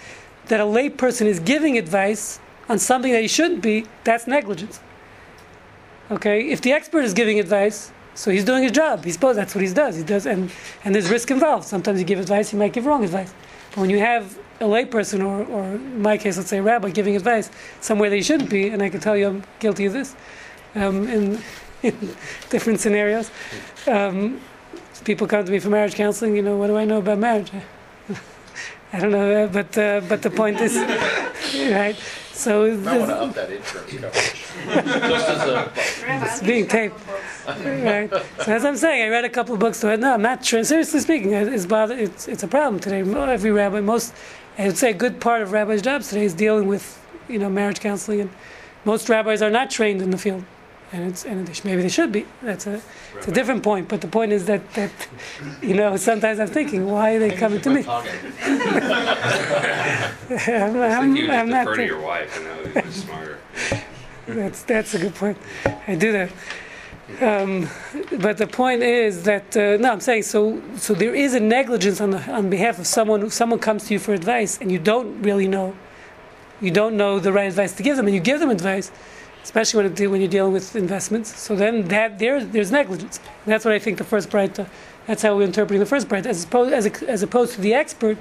that 0.48 0.60
a 0.60 0.64
layperson 0.64 1.26
is 1.26 1.40
giving 1.40 1.78
advice 1.78 2.38
on 2.68 2.78
something 2.78 3.12
that 3.12 3.22
he 3.22 3.28
shouldn't 3.28 3.62
be, 3.62 3.86
that's 4.04 4.26
negligence. 4.26 4.80
Okay, 6.10 6.50
if 6.50 6.60
the 6.60 6.72
expert 6.72 7.04
is 7.04 7.14
giving 7.14 7.40
advice, 7.40 7.90
so 8.14 8.30
he's 8.30 8.44
doing 8.44 8.62
his 8.62 8.72
job. 8.72 9.04
He's 9.04 9.14
supposed 9.14 9.38
that's 9.38 9.54
what 9.54 9.64
he 9.64 9.72
does. 9.72 9.96
He 9.96 10.04
does, 10.04 10.26
and 10.26 10.50
and 10.84 10.94
there's 10.94 11.10
risk 11.10 11.30
involved. 11.30 11.64
Sometimes 11.66 11.98
you 11.98 12.04
give 12.04 12.18
advice, 12.20 12.52
you 12.52 12.58
might 12.58 12.72
give 12.72 12.86
wrong 12.86 13.02
advice. 13.04 13.32
But 13.70 13.80
when 13.80 13.90
you 13.90 13.98
have 13.98 14.38
a 14.60 14.64
layperson, 14.64 15.24
or 15.24 15.44
or 15.50 15.64
in 15.74 16.00
my 16.02 16.16
case, 16.18 16.36
let's 16.36 16.48
say 16.50 16.58
a 16.58 16.62
rabbi, 16.62 16.90
giving 16.90 17.16
advice 17.16 17.50
somewhere 17.80 18.10
they 18.10 18.22
shouldn't 18.22 18.50
be, 18.50 18.68
and 18.68 18.82
I 18.82 18.88
can 18.88 19.00
tell 19.00 19.16
you 19.16 19.28
I'm 19.28 19.42
guilty 19.60 19.86
of 19.86 19.92
this, 19.92 20.14
um, 20.74 21.06
in, 21.08 21.38
in 21.82 21.94
different 22.50 22.80
scenarios. 22.80 23.30
Um, 23.86 24.40
people 25.04 25.26
come 25.26 25.44
to 25.44 25.52
me 25.52 25.58
for 25.58 25.68
marriage 25.70 25.94
counseling. 25.94 26.34
You 26.36 26.42
know, 26.42 26.56
what 26.56 26.68
do 26.68 26.76
I 26.76 26.84
know 26.84 26.98
about 26.98 27.18
marriage? 27.18 27.50
I 28.92 29.00
don't 29.00 29.10
know, 29.12 29.44
uh, 29.44 29.46
but 29.48 29.76
uh, 29.78 30.00
but 30.08 30.22
the 30.22 30.30
point 30.30 30.60
is, 30.60 30.74
right? 31.72 31.96
So 32.32 32.64
You 32.64 32.76
might 32.78 32.98
want 32.98 33.10
to 33.10 33.16
up 33.16 33.34
that 33.34 33.50
insurance 33.50 33.90
coverage. 33.90 34.42
Just 35.08 35.28
as 35.28 35.40
a, 35.48 35.72
It's 36.24 36.42
being 36.42 36.66
taped. 36.68 36.94
right. 37.46 38.10
So 38.44 38.52
as 38.52 38.64
I'm 38.64 38.76
saying, 38.76 39.04
I 39.04 39.08
read 39.08 39.24
a 39.24 39.28
couple 39.30 39.54
of 39.54 39.60
books 39.60 39.80
to 39.80 39.92
it. 39.92 40.00
No, 40.00 40.12
I'm 40.14 40.22
not 40.22 40.44
sure. 40.44 40.62
Seriously 40.62 41.00
speaking, 41.00 41.32
it's 41.32 41.66
bother. 41.66 41.96
It's 41.96 42.28
it's 42.28 42.42
a 42.42 42.48
problem 42.48 42.78
today. 42.80 43.02
Mo- 43.02 43.24
Every 43.24 43.50
rabbi, 43.52 43.80
most, 43.80 44.14
I 44.58 44.66
would 44.66 44.78
say, 44.78 44.90
a 44.90 44.94
good 44.94 45.20
part 45.20 45.42
of 45.42 45.52
rabbis' 45.52 45.82
jobs 45.82 46.08
today 46.08 46.24
is 46.24 46.34
dealing 46.34 46.66
with, 46.66 46.98
you 47.28 47.38
know, 47.38 47.50
marriage 47.50 47.80
counseling, 47.80 48.20
and 48.22 48.30
most 48.84 49.08
rabbis 49.08 49.42
are 49.42 49.50
not 49.50 49.70
trained 49.70 50.00
in 50.00 50.10
the 50.10 50.18
field. 50.18 50.44
and 50.92 51.04
it's 51.10 51.24
and 51.24 51.64
maybe 51.64 51.82
they 51.82 51.88
should 51.88 52.12
be. 52.12 52.24
That's 52.42 52.66
a 52.66 52.80
it's 53.16 53.26
a 53.28 53.32
different 53.32 53.62
point. 53.62 53.88
But 53.88 54.00
the 54.00 54.08
point 54.08 54.32
is 54.32 54.46
that 54.46 54.72
that 54.74 54.92
you 55.60 55.74
know 55.74 55.96
sometimes 55.96 56.38
I'm 56.38 56.46
thinking 56.48 56.86
why 56.86 57.14
are 57.14 57.18
they 57.18 57.30
coming 57.32 57.60
to 57.62 57.70
me? 57.70 57.84
I'm, 60.46 60.76
I'm, 60.80 61.16
you 61.16 61.30
I'm 61.30 61.48
not. 61.48 61.66
defer 61.66 61.76
to 61.76 61.84
your 61.84 62.00
wife, 62.00 62.36
and 62.38 62.74
that 62.74 62.86
was 62.86 62.94
smarter. 62.94 63.38
That's 64.28 64.62
that's 64.62 64.94
a 64.94 64.98
good 64.98 65.14
point. 65.14 65.38
I 65.86 65.94
do 65.94 66.10
that. 66.12 66.30
Um, 67.20 67.68
but 68.20 68.36
the 68.36 68.48
point 68.48 68.82
is 68.82 69.22
that 69.24 69.56
uh, 69.56 69.76
no, 69.76 69.92
I'm 69.92 70.00
saying 70.00 70.24
so. 70.24 70.60
So 70.76 70.92
there 70.92 71.14
is 71.14 71.34
a 71.34 71.40
negligence 71.40 72.00
on 72.00 72.10
the, 72.10 72.20
on 72.32 72.50
behalf 72.50 72.78
of 72.78 72.86
someone. 72.86 73.20
who- 73.20 73.30
Someone 73.30 73.60
comes 73.60 73.84
to 73.86 73.94
you 73.94 74.00
for 74.00 74.12
advice, 74.12 74.58
and 74.60 74.72
you 74.72 74.78
don't 74.78 75.22
really 75.22 75.46
know. 75.46 75.76
You 76.60 76.70
don't 76.72 76.96
know 76.96 77.20
the 77.20 77.32
right 77.32 77.46
advice 77.48 77.72
to 77.74 77.82
give 77.82 77.96
them, 77.96 78.06
and 78.06 78.14
you 78.14 78.20
give 78.20 78.40
them 78.40 78.50
advice, 78.50 78.90
especially 79.44 79.84
when 79.84 79.92
it, 79.92 80.10
when 80.10 80.20
you're 80.20 80.30
dealing 80.30 80.52
with 80.52 80.74
investments. 80.74 81.38
So 81.38 81.54
then 81.54 81.86
that 81.88 82.18
there 82.18 82.44
there's 82.44 82.72
negligence. 82.72 83.20
And 83.44 83.52
that's 83.52 83.64
what 83.64 83.72
I 83.72 83.78
think 83.78 83.98
the 83.98 84.04
first 84.04 84.28
Breita. 84.30 84.60
Uh, 84.60 84.68
that's 85.06 85.22
how 85.22 85.36
we're 85.36 85.44
interpreting 85.44 85.78
the 85.78 85.86
first 85.86 86.08
Breita, 86.08 86.26
as 86.26 86.42
opposed 86.42 86.72
as, 86.72 86.86
a, 86.86 87.08
as 87.08 87.22
opposed 87.22 87.54
to 87.54 87.60
the 87.60 87.72
expert, 87.74 88.18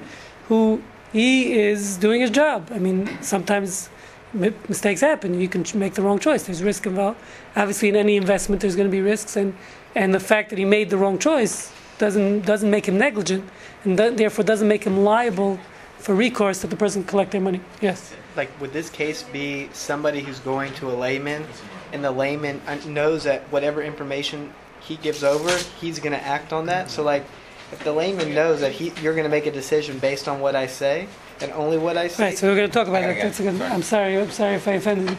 who 0.48 0.80
he 1.12 1.58
is 1.60 1.98
doing 1.98 2.22
his 2.22 2.30
job. 2.30 2.70
I 2.72 2.78
mean, 2.78 3.10
sometimes 3.24 3.90
mistakes 4.36 5.02
happen. 5.02 5.40
You 5.40 5.48
can 5.48 5.66
make 5.80 5.94
the 5.94 6.02
wrong 6.02 6.20
choice. 6.20 6.44
There's 6.44 6.62
risk 6.62 6.86
involved. 6.86 7.20
Obviously, 7.56 7.90
in 7.90 7.96
any 7.96 8.18
investment, 8.18 8.62
there's 8.62 8.76
going 8.76 8.88
to 8.88 8.92
be 8.92 9.02
risks, 9.02 9.36
and 9.36 9.56
and 9.96 10.14
the 10.14 10.20
fact 10.20 10.50
that 10.50 10.60
he 10.60 10.66
made 10.66 10.90
the 10.90 10.98
wrong 10.98 11.18
choice 11.18 11.72
doesn't 11.98 12.46
doesn't 12.46 12.70
make 12.70 12.88
him 12.88 12.98
negligent, 12.98 13.50
and 13.84 13.98
th- 13.98 14.18
therefore 14.18 14.44
doesn't 14.44 14.68
make 14.68 14.84
him 14.84 15.04
liable 15.04 15.60
for 15.98 16.14
recourse 16.14 16.60
that 16.60 16.68
the 16.68 16.76
person 16.76 17.04
collect 17.04 17.32
their 17.32 17.42
money. 17.42 17.62
Yes. 17.82 18.14
Like, 18.36 18.50
would 18.60 18.74
this 18.74 18.90
case 18.90 19.24
be 19.24 19.70
somebody 19.72 20.20
who's 20.20 20.40
going 20.40 20.74
to 20.76 20.92
a 20.92 20.96
layman, 20.96 21.46
and 21.94 22.04
the 22.04 22.12
layman 22.12 22.62
uh, 22.68 22.76
knows 22.86 23.24
that 23.24 23.42
whatever 23.44 23.82
information 23.82 24.54
he 24.82 24.98
gives 24.98 25.24
over, 25.24 25.50
he's 25.80 26.00
going 26.00 26.12
to 26.12 26.22
act 26.22 26.52
on 26.52 26.66
that? 26.66 26.92
So, 26.92 27.02
like, 27.02 27.26
if 27.72 27.84
the 27.84 27.94
layman 27.94 28.36
knows 28.36 28.60
that 28.60 28.74
he, 28.74 28.92
you're 29.02 29.14
going 29.14 29.24
to 29.24 29.30
make 29.30 29.46
a 29.46 29.52
decision 29.52 29.98
based 30.00 30.28
on 30.28 30.42
what 30.42 30.56
I 30.56 30.68
say 30.68 31.08
and 31.42 31.52
only 31.52 31.78
what 31.78 31.98
I 31.98 32.08
say, 32.08 32.24
Right. 32.24 32.38
So 32.38 32.48
we're 32.48 32.56
going 32.56 32.70
to 32.70 32.74
talk 32.74 32.88
about 32.88 33.02
that. 33.02 33.22
That's 33.22 33.40
a 33.40 33.44
good. 33.44 33.58
Sorry. 33.58 33.72
I'm 33.72 33.84
sorry. 33.84 34.18
I'm 34.18 34.32
sorry 34.32 34.56
if 34.56 34.68
I 34.68 34.72
offended 34.74 35.18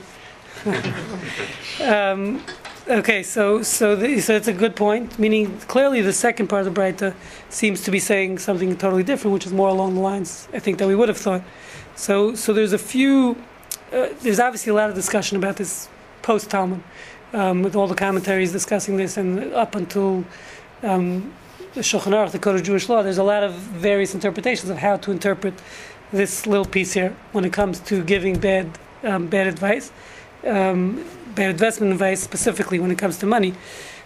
you. 0.64 1.84
um, 1.86 2.42
okay. 2.88 3.22
So 3.22 3.62
so 3.62 3.94
the, 3.96 4.20
so 4.20 4.34
it's 4.34 4.48
a 4.48 4.52
good 4.52 4.76
point. 4.76 5.18
Meaning 5.18 5.58
clearly 5.60 6.00
the 6.00 6.12
second 6.12 6.48
part 6.48 6.66
of 6.66 6.74
the 6.74 6.80
Breita 6.80 7.14
seems 7.50 7.82
to 7.82 7.90
be 7.90 7.98
saying 7.98 8.38
something 8.38 8.76
totally 8.76 9.02
different, 9.02 9.34
which 9.34 9.46
is 9.46 9.52
more 9.52 9.68
along 9.68 9.94
the 9.94 10.00
lines 10.00 10.48
I 10.52 10.58
think 10.58 10.78
that 10.78 10.88
we 10.88 10.94
would 10.94 11.08
have 11.08 11.18
thought. 11.18 11.42
So 11.94 12.34
so 12.34 12.52
there's 12.52 12.72
a 12.72 12.78
few. 12.78 13.36
Uh, 13.92 14.08
there's 14.20 14.40
obviously 14.40 14.70
a 14.70 14.74
lot 14.74 14.88
of 14.88 14.96
discussion 14.96 15.36
about 15.36 15.56
this 15.56 15.88
post 16.22 16.50
Talmud, 16.50 16.82
um, 17.32 17.62
with 17.62 17.76
all 17.76 17.86
the 17.86 17.94
commentaries 17.94 18.52
discussing 18.52 18.96
this, 18.96 19.16
and 19.16 19.52
up 19.52 19.74
until. 19.74 20.24
Um, 20.82 21.32
the 21.76 21.82
Shulchan 21.82 22.12
Aruch, 22.12 22.32
the 22.32 22.38
Code 22.38 22.56
of 22.56 22.62
Jewish 22.62 22.88
Law, 22.88 23.02
there's 23.02 23.18
a 23.18 23.22
lot 23.22 23.42
of 23.42 23.52
various 23.52 24.14
interpretations 24.14 24.70
of 24.70 24.78
how 24.78 24.96
to 24.96 25.10
interpret 25.10 25.52
this 26.12 26.46
little 26.46 26.64
piece 26.64 26.92
here 26.92 27.16
when 27.32 27.44
it 27.44 27.52
comes 27.52 27.80
to 27.80 28.02
giving 28.02 28.38
bad 28.38 28.78
um, 29.02 29.26
bad 29.26 29.46
advice, 29.46 29.92
um, 30.44 31.04
bad 31.34 31.50
investment 31.50 31.92
advice, 31.92 32.22
specifically 32.22 32.78
when 32.78 32.90
it 32.90 32.98
comes 32.98 33.18
to 33.18 33.26
money. 33.26 33.54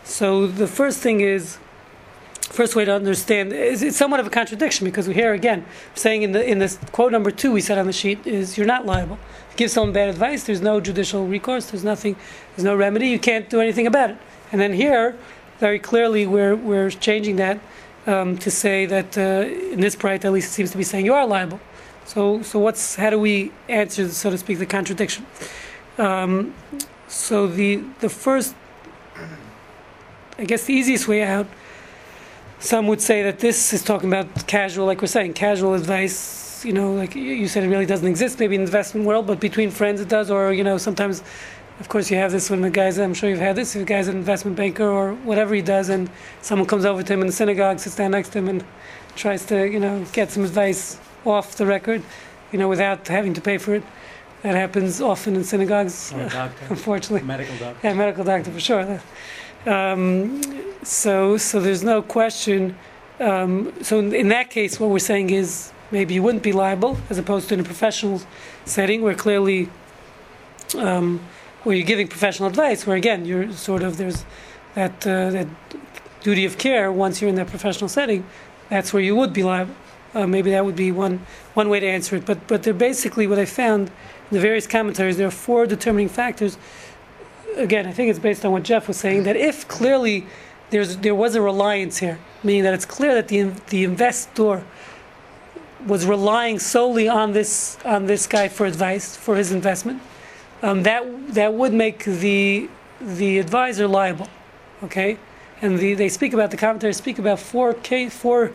So 0.05 0.47
the 0.47 0.67
first 0.67 1.01
thing 1.01 1.21
is, 1.21 1.59
first 2.41 2.75
way 2.75 2.85
to 2.85 2.93
understand 2.93 3.53
is 3.53 3.83
it's 3.83 3.97
somewhat 3.97 4.19
of 4.19 4.27
a 4.27 4.31
contradiction 4.31 4.85
because 4.85 5.07
we 5.07 5.15
hear 5.15 5.33
again 5.35 5.65
saying 5.95 6.23
in 6.23 6.33
the 6.33 6.45
in 6.45 6.59
this 6.59 6.79
quote 6.91 7.13
number 7.13 7.31
two 7.31 7.53
we 7.53 7.61
said 7.61 7.79
on 7.79 7.87
the 7.87 7.93
sheet 7.93 8.27
is 8.27 8.59
you're 8.59 8.67
not 8.67 8.85
liable. 8.87 9.19
If 9.49 9.53
you 9.53 9.59
give 9.59 9.71
someone 9.71 9.93
bad 9.93 10.09
advice, 10.09 10.45
there's 10.45 10.61
no 10.61 10.81
judicial 10.81 11.27
recourse, 11.27 11.71
there's 11.71 11.85
nothing, 11.85 12.17
there's 12.57 12.65
no 12.65 12.75
remedy, 12.75 13.09
you 13.09 13.19
can't 13.19 13.49
do 13.49 13.61
anything 13.61 13.87
about 13.87 14.11
it. 14.11 14.17
And 14.53 14.61
then 14.61 14.73
here, 14.73 15.17
very 15.59 15.79
clearly, 15.79 16.27
we're 16.27 16.57
we're 16.57 16.91
changing 16.91 17.37
that 17.37 17.61
um, 18.07 18.37
to 18.39 18.51
say 18.51 18.87
that 18.87 19.17
uh, 19.17 19.73
in 19.73 19.81
this 19.81 19.95
Breita 19.95 20.25
at 20.25 20.33
least 20.33 20.49
it 20.49 20.55
seems 20.55 20.71
to 20.73 20.79
be 20.79 20.85
saying 20.85 21.05
you 21.05 21.15
are 21.15 21.27
liable. 21.27 21.61
So, 22.11 22.43
so 22.43 22.59
what's 22.59 22.97
how 22.97 23.11
do 23.11 23.21
we 23.21 23.53
answer, 23.69 24.09
so 24.09 24.31
to 24.31 24.39
speak, 24.39 24.59
the 24.59 24.67
contradiction? 24.67 25.25
Um, 25.97 26.55
so 27.07 27.47
the 27.47 27.85
the 28.01 28.09
first, 28.09 28.57
I 30.37 30.45
guess, 30.45 30.65
the 30.65 30.75
easiest 30.75 31.07
way 31.07 31.23
out. 31.23 31.47
Some 32.59 32.89
would 32.89 33.01
say 33.01 33.23
that 33.23 33.39
this 33.39 33.73
is 33.73 33.85
talking 33.85 34.09
about 34.13 34.49
casual, 34.49 34.87
like 34.87 35.01
we're 35.01 35.07
saying, 35.07 35.35
casual 35.35 35.75
advice. 35.75 36.65
You 36.65 36.73
know, 36.73 36.95
like 36.95 37.15
you- 37.15 37.47
said, 37.47 37.63
it 37.63 37.69
really 37.69 37.87
doesn't 37.87 38.09
exist 38.09 38.41
maybe 38.41 38.57
in 38.57 38.63
the 38.63 38.67
investment 38.67 39.07
world, 39.07 39.29
but 39.29 39.39
between 39.39 39.71
friends 39.71 40.01
it 40.01 40.09
does. 40.09 40.33
Or 40.33 40.53
you 40.53 40.65
know, 40.65 40.79
sometimes, 40.79 41.23
of 41.79 41.89
course, 41.89 42.11
you 42.11 42.17
have 42.17 42.33
this 42.33 42.51
when 42.51 42.61
the 42.61 42.71
guy's. 42.71 42.99
I'm 42.99 43.15
sure 43.15 43.31
you've 43.31 43.47
had 43.51 43.55
this. 43.55 43.77
If 43.77 43.83
the 43.83 43.93
guy's 43.95 44.09
an 44.09 44.17
investment 44.17 44.57
banker 44.57 44.89
or 44.99 45.15
whatever 45.15 45.55
he 45.55 45.63
does, 45.63 45.89
and 45.89 46.11
someone 46.43 46.67
comes 46.67 46.85
over 46.85 47.05
to 47.05 47.13
him 47.13 47.21
in 47.21 47.29
the 47.29 47.33
synagogue, 47.33 47.79
sits 47.79 47.95
down 47.95 48.11
next 48.11 48.31
to 48.31 48.39
him, 48.39 48.49
and 48.49 48.65
tries 49.15 49.47
to 49.47 49.71
you 49.71 49.79
know 49.79 50.05
get 50.13 50.33
some 50.33 50.43
advice 50.43 50.99
off 51.25 51.57
the 51.57 51.67
record, 51.67 52.03
you 52.53 52.59
know, 52.59 52.69
without 52.69 53.09
having 53.09 53.35
to 53.35 53.41
pay 53.41 53.59
for 53.59 53.75
it. 53.75 53.83
That 54.43 54.55
happens 54.55 55.03
often 55.03 55.37
in 55.37 55.45
synagogues, 55.45 56.11
doctor, 56.13 56.53
unfortunately. 56.71 57.27
medical 57.27 57.57
doctor. 57.59 57.87
Yeah, 57.87 57.93
medical 57.93 58.25
doctor 58.25 58.51
for 58.51 58.61
sure. 58.61 59.01
Um, 59.67 60.41
so, 60.83 61.37
so 61.37 61.61
there's 61.61 61.85
no 61.85 62.01
question. 62.01 62.75
Um, 63.19 63.75
so 63.83 63.99
in, 63.99 64.15
in 64.15 64.29
that 64.29 64.49
case, 64.49 64.81
what 64.81 64.89
we're 64.89 64.99
saying 64.99 65.29
is 65.29 65.73
maybe 65.91 66.15
you 66.15 66.23
wouldn't 66.23 66.43
be 66.43 66.53
liable, 66.53 66.97
as 67.11 67.19
opposed 67.19 67.49
to 67.49 67.55
in 67.55 67.61
a 67.61 67.65
professional 67.65 68.23
setting 68.65 69.03
where 69.03 69.15
clearly, 69.15 69.69
um, 70.79 71.21
where 71.65 71.77
you're 71.77 71.87
giving 71.87 72.09
professional 72.09 72.49
advice, 72.49 72.87
where 72.87 72.97
again 72.97 73.27
you're 73.27 73.53
sort 73.53 73.83
of 73.83 73.99
there's 73.99 74.25
that 74.75 75.07
uh, 75.07 75.31
that 75.31 75.49
duty 76.23 76.47
of 76.47 76.57
care 76.57 76.91
once 76.91 77.21
you're 77.21 77.29
in 77.29 77.37
that 77.37 77.49
professional 77.49 77.89
setting. 77.89 78.25
That's 78.71 78.93
where 78.93 79.03
you 79.03 79.17
would 79.17 79.35
be 79.35 79.43
liable. 79.43 79.75
Uh, 80.15 80.27
maybe 80.27 80.51
that 80.51 80.65
would 80.65 80.77
be 80.77 80.91
one 80.91 81.25
one 81.55 81.69
way 81.69 81.81
to 81.81 81.87
answer 81.87 82.17
it. 82.17 82.27
But 82.27 82.47
but 82.47 82.63
they're 82.63 82.75
basically 82.75 83.27
what 83.27 83.39
I 83.39 83.45
found 83.45 83.89
in 83.89 84.37
the 84.37 84.41
various 84.41 84.67
commentaries. 84.67 85.17
There 85.17 85.29
are 85.29 85.31
four 85.31 85.67
determining 85.67 86.09
factors 86.09 86.59
again, 87.57 87.87
I 87.87 87.93
think 87.93 88.11
it's 88.11 88.19
based 88.19 88.45
on 88.45 88.53
what 88.53 88.63
Jeff 88.63 88.89
was 88.89 88.97
saying 88.97 89.25
that 89.25 89.37
if 89.37 89.67
clearly 89.69 90.27
there's 90.71 90.97
there 90.99 91.15
was 91.15 91.35
a 91.35 91.43
reliance 91.43 91.99
here, 91.99 92.19
meaning 92.43 92.63
that 92.65 92.75
it's 92.75 92.85
clear 92.87 93.15
that 93.15 93.29
the 93.29 93.43
the 93.69 93.85
investor 93.85 94.65
was 95.87 96.05
relying 96.05 96.59
solely 96.59 97.09
on 97.09 97.33
this 97.33 97.79
on 97.85 98.07
this 98.07 98.27
guy 98.27 98.49
for 98.49 98.67
advice 98.67 99.17
for 99.17 99.37
his 99.37 99.53
investment, 99.53 100.01
um, 100.63 100.83
that 100.83 101.05
that 101.35 101.55
would 101.55 101.73
make 101.73 102.05
the 102.05 102.69
the 103.01 103.39
advisor 103.39 103.89
liable, 103.89 104.29
okay? 104.83 105.19
And 105.63 105.79
the, 105.79 105.93
they 105.93 106.09
speak 106.09 106.33
about 106.33 106.51
the 106.51 106.57
commentaries 106.57 106.97
speak 106.97 107.19
about 107.19 107.39
four 107.39 107.75
case 107.75 108.15
four 108.17 108.53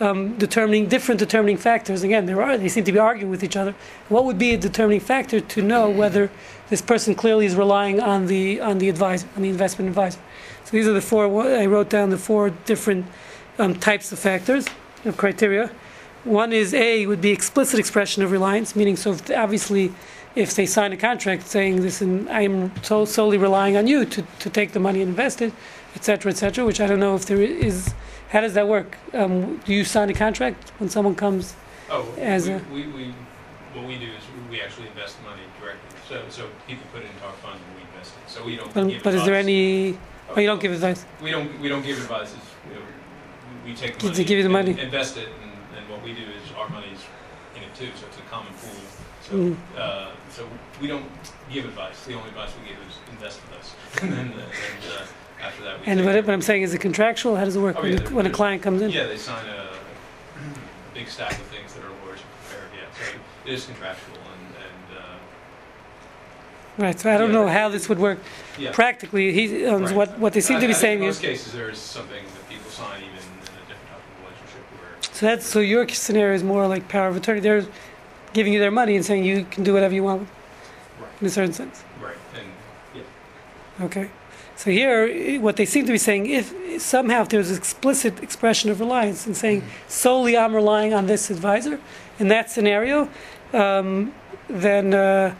um, 0.00 0.36
determining 0.38 0.86
different 0.86 1.18
determining 1.18 1.56
factors. 1.56 2.02
Again, 2.02 2.26
there 2.26 2.42
are 2.42 2.58
they 2.58 2.68
seem 2.68 2.84
to 2.84 2.92
be 2.92 2.98
arguing 2.98 3.30
with 3.30 3.44
each 3.44 3.56
other. 3.56 3.74
What 4.08 4.24
would 4.24 4.38
be 4.38 4.54
a 4.54 4.58
determining 4.58 5.00
factor 5.00 5.40
to 5.40 5.62
know 5.62 5.88
whether 5.88 6.30
this 6.68 6.82
person 6.82 7.14
clearly 7.14 7.46
is 7.46 7.54
relying 7.54 8.00
on 8.00 8.26
the 8.26 8.60
on 8.60 8.78
the 8.78 8.88
advisor, 8.88 9.28
on 9.36 9.42
the 9.42 9.48
investment 9.48 9.88
advisor? 9.88 10.20
So 10.64 10.70
these 10.72 10.86
are 10.86 10.92
the 10.92 11.00
four. 11.00 11.26
I 11.46 11.66
wrote 11.66 11.90
down 11.90 12.10
the 12.10 12.18
four 12.18 12.50
different 12.50 13.06
um, 13.58 13.74
types 13.74 14.12
of 14.12 14.18
factors 14.18 14.66
of 15.04 15.16
criteria. 15.16 15.70
One 16.24 16.52
is 16.52 16.72
A 16.72 17.06
would 17.06 17.20
be 17.20 17.30
explicit 17.30 17.78
expression 17.78 18.22
of 18.22 18.32
reliance, 18.32 18.74
meaning 18.74 18.96
so 18.96 19.12
if, 19.12 19.30
obviously 19.30 19.92
if 20.34 20.54
they 20.54 20.66
sign 20.66 20.92
a 20.92 20.96
contract 20.96 21.46
saying 21.46 21.82
this 21.82 22.00
and 22.00 22.28
I 22.28 22.40
am 22.40 22.72
so, 22.82 23.04
solely 23.04 23.38
relying 23.38 23.76
on 23.76 23.86
you 23.86 24.04
to, 24.06 24.22
to 24.40 24.50
take 24.50 24.72
the 24.72 24.80
money 24.80 25.00
and 25.00 25.10
invest 25.10 25.42
it, 25.42 25.52
et 25.94 26.02
cetera, 26.02 26.32
et 26.32 26.36
cetera, 26.36 26.64
which 26.64 26.80
I 26.80 26.86
don't 26.86 26.98
know 26.98 27.14
if 27.14 27.26
there 27.26 27.40
is, 27.40 27.94
how 28.30 28.40
does 28.40 28.54
that 28.54 28.66
work? 28.68 28.96
Um, 29.12 29.58
do 29.64 29.72
you 29.72 29.84
sign 29.84 30.10
a 30.10 30.14
contract 30.14 30.70
when 30.78 30.88
someone 30.88 31.14
comes? 31.14 31.54
Oh, 31.90 32.06
As 32.18 32.46
we, 32.48 32.54
a- 32.54 32.58
we, 32.72 32.86
we, 32.88 33.14
what 33.74 33.86
we 33.86 33.98
do 33.98 34.06
is 34.06 34.22
we 34.50 34.60
actually 34.60 34.88
invest 34.88 35.16
money 35.22 35.42
directly. 35.60 35.80
So, 36.08 36.22
so 36.28 36.48
people 36.66 36.84
put 36.92 37.02
it 37.02 37.10
into 37.10 37.24
our 37.24 37.32
fund 37.34 37.58
and 37.64 37.76
we 37.76 37.82
invest 37.92 38.12
it. 38.16 38.30
So 38.30 38.44
we 38.44 38.56
don't 38.56 38.72
But, 38.72 39.02
but 39.02 39.14
is 39.14 39.24
there 39.24 39.34
any, 39.34 39.98
oh, 40.30 40.40
you 40.40 40.46
don't 40.46 40.60
give 40.60 40.72
advice? 40.72 41.04
We 41.22 41.30
don't, 41.30 41.60
we 41.60 41.68
don't 41.68 41.82
give 41.84 41.98
advice. 41.98 42.34
You 42.68 42.74
know, 42.76 42.80
we 43.64 43.70
we 43.70 43.76
take 43.76 43.98
the 43.98 44.06
money. 44.08 44.24
give 44.24 44.36
you 44.38 44.42
the 44.48 44.54
and 44.56 44.68
money. 44.68 44.80
Invest 44.80 45.16
it, 45.16 45.28
and, 45.42 45.78
and 45.78 45.88
what 45.90 46.02
we 46.02 46.12
do 46.12 46.22
is 46.22 46.52
our 46.56 46.68
money's 46.68 46.98
in 47.56 47.62
it 47.62 47.74
too, 47.74 47.88
so 47.98 48.06
it's 48.06 48.18
a 48.18 48.22
common 48.30 48.52
pool. 48.54 48.70
So, 49.22 49.32
Mm. 49.36 49.56
uh, 49.78 50.10
so 50.30 50.46
we 50.82 50.86
don't 50.86 51.06
give 51.50 51.64
advice. 51.64 52.04
The 52.04 52.12
only 52.14 52.28
advice 52.28 52.50
we 52.60 52.68
give 52.68 52.78
is 52.86 52.96
invest 53.10 53.40
with 53.42 53.58
us. 53.58 53.74
And 54.02 54.12
then, 54.12 54.28
uh, 54.32 54.42
and, 54.42 54.92
uh, 54.92 55.06
after 55.44 55.62
that, 55.64 55.80
we 55.80 55.86
And 55.86 55.98
take 55.98 56.06
what, 56.06 56.16
it. 56.16 56.26
what 56.26 56.32
I'm 56.34 56.42
saying, 56.42 56.62
is 56.62 56.74
it 56.74 56.80
contractual? 56.80 57.36
How 57.36 57.44
does 57.44 57.56
it 57.56 57.60
work 57.60 57.76
Oh, 57.78 57.82
when, 57.82 57.92
yeah, 57.92 57.98
the, 57.98 58.14
when 58.14 58.26
a 58.26 58.28
there's- 58.28 58.36
client 58.36 58.62
comes 58.62 58.82
in? 58.82 58.90
Yeah, 58.90 59.06
they 59.06 59.16
sign 59.16 59.44
a 59.46 59.68
big 60.94 61.08
stack 61.08 61.32
of 61.32 61.38
things 61.54 61.74
that 61.74 61.84
our 61.84 61.90
lawyers 62.04 62.20
have 62.20 62.30
prepared, 62.50 62.70
yeah. 62.74 63.12
So 63.12 63.18
it 63.46 63.52
is 63.54 63.66
contractual 63.66 64.16
and, 64.16 64.54
and, 64.56 64.98
uh, 64.98 66.82
Right, 66.86 66.98
so 66.98 67.12
I 67.14 67.18
don't 67.18 67.28
Yeah. 67.32 67.34
know 67.40 67.48
how 67.48 67.68
this 67.68 67.88
would 67.88 67.98
work 67.98 68.18
yeah. 68.58 68.72
practically. 68.72 69.32
He, 69.32 69.64
um, 69.66 69.84
Right. 69.84 69.94
what, 69.94 70.18
what 70.18 70.32
they 70.32 70.40
seem 70.40 70.56
I- 70.56 70.60
to 70.60 70.66
be 70.66 70.72
I 70.72 70.74
think 70.76 70.80
saying 70.80 70.98
is, 71.04 71.20
In 71.22 71.28
most 71.30 71.38
cases, 71.38 71.52
there 71.52 71.70
is 71.70 71.78
something 71.78 72.24
that 72.24 72.48
people 72.48 72.70
sign 72.70 72.98
even 73.02 73.10
in 73.12 73.14
a 73.14 73.66
different 73.68 73.88
type 73.90 74.00
of 74.00 74.24
relationship 74.24 74.62
where, 74.80 75.12
so 75.12 75.26
that's, 75.26 75.46
so 75.46 75.60
your 75.60 75.86
scenario 75.88 76.34
is 76.34 76.42
more 76.42 76.66
like 76.66 76.88
power 76.88 77.08
of 77.08 77.16
attorney. 77.16 77.40
They're 77.40 77.64
giving 78.32 78.52
you 78.52 78.58
their 78.58 78.72
money 78.72 78.96
and 78.96 79.04
saying 79.04 79.24
you 79.24 79.44
can 79.50 79.62
do 79.62 79.72
whatever 79.72 79.94
you 79.94 80.02
want 80.02 80.22
right, 81.00 81.08
in 81.20 81.26
a 81.26 81.30
certain 81.30 81.52
sense. 81.52 81.84
right, 82.02 82.16
and, 82.34 82.46
yeah. 82.96 83.84
Okay. 83.86 84.10
So 84.56 84.70
here, 84.70 85.40
what 85.40 85.56
they 85.56 85.66
seem 85.66 85.84
to 85.86 85.92
be 85.92 85.98
saying, 85.98 86.26
if 86.26 86.80
somehow 86.80 87.22
if 87.22 87.28
there's 87.28 87.50
explicit 87.50 88.22
expression 88.22 88.70
of 88.70 88.80
reliance 88.80 89.26
and 89.26 89.36
saying 89.36 89.64
solely 89.88 90.36
I'm 90.36 90.54
relying 90.54 90.94
on 90.94 91.06
this 91.06 91.30
advisor, 91.30 91.80
in 92.18 92.28
that 92.28 92.50
scenario, 92.50 93.08
um, 93.52 94.14
then 94.48 94.94
uh, 94.94 95.34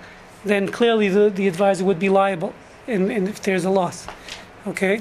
then 0.45 0.69
clearly 0.69 1.09
the, 1.09 1.31
the 1.31 1.49
advisor 1.49 1.85
would 1.85 1.99
be 1.99 2.09
liable, 2.09 2.53
and, 2.87 3.11
and 3.11 3.29
if 3.29 3.41
there's 3.43 3.65
a 3.65 3.71
loss, 3.71 4.07
okay. 4.67 5.01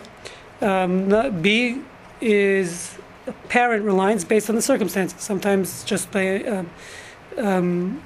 Um, 0.62 1.42
B 1.42 1.82
is 2.22 2.98
apparent 3.28 3.84
reliance 3.84 4.24
based 4.24 4.50
on 4.50 4.56
the 4.56 4.62
circumstances. 4.62 5.20
Sometimes 5.22 5.84
just 5.84 6.12
by, 6.12 6.44
um, 6.44 6.70
um, 7.38 8.04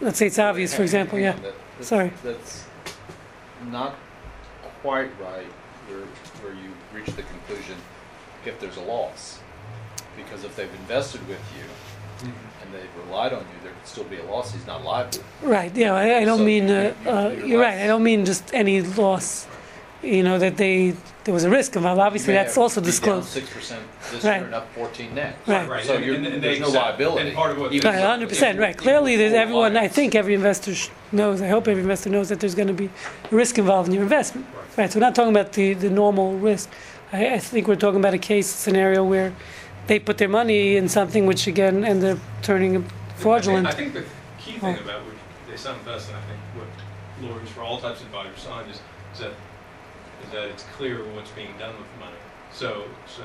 let's 0.00 0.18
say 0.18 0.26
it's 0.26 0.38
obvious, 0.38 0.74
for 0.74 0.82
example, 0.82 1.18
yeah. 1.18 1.32
that- 1.32 1.42
that's- 1.42 1.58
Sorry. 1.80 2.12
That's 2.22 2.64
not 3.70 3.94
quite 4.82 5.10
right 5.20 5.46
where, 5.88 6.00
where 6.42 6.54
you 6.54 6.70
reach 6.94 7.06
the 7.16 7.22
conclusion 7.22 7.76
if 8.44 8.58
there's 8.60 8.76
a 8.76 8.82
loss. 8.82 9.38
Because 10.16 10.44
if 10.44 10.54
they've 10.56 10.72
invested 10.80 11.26
with 11.28 11.40
you 11.56 12.28
and 12.62 12.74
they've 12.74 13.06
relied 13.06 13.32
on 13.32 13.40
you, 13.40 13.46
there 13.62 13.72
could 13.72 13.86
still 13.86 14.04
be 14.04 14.18
a 14.18 14.24
loss, 14.24 14.52
he's 14.52 14.66
not 14.66 14.84
liable. 14.84 15.18
Right, 15.42 15.74
yeah, 15.74 15.94
I, 15.94 16.18
I 16.18 16.24
don't 16.24 16.38
So 16.38 16.44
mean, 16.44 16.70
uh, 16.70 16.94
you- 17.04 17.04
you- 17.04 17.10
uh, 17.10 17.28
you're 17.30 17.46
you're 17.46 17.60
right, 17.60 17.78
I 17.78 17.86
don't 17.86 18.02
mean 18.02 18.24
just 18.24 18.52
any 18.54 18.82
loss, 18.82 19.46
you 20.02 20.22
know, 20.22 20.38
that 20.38 20.56
they, 20.56 20.94
there 21.24 21.32
was 21.34 21.44
a 21.44 21.50
risk 21.50 21.74
involved, 21.76 22.00
obviously 22.00 22.34
that's 22.34 22.56
also 22.58 22.80
disclosed. 22.80 23.28
Six 23.28 23.48
percent 23.50 23.82
this 24.10 24.24
Right. 24.24 24.36
year 24.36 24.44
and 24.46 24.54
up 24.54 24.68
fourteen 24.74 25.14
next. 25.14 25.48
Right. 25.48 25.68
Right, 25.68 25.84
So 25.84 25.94
and- 25.94 26.04
you're, 26.04 26.14
and- 26.16 26.26
and 26.26 26.34
they 26.42 26.48
there's 26.48 26.60
no 26.60 26.66
accept- 26.66 26.84
liability. 26.84 27.26
and 27.28 27.36
part 27.36 27.50
of 27.52 27.58
what- 27.58 27.72
Right, 27.72 28.00
hundred 28.04 28.28
percent, 28.28 28.58
right, 28.58 28.76
clearly, 28.76 29.16
there's 29.16 29.32
before 29.32 29.42
everyone, 29.42 29.76
I 29.76 29.88
think 29.88 30.14
every 30.14 30.34
investor 30.34 30.74
knows, 31.12 31.40
I 31.40 31.48
hope 31.48 31.66
every 31.68 31.82
investor 31.82 32.10
knows 32.10 32.28
that 32.28 32.38
there's 32.40 32.54
gonna 32.54 32.72
be 32.74 32.90
a 33.30 33.34
risk 33.34 33.58
involved 33.58 33.88
in 33.88 33.94
your 33.94 34.02
investment. 34.04 34.46
Right. 34.54 34.58
Right, 34.76 34.90
so 34.90 34.98
we're 34.98 35.04
not 35.06 35.14
talking 35.14 35.32
about 35.32 35.52
the, 35.52 35.74
the 35.74 35.90
normal 35.90 36.38
risk, 36.38 36.70
I, 37.12 37.34
I 37.34 37.38
think 37.38 37.68
we're 37.68 37.76
talking 37.76 38.00
about 38.00 38.14
a 38.14 38.18
case 38.18 38.46
scenario 38.46 39.04
where 39.04 39.34
they 39.86 39.98
put 39.98 40.16
their 40.16 40.28
money 40.30 40.76
in 40.76 40.88
something 40.88 41.26
which 41.26 41.46
again 41.46 41.84
ended 41.84 42.16
up 42.16 42.18
turning 42.40 42.84
fraudulent. 43.16 43.66
I 43.66 43.72
think 43.72 43.92
the 43.92 44.04
key 44.38 44.52
thing 44.58 44.76
Oh. 44.78 44.82
about 44.82 45.04
what 45.04 45.14
they 45.50 45.56
sound 45.56 45.84
best, 45.84 46.08
and 46.08 46.16
I 46.16 46.20
think 46.22 46.40
what 46.54 47.30
lawyers 47.30 47.50
for 47.50 47.60
all 47.62 47.78
types 47.78 48.00
of 48.00 48.06
advisors 48.06 48.40
sign 48.40 48.66
is, 48.70 48.76
is 49.12 49.20
that, 49.20 49.32
is 50.24 50.30
that 50.32 50.44
it's 50.48 50.62
clear 50.76 51.04
what's 51.14 51.30
being 51.32 51.52
done 51.58 51.76
with 51.76 51.92
the 51.92 52.04
money. 52.04 52.16
So, 52.52 52.84
so 53.06 53.24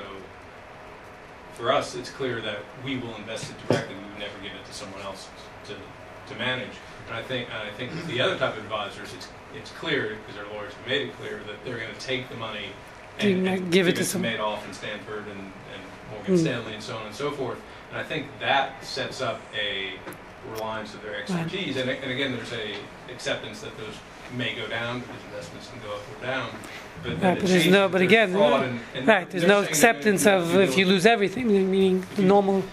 for 1.53 1.71
us, 1.71 1.95
it's 1.95 2.09
clear 2.09 2.41
that 2.41 2.59
we 2.83 2.97
will 2.97 3.15
invest 3.15 3.51
it 3.51 3.67
directly, 3.67 3.95
we 3.95 4.03
would 4.03 4.19
never 4.19 4.37
give 4.43 4.51
it 4.51 4.65
to 4.65 4.73
someone 4.73 5.01
else 5.01 5.29
to, 5.67 5.73
to 6.33 6.37
manage. 6.39 6.75
And 7.07 7.15
I 7.15 7.23
think, 7.23 7.47
and 7.53 7.69
I 7.69 7.71
think 7.71 7.91
with 7.91 8.07
the 8.07 8.19
other 8.19 8.37
type 8.37 8.57
of 8.57 8.63
advisors, 8.63 9.13
it's, 9.13 9.29
it's 9.55 9.71
clear, 9.71 10.17
because 10.25 10.39
our 10.41 10.53
lawyers 10.53 10.73
have 10.73 10.87
made 10.87 11.07
it 11.07 11.17
clear, 11.17 11.39
that 11.47 11.63
they're 11.65 11.77
gonna 11.79 11.93
take 11.99 12.29
the 12.29 12.35
money 12.35 12.67
and, 13.19 13.47
and 13.47 13.71
give 13.71 13.87
it 13.87 13.95
to 13.95 14.05
some- 14.05 14.23
Madoff 14.23 14.63
and 14.65 14.75
Stanford 14.75 15.25
and, 15.27 15.39
and 15.39 15.81
Morgan 16.11 16.35
Hmm. 16.35 16.41
Stanley 16.41 16.73
and 16.73 16.83
so 16.83 16.97
on 16.97 17.05
and 17.07 17.15
so 17.15 17.31
forth. 17.31 17.57
And 17.89 17.99
I 17.99 18.03
think 18.03 18.27
that 18.39 18.83
sets 18.83 19.21
up 19.21 19.39
a 19.55 19.93
reliance 20.53 20.93
of 20.93 21.01
their 21.01 21.15
expertise. 21.19 21.77
And, 21.77 21.89
and 21.89 22.11
again, 22.11 22.33
there's 22.35 22.53
a 22.53 22.75
acceptance 23.11 23.61
that 23.61 23.75
those 23.77 23.95
may 24.35 24.53
go 24.55 24.67
down 24.67 24.99
because 24.99 25.15
investments 25.29 25.69
can 25.69 25.79
go 25.81 25.95
up 25.95 26.01
or 26.19 26.25
down. 26.25 26.49
But 27.03 27.11
Right, 27.21 27.39
but 27.39 27.47
there's 27.47 27.67
no, 27.67 27.87
but 27.89 28.01
again, 28.01 28.35
and- 28.35 28.79
and 28.95 29.07
right, 29.07 29.29
there's 29.29 29.45
no 29.45 29.61
acceptance 29.61 30.25
of 30.25 30.55
if 30.55 30.77
you 30.77 30.85
lose 30.85 31.05
everything, 31.05 31.47
meaning 31.47 32.05
the 32.15 32.23
normal 32.23 32.63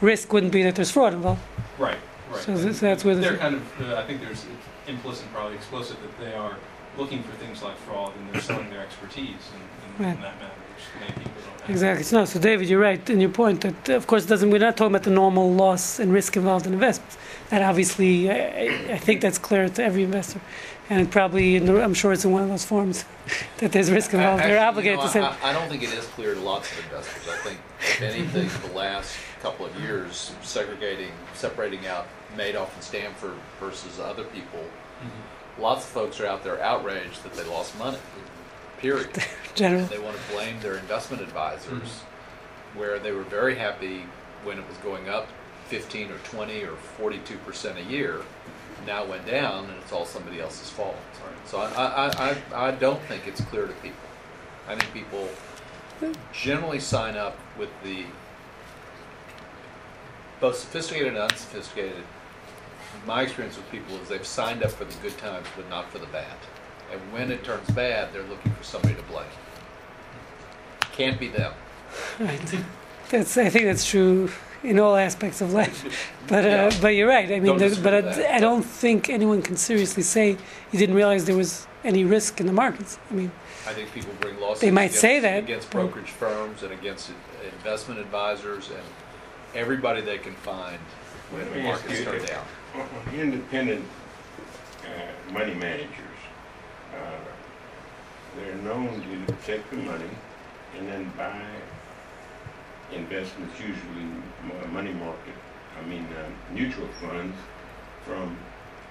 risk 0.00 0.32
wouldn't 0.32 0.52
be 0.52 0.62
that 0.64 0.74
there's 0.74 0.90
fraud 0.90 1.12
involved. 1.14 1.40
Right, 1.78 1.98
right. 2.34 2.44
So 2.44 2.54
that's- 2.56 2.80
that's 2.80 3.04
where 3.04 3.14
the- 3.14 3.20
They're 3.22 3.36
kind 3.36 3.54
of, 3.56 3.62
uh, 3.90 3.96
I 3.96 4.04
think 4.06 4.20
there's 4.20 4.44
implicit, 4.86 5.32
probably 5.32 5.54
explicit, 5.56 5.96
that 6.02 6.24
they 6.24 6.34
are 6.34 6.56
looking 6.98 7.22
for 7.22 7.32
things 7.44 7.62
like 7.62 7.76
fraud 7.78 8.12
and 8.16 8.32
they're 8.32 8.40
selling 8.42 8.70
their 8.70 8.80
expertise 8.80 9.26
in, 9.26 10.04
in 10.04 10.06
Right. 10.06 10.14
in 10.16 10.22
that 10.22 10.34
matter, 10.40 10.52
which 10.74 11.00
many 11.00 11.12
people 11.12 11.32
don't 11.46 11.60
have. 11.62 11.70
Exactly. 11.70 12.04
So, 12.04 12.18
no, 12.18 12.24
so 12.24 12.38
David, 12.38 12.68
you're 12.68 12.80
right 12.80 13.08
in 13.10 13.20
your 13.20 13.30
point 13.30 13.62
that, 13.62 13.88
of 13.88 14.06
course, 14.06 14.26
doesn't 14.26 14.50
we're 14.50 14.58
not 14.58 14.76
talking 14.76 14.92
about 14.94 15.02
the 15.04 15.10
normal 15.10 15.52
loss 15.52 15.98
and 15.98 16.12
risk 16.12 16.36
involved 16.36 16.66
in 16.66 16.72
investments. 16.74 17.16
That 17.50 17.62
obviously, 17.62 18.30
I, 18.30 18.34
I- 18.34 18.92
I 18.94 18.98
think 18.98 19.20
that's 19.20 19.38
clear 19.38 19.68
to 19.68 19.82
every 19.82 20.02
investor, 20.04 20.40
and 20.90 21.00
it 21.00 21.10
probably, 21.10 21.56
in 21.56 21.66
the, 21.66 21.82
I'm 21.82 21.94
sure 21.94 22.12
it's 22.12 22.24
in 22.24 22.32
one 22.32 22.42
of 22.42 22.48
those 22.48 22.64
forms 22.64 23.04
that 23.58 23.72
there's 23.72 23.90
risk 23.90 24.12
involved. 24.14 24.42
They're 24.42 24.58
Actually, 24.58 24.84
you 24.86 24.94
obligated 24.94 24.98
know, 24.98 25.06
to 25.06 25.08
say. 25.12 25.20
I, 25.20 25.50
I 25.50 25.52
don't 25.52 25.68
think 25.68 25.82
it 25.82 25.92
is 25.92 26.04
clear 26.06 26.34
to 26.34 26.40
lots 26.40 26.70
of 26.70 26.78
investors. 26.84 27.22
I 27.32 27.36
think 27.38 27.58
if 27.80 28.02
anything, 28.02 28.50
the 28.70 28.76
last 28.76 29.16
couple 29.42 29.66
of 29.66 29.74
years, 29.80 30.32
segregating, 30.42 31.10
separating 31.34 31.86
out 31.86 32.06
Madoff 32.36 32.72
and 32.74 32.82
Stanford 32.82 33.34
versus 33.60 33.98
other 34.00 34.24
people, 34.24 34.60
Mhm. 35.02 35.60
lots 35.62 35.84
of 35.84 35.90
folks 35.90 36.20
are 36.20 36.26
out 36.26 36.44
there 36.44 36.60
outraged 36.62 37.22
that 37.24 37.34
they 37.34 37.44
lost 37.44 37.76
money, 37.78 37.98
period. 38.78 39.10
General. 39.54 39.86
They 39.86 39.98
want 39.98 40.16
to 40.16 40.32
blame 40.34 40.60
their 40.60 40.74
investment 40.76 41.22
advisors, 41.22 42.00
where 42.74 42.98
they 42.98 43.12
were 43.12 43.22
very 43.22 43.54
happy 43.56 44.06
when 44.42 44.58
it 44.58 44.66
was 44.68 44.76
going 44.78 45.08
up 45.08 45.28
15 45.68 46.10
or 46.10 46.18
20 46.18 46.62
or 46.64 46.76
42 46.98 47.38
percent 47.38 47.78
a 47.78 47.82
year. 47.82 48.20
Now 48.86 49.04
it 49.04 49.08
went 49.08 49.26
down, 49.26 49.64
and 49.66 49.74
it's 49.80 49.92
all 49.92 50.04
somebody 50.04 50.40
else's 50.40 50.68
fault. 50.70 50.96
So 51.46 51.58
I, 51.58 51.68
I, 51.70 51.86
I, 52.06 52.30
I- 52.52 52.66
I 52.68 52.70
don't 52.72 53.00
think 53.02 53.26
it's 53.26 53.40
clear 53.42 53.66
to 53.66 53.72
people. 53.74 53.96
I 54.68 54.74
think 54.76 54.92
people 54.92 55.28
generally 56.32 56.80
sign 56.80 57.16
up 57.16 57.36
with 57.58 57.70
the 57.82 58.04
both 60.40 60.56
sophisticated 60.58 61.08
and 61.08 61.18
unsophisticated. 61.18 62.02
My 63.06 63.22
experience 63.22 63.56
with 63.56 63.70
people 63.70 63.96
is 63.96 64.08
they've 64.08 64.26
signed 64.26 64.62
up 64.62 64.70
for 64.72 64.84
the 64.84 64.94
good 65.02 65.16
times, 65.18 65.46
but 65.56 65.68
not 65.68 65.90
for 65.90 65.98
the 65.98 66.06
bad. 66.06 66.36
And 66.92 67.00
when 67.12 67.30
it 67.30 67.44
turns 67.44 67.68
bad, 67.70 68.12
they're 68.12 68.22
looking 68.24 68.52
for 68.52 68.64
somebody 68.64 68.94
to 68.94 69.02
blame. 69.02 69.26
Can't 70.92 71.18
be 71.18 71.28
them. 71.28 71.52
Right. 72.18 72.40
That's, 73.10 73.36
I 73.36 73.48
think 73.50 73.66
that's 73.66 73.88
true 73.88 74.28
in 74.64 74.80
all 74.80 74.96
aspects 74.96 75.40
of 75.40 75.52
life. 75.52 76.10
But, 76.26 76.44
uh, 76.46 76.48
Yeah. 76.48 76.78
but 76.80 76.88
you're 76.94 77.06
right. 77.08 77.30
I 77.30 77.38
mean, 77.38 77.58
there, 77.58 77.70
but 77.82 77.92
I. 78.18 78.36
I 78.36 78.40
don't 78.40 78.62
think 78.64 79.10
anyone 79.10 79.42
can 79.42 79.56
seriously 79.56 80.02
say 80.02 80.30
you 80.72 80.78
didn't 80.78 80.94
realize 80.96 81.26
there 81.26 81.36
was 81.36 81.66
any 81.84 82.02
risk 82.04 82.40
in 82.40 82.46
the 82.46 82.52
markets. 82.52 82.98
I 83.10 83.14
mean, 83.14 83.30
I 83.68 83.74
think 83.74 83.92
people 83.92 84.14
bring 84.20 84.40
lawsuits. 84.40 84.60
They 84.62 84.70
might 84.70 84.84
against, 84.84 85.00
say 85.00 85.20
that, 85.20 85.44
against 85.44 85.70
brokerage 85.70 86.10
firms 86.10 86.62
and 86.62 86.72
against 86.72 87.12
investment 87.44 88.00
advisors 88.00 88.70
and 88.70 88.82
everybody 89.54 90.00
they 90.00 90.16
can 90.16 90.34
find 90.36 90.78
when 91.30 91.44
the 91.52 91.58
markets 91.60 92.02
turn 92.02 92.24
down. 92.24 92.44
Independent 93.14 93.84
uh, 94.84 95.32
money 95.32 95.54
managers, 95.54 96.20
uh, 96.94 97.24
they're 98.36 98.56
known 98.56 99.00
to 99.02 99.34
take 99.46 99.68
the 99.70 99.76
money 99.76 100.10
and 100.78 100.88
then 100.88 101.12
buy 101.16 101.40
investments, 102.92 103.54
usually 103.60 104.04
mo- 104.46 104.66
money 104.72 104.92
market, 104.92 105.34
I 105.80 105.86
mean, 105.86 106.06
uh, 106.18 106.28
mutual 106.52 106.88
funds 107.00 107.36
from 108.04 108.36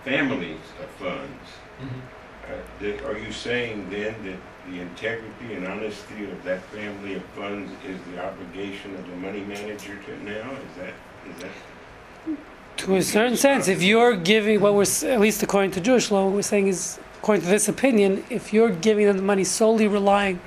families 0.04 0.60
of 0.82 0.90
funds. 0.92 1.50
Uh, 1.82 2.58
that- 2.80 3.06
Are 3.06 3.18
you 3.18 3.32
saying 3.32 3.90
then 3.90 4.16
that 4.26 4.40
the 4.72 4.80
integrity 4.80 5.54
and 5.56 5.68
honesty 5.68 6.24
of 6.32 6.44
that 6.44 6.62
family 6.64 7.16
of 7.16 7.24
funds 7.36 7.72
is 7.86 8.00
the 8.12 8.24
obligation 8.26 8.96
of 8.96 9.08
the 9.10 9.16
money 9.18 9.42
manager 9.42 9.98
to 10.06 10.24
now? 10.24 10.52
Is 10.52 10.76
that, 10.78 10.94
is 11.30 11.42
that? 11.44 12.38
To 12.84 12.98
a 12.98 13.02
certain 13.02 13.38
sense, 13.38 13.70
if 13.70 13.82
you're 13.82 14.16
giving 14.16 14.60
what 14.60 14.74
we're, 14.74 14.86
at 15.10 15.22
least 15.22 15.42
according 15.42 15.72
to 15.72 15.80
Jewish 15.82 16.12
law, 16.12 16.26
what 16.26 16.34
we're 16.34 16.42
saying 16.42 16.68
is, 16.68 17.00
according 17.20 17.44
to 17.44 17.50
this 17.50 17.70
opinion, 17.70 18.24
if 18.30 18.52
you're 18.52 18.72
giving 18.72 19.06
them 19.06 19.16
the 19.16 19.24
money 19.24 19.46
solely 19.46 19.88
relying 19.88 20.42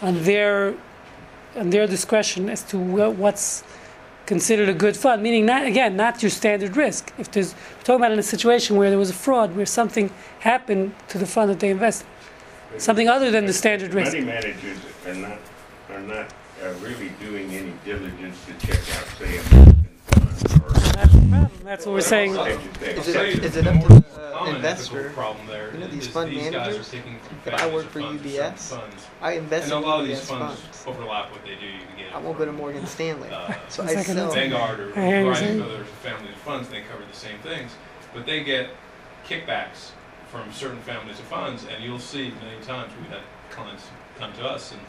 on 0.00 0.22
their, 0.22 0.74
on 1.56 1.68
their 1.68 1.86
discretion 1.86 2.48
as 2.48 2.62
to 2.62 2.78
what's 2.78 3.64
considered 4.24 4.70
a 4.70 4.72
good 4.72 4.96
fund, 4.96 5.22
meaning 5.22 5.44
not, 5.44 5.66
again, 5.66 5.94
not 5.94 6.22
your 6.22 6.30
standard 6.30 6.74
risk. 6.74 7.12
If 7.18 7.30
there's, 7.30 7.54
we're 7.54 7.82
talking 7.82 8.00
about 8.00 8.12
in 8.12 8.18
a 8.18 8.22
situation 8.22 8.76
where 8.76 8.88
there 8.88 8.98
was 8.98 9.10
a 9.10 9.14
fraud, 9.14 9.54
where 9.54 9.66
something 9.66 10.10
happened 10.40 10.94
to 11.08 11.18
the 11.18 11.26
fund 11.26 11.50
that 11.50 11.60
they 11.60 11.68
invested, 11.68 12.06
something 12.78 13.08
other 13.08 13.30
than 13.30 13.44
the 13.44 13.52
standard 13.52 13.92
risk. 13.92 14.14
Money 14.14 14.24
managers 14.24 14.78
are 15.06 15.14
not, 15.14 15.38
are 15.90 16.00
not 16.00 16.32
uh, 16.62 16.72
really 16.80 17.10
doing 17.20 17.50
any 17.54 17.74
diligence 17.84 18.38
to 18.46 18.66
check 18.66 18.80
out, 18.96 19.06
say, 19.18 19.36
American 19.36 19.50
funds 19.50 19.68
or. 19.68 19.73
That's 20.94 21.12
the 21.12 21.18
problem. 21.20 21.50
That's 21.64 21.86
what 21.86 21.92
we're 21.94 22.00
saying. 22.00 22.34
Is 22.36 22.38
Is 22.82 23.08
it- 23.08 23.12
Say 23.14 23.30
is 23.32 23.54
the 23.54 23.60
it 23.60 23.66
up 23.66 23.82
to 23.82 23.88
the, 23.88 24.20
uh, 24.20 24.32
common 24.38 24.56
investor? 24.56 25.10
Problem 25.10 25.46
there 25.46 25.72
You 25.72 25.80
know, 25.80 25.86
these 25.88 26.06
fund 26.08 26.30
these 26.30 26.44
guys 26.50 26.54
are 26.54 26.58
managers? 26.60 26.94
If 27.46 27.54
I 27.54 27.66
work 27.74 27.86
of 27.86 27.92
for 27.92 28.00
funds 28.00 28.22
or 28.22 28.28
UBS, 28.28 28.60
certain 28.60 28.80
funds. 28.90 29.06
I 29.20 29.32
invest 29.32 29.64
And 29.64 29.72
in 29.72 29.78
a 29.82 29.86
lot 29.86 30.00
of 30.00 30.06
these 30.06 30.18
UBS 30.20 30.28
funds 30.28 30.60
funds. 30.60 30.84
overlap 30.86 31.32
what 31.32 31.42
they 31.44 31.54
do. 31.56 31.66
You 31.66 31.78
can 31.88 31.96
get 31.98 32.14
I 32.14 32.18
won't 32.18 32.38
go 32.38 32.44
to 32.44 32.52
Morgan 32.52 32.86
Stanley. 32.86 33.28
uh, 33.30 33.54
So 33.68 33.82
I 33.82 33.86
Second 33.88 34.04
sell. 34.14 34.26
answer. 34.26 34.40
Vanguard 34.40 34.80
or 34.80 34.92
a 34.92 34.98
I 34.98 35.06
hear 35.06 35.18
you 35.18 35.24
variety 35.24 35.46
saying. 35.46 35.60
of 35.60 35.66
other 35.70 35.84
family 36.02 36.28
of 36.32 36.38
funds, 36.38 36.68
they 36.68 36.80
cover 36.82 37.02
the 37.10 37.16
same 37.16 37.38
things. 37.42 37.72
But 38.12 38.26
they 38.26 38.44
get 38.44 38.70
kickbacks 39.26 39.90
from 40.30 40.52
certain 40.52 40.80
families 40.82 41.18
of 41.18 41.24
funds, 41.26 41.64
and 41.72 41.82
you'll 41.82 41.98
see 41.98 42.32
many 42.44 42.60
times 42.64 42.92
we've 43.00 43.10
had 43.10 43.22
clients 43.50 43.84
come 44.18 44.32
to 44.34 44.44
us 44.44 44.72
and, 44.72 44.80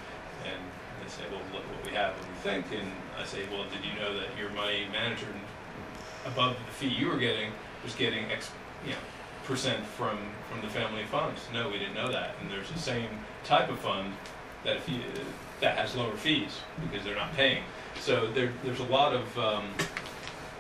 and 0.46 0.60
they 1.04 1.10
say, 1.10 1.24
well, 1.32 1.42
look 1.54 1.64
what 1.72 1.86
we 1.86 1.96
have, 1.96 2.14
what 2.18 2.28
we 2.28 2.36
think, 2.50 2.66
and 2.72 2.92
I 3.20 3.24
say, 3.26 3.42
well, 3.52 3.64
did 3.70 3.82
you 3.86 3.94
know 4.00 4.14
that 4.20 4.30
your 4.38 4.50
money 4.52 4.88
manager, 4.92 5.28
above 6.26 6.56
the 6.66 6.72
fee 6.74 6.88
you 6.88 7.08
were 7.08 7.18
getting, 7.18 7.52
was 7.84 7.96
getting 7.96 8.26
X, 8.32 8.52
you 8.86 8.92
know, 8.92 8.98
percent 9.46 9.84
from, 9.86 10.18
from 10.50 10.62
the 10.62 10.68
family 10.68 11.04
funds. 11.12 11.42
No, 11.54 11.70
we 11.70 11.78
didn't 11.78 11.94
know 11.94 12.12
that. 12.12 12.32
And 12.42 12.50
there's 12.52 12.70
the 12.72 12.80
same 12.80 13.10
type 13.44 13.70
of 13.70 13.78
fund 13.80 14.12
that 14.64 14.76
if 14.78 14.90
you, 14.90 15.00
that 15.62 15.78
has 15.78 15.96
lower 15.96 16.16
fees 16.16 16.60
because 16.82 17.06
they're 17.06 17.16
not 17.16 17.34
paying. 17.36 17.64
So 18.00 18.28
there, 18.32 18.52
there's 18.64 18.80
a 18.80 18.86
lot 18.86 19.14
of, 19.14 19.38
um, 19.40 19.66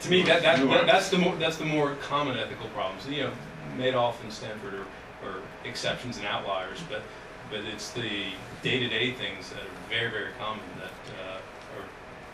to 0.01 0.09
me, 0.09 0.21
that, 0.23 0.43
that, 0.43 0.59
that- 0.69 0.85
that's 0.85 1.09
the 1.09 1.17
more, 1.17 1.35
that's 1.37 1.57
the 1.57 1.65
more 1.65 1.95
common 1.95 2.37
ethical 2.37 2.67
problems. 2.69 3.07
You 3.07 3.23
know, 3.23 3.31
Madoff 3.77 4.21
and 4.23 4.31
Stanford 4.31 4.75
are, 4.75 5.27
are 5.27 5.39
exceptions 5.65 6.17
and 6.17 6.27
outliers, 6.27 6.79
but, 6.89 7.01
but 7.49 7.61
it's 7.61 7.91
the 7.91 8.27
day-to-day 8.61 9.13
things 9.13 9.49
that 9.49 9.59
are 9.61 9.89
very, 9.89 10.11
very 10.11 10.31
common 10.39 10.63
that, 10.79 11.13
uh, 11.19 11.37
are 11.77 11.85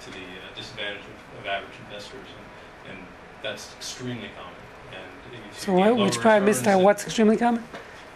to 0.04 0.12
the 0.12 0.20
uh, 0.20 0.56
disadvantage 0.56 1.00
of, 1.02 1.40
of 1.40 1.46
average 1.48 1.72
investors. 1.88 2.28
And, 2.88 2.98
and 2.98 3.08
that's 3.44 3.74
extremely 3.78 4.30
common. 4.38 4.54
And 4.92 5.44
if 5.50 5.60
So 5.60 5.72
you 5.72 5.78
get 5.84 5.96
what, 5.96 6.04
which 6.06 6.16
lower 6.16 6.24
part 6.24 6.44
missed 6.44 6.68
out? 6.68 6.82
What's 6.82 7.06
extremely 7.06 7.38
common? 7.38 7.64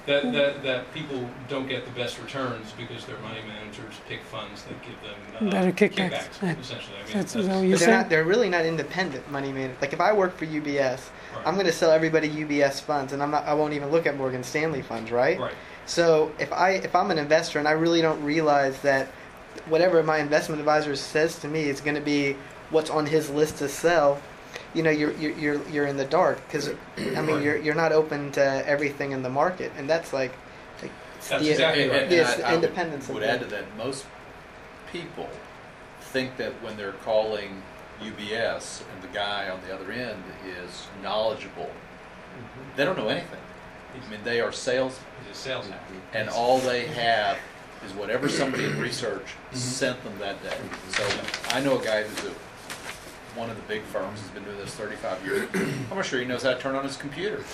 that, 0.05 0.32
that, 0.34 0.61
that 0.63 0.93
people 0.93 1.28
don't 1.49 1.67
get 1.67 1.84
the 1.84 1.91
best 1.91 2.21
returns 2.21 2.71
because 2.78 3.05
their 3.05 3.17
money 3.19 3.39
managers 3.47 3.95
pick 4.07 4.21
funds 4.23 4.63
that 4.63 4.76
give 4.84 4.93
them 5.01 5.47
uh, 5.47 5.51
Better 5.51 5.71
kickbacks, 5.71 6.41
right. 6.43 6.57
essentially. 6.59 6.95
I 6.95 7.03
mean, 7.05 7.13
that's- 7.13 7.36
is 7.36 7.47
what 7.47 7.47
that's, 7.47 7.61
you're 7.61 7.69
they're 7.69 7.78
saying? 7.80 7.91
not. 8.01 8.09
They're 8.09 8.23
really 8.23 8.49
not 8.49 8.65
independent 8.65 9.30
money 9.32 9.51
managers. 9.51 9.82
Like 9.82 9.93
if 9.93 10.01
I 10.01 10.13
work 10.13 10.38
for 10.38 10.45
UBS, 10.45 10.99
right. 11.36 11.43
I'm 11.47 11.55
going 11.55 11.65
to 11.65 11.71
sell 11.71 11.89
everybody 11.91 12.30
UBS 12.30 12.82
funds, 12.82 13.13
and 13.13 13.23
I'm 13.23 13.32
not. 13.32 13.45
I 13.45 13.55
won't 13.55 13.73
even 13.73 13.89
look 13.89 14.05
at 14.05 14.15
Morgan 14.15 14.43
Stanley 14.43 14.84
funds, 14.84 15.09
right? 15.11 15.39
right. 15.39 15.53
So 15.88 16.32
if 16.39 16.53
I 16.53 16.71
if 16.71 16.95
I'm 16.95 17.09
an 17.09 17.17
investor 17.17 17.57
and 17.57 17.67
I 17.67 17.71
really 17.71 18.01
don't 18.01 18.23
realize 18.23 18.80
that 18.82 19.07
whatever 19.67 20.03
my 20.03 20.19
investment 20.19 20.59
advisor 20.59 20.95
says 20.95 21.39
to 21.39 21.47
me 21.47 21.63
is 21.63 21.82
going 21.82 21.95
to 21.95 22.01
be 22.01 22.36
what's 22.69 22.89
on 22.91 23.05
his 23.07 23.30
list 23.32 23.57
to 23.57 23.69
sell, 23.69 24.21
you 24.76 24.84
know, 24.84 24.89
you're 24.91 25.13
you're 25.13 25.32
you're, 25.32 25.69
you're 25.69 25.86
in 25.88 25.97
the 25.97 26.05
dark 26.05 26.45
because 26.47 26.69
I 26.97 27.21
mean 27.21 27.41
you're 27.41 27.57
you're 27.57 27.76
not 27.76 27.91
open 27.91 28.32
to 28.34 28.43
everything 28.67 29.11
in 29.11 29.23
the 29.23 29.30
market, 29.30 29.71
and 29.78 29.89
that's 29.89 30.11
like, 30.13 30.34
like 30.82 30.91
That's 31.30 31.43
the, 31.43 31.49
exactly 31.51 31.88
right. 31.88 32.03
and- 32.03 32.11
and 32.11 32.11
the 32.11 32.45
I- 32.45 32.51
I 32.51 32.55
would- 32.55 32.63
of 32.93 33.09
Would 33.09 33.23
add 33.23 33.39
to 33.39 33.45
that, 33.47 33.63
most 33.78 34.05
people 34.91 35.30
think 36.01 36.38
that 36.38 36.51
when 36.61 36.76
they're 36.78 36.91
calling 37.03 37.61
UBS 38.01 38.84
and 38.93 39.01
the 39.01 39.07
guy 39.13 39.49
on 39.49 39.59
the 39.67 39.73
other 39.73 39.91
end 39.91 40.21
is 40.45 40.88
knowledgeable, 41.01 41.69
Mm-hmm. 42.36 42.76
they 42.76 42.84
don't 42.84 42.97
know 42.97 43.07
anything. 43.07 43.39
I 44.05 44.09
mean, 44.11 44.19
they 44.26 44.41
are 44.41 44.51
sales, 44.51 44.99
It's 45.30 45.39
a 45.39 45.41
sales 45.41 45.67
hack. 45.69 45.80
and 46.13 46.28
all 46.30 46.59
they 46.59 46.86
have 46.88 47.38
is 47.86 47.93
whatever 47.93 48.28
somebody 48.28 48.65
in 48.65 48.78
research 48.80 49.23
Mm-hmm. 49.26 49.55
sent 49.57 50.03
them 50.03 50.19
that 50.19 50.43
day. 50.43 50.57
So 50.89 51.07
I 51.51 51.61
know 51.61 51.80
a 51.80 51.84
guy 51.84 52.03
who's 52.03 52.26
a, 52.26 52.34
one 53.36 53.49
of 53.49 53.55
the 53.55 53.61
big 53.63 53.81
firms, 53.83 54.21
has 54.21 54.29
been 54.31 54.43
doing 54.43 54.57
this 54.57 54.73
thirty-five 54.75 55.25
years. 55.25 55.49
I'm 55.91 55.97
not 55.97 56.05
sure 56.05 56.19
he 56.19 56.25
knows 56.25 56.43
how 56.43 56.53
to 56.53 56.59
turn 56.59 56.75
on 56.75 56.83
his 56.83 56.97
computer. 56.97 57.43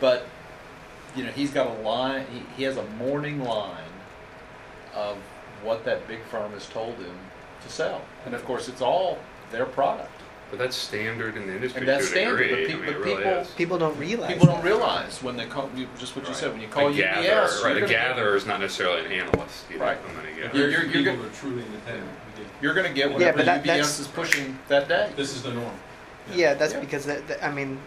But, 0.00 0.26
you 1.14 1.24
know, 1.24 1.30
he's 1.30 1.50
got 1.50 1.66
a 1.66 1.82
line, 1.82 2.24
he, 2.32 2.42
he 2.56 2.62
has 2.62 2.78
a 2.78 2.84
morning 2.96 3.42
line 3.42 3.84
of 4.94 5.18
what 5.62 5.84
that 5.84 6.08
big 6.08 6.22
firm 6.22 6.52
has 6.52 6.66
told 6.68 6.94
him 6.96 7.14
to 7.62 7.68
sell. 7.68 8.00
And 8.24 8.34
of 8.34 8.44
course, 8.44 8.68
it's 8.68 8.80
all 8.80 9.18
their 9.50 9.66
product. 9.66 10.17
But 10.50 10.58
that's 10.58 10.76
standard 10.76 11.36
in 11.36 11.46
the 11.46 11.54
industry 11.56 11.80
And 11.80 11.88
that's 11.88 12.06
to 12.10 12.12
a 12.12 12.16
standard, 12.22 12.48
but 12.50 12.56
pe- 12.56 12.64
I 12.64 12.68
mean, 12.68 12.78
but 12.80 12.88
it 12.88 12.98
really 12.98 13.16
people- 13.16 13.32
is. 13.32 13.48
people 13.50 13.78
don't 13.78 13.98
realize. 13.98 14.32
People 14.32 14.46
don't 14.46 14.56
that. 14.56 14.64
realize 14.64 15.22
when 15.22 15.36
they 15.36 15.44
call, 15.46 15.68
you- 15.76 15.88
just 15.98 16.16
what 16.16 16.26
you 16.26 16.32
said, 16.34 16.52
when 16.52 16.60
you 16.62 16.68
A 16.68 16.70
call 16.70 16.90
gatherer, 16.92 17.22
UBS. 17.22 17.62
right? 17.62 17.68
you're 17.70 17.76
A 17.76 17.80
gonna- 17.80 17.92
gatherer 17.92 18.36
is 18.36 18.46
not 18.46 18.60
necessarily 18.60 19.04
an 19.04 19.12
analyst. 19.12 19.64
Either. 19.70 19.78
Right. 19.84 19.98
I'm 20.08 20.14
gonna 20.16 20.28
get. 20.28 20.54
You're- 20.54 20.70
Very 20.70 20.86
you're- 20.88 21.02
you're 21.02 21.12
people 21.14 21.26
are 21.26 21.30
truly 21.38 21.62
independent. 21.64 22.06
We 22.36 22.42
did- 22.44 22.50
You're 22.62 22.74
gonna 22.74 22.88
get 22.94 23.12
whatever 23.12 23.36
but 23.38 23.46
that- 23.46 23.60
UBS 23.62 23.66
that's- 23.66 24.00
is 24.00 24.06
pushing 24.08 24.58
that 24.68 24.88
day. 24.88 25.10
This 25.16 25.36
is 25.36 25.42
the 25.42 25.52
norm. 25.52 25.70
Yeah, 26.34 26.54
that's 26.54 26.72
Yeah. 26.72 26.80
because 26.80 27.04
that, 27.06 27.28
that- 27.28 27.44
I 27.44 27.50
mean, 27.50 27.78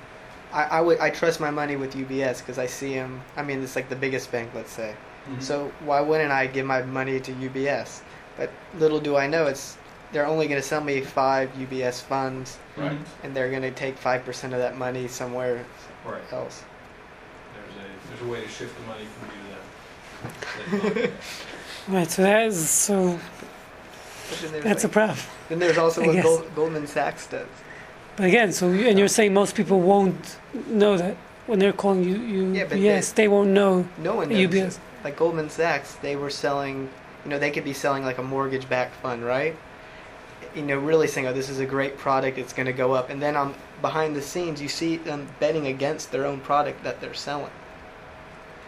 I, 0.54 0.64
I 0.64 0.82
would 0.82 1.00
I 1.00 1.10
trust 1.10 1.40
my 1.40 1.50
money 1.50 1.78
with 1.78 1.96
UBS 1.96 2.42
because 2.42 2.60
I 2.60 2.66
see 2.68 2.94
them. 2.94 3.22
I 3.38 3.42
mean, 3.42 3.64
it's 3.64 3.76
like 3.76 3.90
the 3.90 3.96
biggest 3.96 4.32
bank, 4.32 4.52
let's 4.54 4.72
say. 4.72 4.94
Mhm. 5.30 5.42
So 5.42 5.72
why 5.86 6.02
wouldn't 6.02 6.32
I 6.32 6.46
give 6.48 6.66
my 6.66 6.82
money 6.84 7.20
to 7.22 7.32
UBS? 7.32 8.02
But 8.38 8.50
little 8.78 9.00
do 9.00 9.16
I 9.18 9.28
know, 9.28 9.48
it's 9.48 9.78
they're 10.12 10.26
only 10.28 10.48
going 10.48 10.62
to 10.62 10.68
sell 10.68 10.82
me 10.82 11.02
five 11.02 11.50
UBS 11.58 12.02
funds, 12.02 12.58
Right. 12.78 12.92
Mhm. 12.92 13.04
and 13.24 13.36
they're 13.36 13.50
going 13.50 13.62
to 13.64 13.72
take 13.72 13.98
five 13.98 14.24
percent 14.26 14.54
of 14.54 14.60
that 14.60 14.78
money 14.78 15.08
somewhere 15.08 15.66
Right. 16.06 16.22
else. 16.32 16.64
There's 17.54 17.76
a, 17.76 18.10
there's 18.10 18.22
a 18.30 18.32
way 18.32 18.42
to 18.42 18.48
shift 18.50 18.74
the 18.80 18.88
money 18.88 19.06
from 19.20 19.30
you 19.36 20.92
to 20.92 20.98
them. 21.02 21.12
Right, 21.88 22.10
so 22.12 22.22
that 22.22 22.46
is, 22.46 22.70
so 22.70 23.20
But 24.30 24.40
then 24.42 24.52
there's, 24.52 24.64
that's 24.64 24.84
a 24.84 24.90
problem. 24.90 25.18
then 25.50 25.58
there's 25.60 25.80
also 25.80 26.04
I 26.04 26.08
what. 26.08 26.24
Gold, 26.24 26.56
Goldman 26.56 26.86
Sachs 26.86 27.26
does. 27.26 27.48
But 28.18 28.28
again, 28.28 28.52
so, 28.54 28.70
you- 28.72 28.88
and 28.88 29.00
you're 29.00 29.08
saying 29.08 29.34
most 29.34 29.56
people 29.56 29.80
won't 29.82 30.38
know 30.68 30.96
that 30.98 31.18
when 31.48 31.58
they're 31.58 31.74
calling 31.74 32.04
you, 32.04 32.16
you, 32.18 32.54
Yeah, 32.54 32.66
but 32.70 32.78
yes, 32.78 33.12
they 33.14 33.28
won't 33.28 33.50
know 33.50 33.88
No 33.98 34.16
one 34.16 34.30
knows. 34.30 34.38
UBS. 34.38 34.78
Like 35.04 35.18
Goldman 35.18 35.50
Sachs, 35.50 35.96
they 36.04 36.16
were 36.16 36.30
selling, 36.30 36.88
you 37.26 37.32
know, 37.32 37.40
they 37.40 37.50
could 37.50 37.64
be 37.66 37.74
selling 37.74 38.04
like 38.06 38.20
a 38.20 38.24
mortgage-backed 38.24 38.96
fund, 38.98 39.26
right? 39.26 39.56
You 40.56 40.64
know, 40.64 40.78
really 40.78 41.08
saying, 41.08 41.28
"Oh, 41.28 41.34
this 41.34 41.50
is 41.50 41.60
a 41.60 41.66
great 41.66 41.98
product; 41.98 42.38
it's 42.38 42.54
going 42.54 42.66
to 42.66 42.74
go 42.74 42.94
up." 42.94 43.10
And 43.10 43.22
then 43.22 43.36
on 43.36 43.56
behind 43.82 44.16
the 44.16 44.22
scenes, 44.22 44.62
you 44.62 44.68
see 44.68 44.98
them 44.98 45.28
betting 45.40 45.68
against 45.68 46.12
their 46.12 46.26
own 46.26 46.40
product 46.42 46.84
that 46.84 47.02
they're 47.02 47.14
selling. 47.14 47.52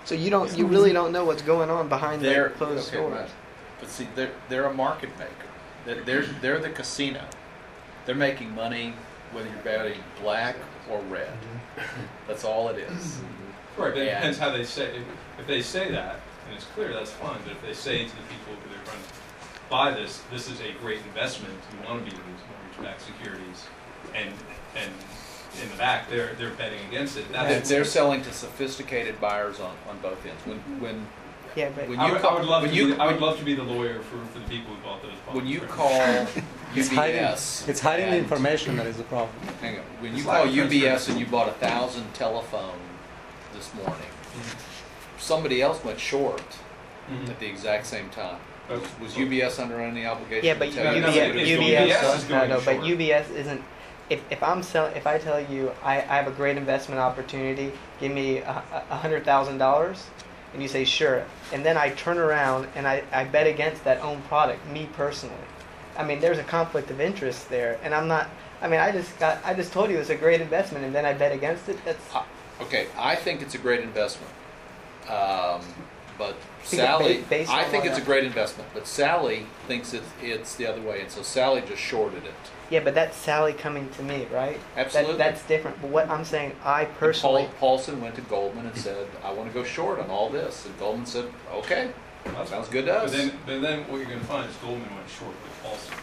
So 0.06 0.16
you 0.16 0.30
don't, 0.30 0.58
you 0.58 0.66
really 0.66 0.92
don't 0.92 1.12
know 1.12 1.24
what's 1.24 1.42
going 1.42 1.70
on 1.70 1.88
behind 1.88 2.22
They're, 2.22 2.50
closed 2.50 2.90
okay, 2.90 2.98
doors. 2.98 3.14
right. 3.14 3.30
But 3.80 3.90
see, 3.90 4.08
they're, 4.16 4.32
they're 4.50 4.66
a 4.66 4.74
market 4.74 5.10
maker. 5.18 5.32
They're, 5.86 6.04
they're, 6.04 6.26
they're 6.42 6.60
the 6.60 6.70
casino. 6.70 7.22
They're 8.06 8.16
making 8.16 8.54
money 8.54 8.94
whether 9.32 9.50
you're 9.50 9.58
betting 9.60 10.00
black 10.22 10.56
or 10.90 11.00
red. 11.04 11.28
Mm-hmm. 11.28 12.02
That's 12.28 12.44
all 12.44 12.68
it 12.70 12.78
is. 12.78 13.22
Right, 13.78 13.94
but 13.94 14.02
it 14.02 14.06
depends 14.06 14.38
how 14.38 14.52
they 14.52 14.66
say, 14.66 14.98
if, 14.98 15.04
if 15.40 15.48
they 15.48 15.62
say 15.62 15.90
that, 15.92 16.20
and 16.48 16.56
it's 16.56 16.66
clear, 16.66 16.94
that's 16.94 17.12
fine, 17.12 17.40
but 17.44 17.54
if 17.54 17.62
they 17.62 17.74
say 17.74 18.00
to 18.00 18.10
the 18.10 18.22
people 18.24 18.62
who 18.62 18.70
they're 18.70 18.86
going 18.86 18.98
to 19.00 19.63
buy 19.74 19.90
this, 19.92 20.22
this 20.32 20.52
is 20.52 20.62
a 20.62 20.72
great 20.82 21.00
investment, 21.08 21.52
you 21.72 21.90
want 21.90 22.06
to 22.06 22.12
be 22.12 22.16
in 22.16 22.22
these 22.32 22.44
mortgage-backed 22.78 23.02
securities, 23.02 23.66
and, 24.14 24.32
and 24.76 24.92
in 25.64 25.70
the 25.72 25.76
back, 25.78 26.08
they're, 26.12 26.34
they're 26.36 26.52
betting 26.52 26.78
against 26.90 27.18
it, 27.18 27.26
They're, 27.32 27.60
they're 27.60 27.84
selling 27.84 28.22
to 28.22 28.32
sophisticated 28.32 29.20
buyers 29.20 29.60
on, 29.60 29.76
on 29.90 29.98
both 30.00 30.24
ends. 30.28 30.40
When, 30.46 30.60
when, 30.80 31.08
Yeah, 31.56 31.72
but 31.76 31.90
when 31.90 32.00
I 32.00 32.06
you 32.06 32.12
would, 32.14 32.20
I 32.20 32.24
call, 32.24 32.38
would 32.38 32.48
love 32.48 32.62
to 32.62 32.68
when 32.68 32.76
you, 32.78 32.94
be, 32.94 33.00
I 33.02 33.08
would 33.12 33.20
love 33.20 33.40
to 33.40 33.44
be 33.44 33.56
the 33.56 33.64
lawyer 33.64 34.00
for, 34.02 34.24
for 34.28 34.38
the 34.38 34.46
people 34.48 34.76
who 34.76 34.84
bought 34.84 35.02
those 35.02 35.12
bonds. 35.26 35.38
when 35.42 35.48
you 35.48 35.62
right? 35.62 35.70
call 35.70 36.28
It's 36.76 36.90
hiding, 36.90 37.24
UBS. 37.24 37.68
it's 37.68 37.80
hiding 37.80 38.06
the 38.12 38.18
and- 38.18 38.24
information 38.24 38.76
that 38.78 38.86
is 38.86 38.98
the 38.98 39.04
problem. 39.04 39.36
Hang 39.60 39.78
on. 39.80 39.84
When 40.02 40.12
you 40.12 40.18
It's 40.18 40.26
call 40.26 40.46
lack 40.46 40.48
of 40.50 40.54
UBS 40.72 41.10
and 41.10 41.20
you 41.20 41.26
bought 41.26 41.50
a 41.50 41.54
thousand 41.54 42.14
telephone 42.14 42.78
this 43.56 43.74
morning, 43.74 43.96
Mm-hmm. 44.34 45.20
somebody 45.20 45.62
else 45.64 45.84
went 45.84 46.00
short 46.00 46.42
Mhm. 47.10 47.30
at 47.30 47.40
the 47.40 47.46
exact 47.48 47.86
same 47.88 48.10
time. 48.10 48.38
Was, 48.70 49.14
UBS 49.14 49.60
under 49.62 49.80
any 49.82 50.06
obligation 50.06 50.46
yeah, 50.46 50.54
to 50.54 50.60
but 50.60 50.72
tell 50.72 50.96
you? 50.96 51.02
no, 51.02 51.08
UBS, 51.10 51.36
it's 51.36 51.50
UBS, 51.50 51.88
UBS 51.90 52.16
is 52.16 52.30
no, 52.30 52.38
going 52.38 52.50
no, 52.50 52.56
but 52.56 52.76
short. 52.76 52.86
UBS 52.86 53.32
isn't. 53.36 53.62
If, 54.10 54.22
if 54.32 54.44
I'm 54.44 54.64
selling, 54.64 54.96
if 54.96 55.08
I 55.08 55.18
tell 55.18 55.40
you 55.40 55.72
I, 55.84 55.96
I 55.98 56.16
have 56.18 56.28
a 56.28 56.32
great 56.32 56.58
investment 56.58 57.00
opportunity, 57.00 57.72
give 58.00 58.12
me 58.12 58.38
a, 58.38 58.64
a 58.90 58.98
hundred 58.98 59.26
thousand 59.26 59.58
dollars, 59.58 60.06
and 60.54 60.62
you 60.62 60.68
say 60.68 60.86
sure, 60.86 61.26
and 61.52 61.66
then 61.66 61.78
I 61.78 61.90
turn 61.90 62.18
around 62.18 62.68
and 62.76 62.88
I, 62.88 63.04
I 63.12 63.26
bet 63.26 63.48
against 63.48 63.84
that 63.84 64.02
own 64.02 64.22
product, 64.24 64.66
me 64.70 64.88
personally. 64.94 65.36
I 65.98 66.04
mean, 66.04 66.20
there's 66.20 66.38
a 66.38 66.44
conflict 66.44 66.90
of 66.90 67.00
interest 67.02 67.50
there, 67.50 67.80
and 67.84 67.94
I'm 67.94 68.08
not. 68.08 68.30
I 68.62 68.68
mean, 68.68 68.80
I 68.80 68.92
just 68.92 69.18
got, 69.20 69.44
I 69.46 69.54
just 69.54 69.74
told 69.74 69.90
you 69.90 69.98
it's 69.98 70.10
a 70.10 70.16
great 70.16 70.40
investment, 70.40 70.86
and 70.86 70.96
then 70.96 71.06
I 71.06 71.14
bet 71.14 71.34
against 71.34 71.68
it. 71.68 71.78
That's 71.84 72.16
Uh, 72.16 72.24
Okay, 72.62 72.88
I 72.98 73.16
think 73.16 73.42
it's 73.42 73.56
a 73.56 73.58
great 73.58 73.82
investment. 73.82 74.32
Um, 75.10 75.62
but 76.18 76.36
Think 76.64 76.82
Sally, 76.82 77.24
based 77.30 77.50
I 77.52 77.64
on 77.66 77.70
think 77.72 77.84
what 77.84 77.92
it's 77.92 78.00
a 78.00 78.02
I- 78.02 78.06
great 78.06 78.24
investment, 78.24 78.70
but 78.74 78.88
Sally 78.88 79.46
thinks 79.68 79.94
it's, 79.94 80.06
it's 80.22 80.56
the 80.56 80.66
other 80.68 80.82
way, 80.82 81.02
and 81.02 81.12
so 81.12 81.22
Sally 81.22 81.62
just 81.68 81.82
shorted 81.82 82.24
it. 82.26 82.34
yeah, 82.70 82.80
but 82.80 82.94
that's 82.96 83.18
Sally 83.18 83.54
coming 83.54 83.90
to 83.92 84.04
me, 84.04 84.28
right? 84.32 84.60
Absolutely. 84.78 85.18
That, 85.18 85.34
that's 85.36 85.46
different. 85.48 85.82
But 85.82 85.90
what 85.92 86.10
I'm 86.10 86.24
saying, 86.26 86.56
I 86.64 86.84
And 86.84 86.96
personally, 86.98 87.44
Paul, 87.44 87.54
Paulson 87.60 88.02
went 88.02 88.16
to 88.16 88.22
Goldman 88.22 88.66
and 88.68 88.78
said, 88.78 89.08
I 89.24 89.32
want 89.34 89.50
to 89.50 89.54
go 89.54 89.64
short 89.64 90.00
on 90.00 90.10
all 90.10 90.30
this. 90.30 90.66
And 90.66 90.78
Goldman 90.80 91.06
said, 91.06 91.26
okay, 91.54 91.92
That's- 92.26 92.50
sounds 92.50 92.70
good 92.70 92.86
to 92.86 92.94
But 92.94 93.04
us. 93.06 93.12
then, 93.12 93.32
but 93.46 93.62
then 93.62 93.80
what 93.92 93.98
you're 93.98 94.08
gonna 94.10 94.22
find 94.22 94.50
is 94.50 94.56
Goldman 94.58 94.94
went 94.96 95.10
short 95.10 95.32
with 95.32 95.64
Paulson. 95.64 95.94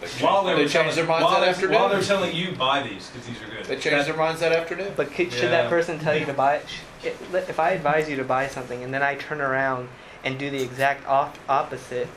They 0.00 0.06
changed, 0.06 0.22
While 0.24 0.44
they 0.44 0.54
they 0.54 0.62
were 0.62 0.68
changed 0.68 0.96
their 0.96 1.04
telling- 1.06 1.08
minds 1.08 1.24
while 1.24 1.40
that 1.40 1.56
they're- 1.56 1.70
While 1.70 1.88
they're 1.90 2.02
telling 2.02 2.34
you, 2.34 2.52
buy 2.52 2.82
these, 2.82 3.08
because 3.08 3.26
these 3.28 3.42
are 3.42 3.46
good. 3.54 3.64
They 3.66 3.76
changed 3.76 4.08
their 4.08 4.16
minds 4.16 4.40
that 4.40 4.52
afternoon. 4.52 4.92
But 4.96 5.12
could, 5.12 5.32
should 5.32 5.44
Yeah. 5.44 5.62
that 5.62 5.68
person 5.70 5.98
tell 5.98 6.16
you 6.16 6.24
to 6.26 6.32
buy 6.32 6.56
it? 6.56 6.66
Sh- 6.68 7.06
it? 7.06 7.16
If 7.48 7.60
I 7.60 7.70
advise 7.70 8.08
you 8.08 8.16
to 8.16 8.24
buy 8.24 8.46
something 8.48 8.82
and 8.82 8.92
then 8.94 9.02
I 9.02 9.14
turn 9.14 9.40
around 9.40 9.88
and 10.24 10.38
do 10.38 10.50
the 10.50 10.62
exact 10.62 11.06
off, 11.06 11.38
opposite, 11.48 12.08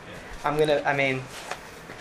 I'm 0.46 0.58
gonna. 0.58 0.82
I 0.86 0.94
mean, 0.94 1.24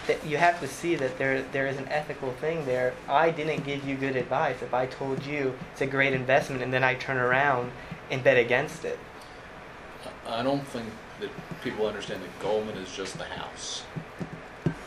that 0.08 0.24
you 0.26 0.36
have 0.36 0.58
to 0.60 0.66
see 0.66 0.96
that 0.96 1.16
there 1.18 1.42
there 1.52 1.66
is 1.66 1.76
an 1.78 1.86
ethical 1.88 2.32
thing 2.40 2.66
there. 2.66 2.92
I 3.08 3.30
didn't 3.30 3.64
give 3.64 3.86
you 3.86 3.94
good 3.96 4.16
advice 4.16 4.56
if 4.62 4.74
I 4.74 4.86
told 4.86 5.24
you 5.24 5.56
it's 5.72 5.80
a 5.80 5.86
great 5.86 6.12
investment 6.12 6.60
and 6.62 6.72
then 6.72 6.82
I 6.82 6.94
turn 6.94 7.18
around 7.18 7.70
and 8.10 8.22
bet 8.24 8.36
against 8.36 8.84
it. 8.84 8.98
I 10.28 10.42
don't 10.42 10.66
think 10.66 10.86
that 11.20 11.30
people 11.62 11.86
understand 11.86 12.22
that 12.22 12.40
Goldman 12.42 12.76
is 12.78 12.90
just 12.92 13.16
the 13.18 13.24
house. 13.24 13.84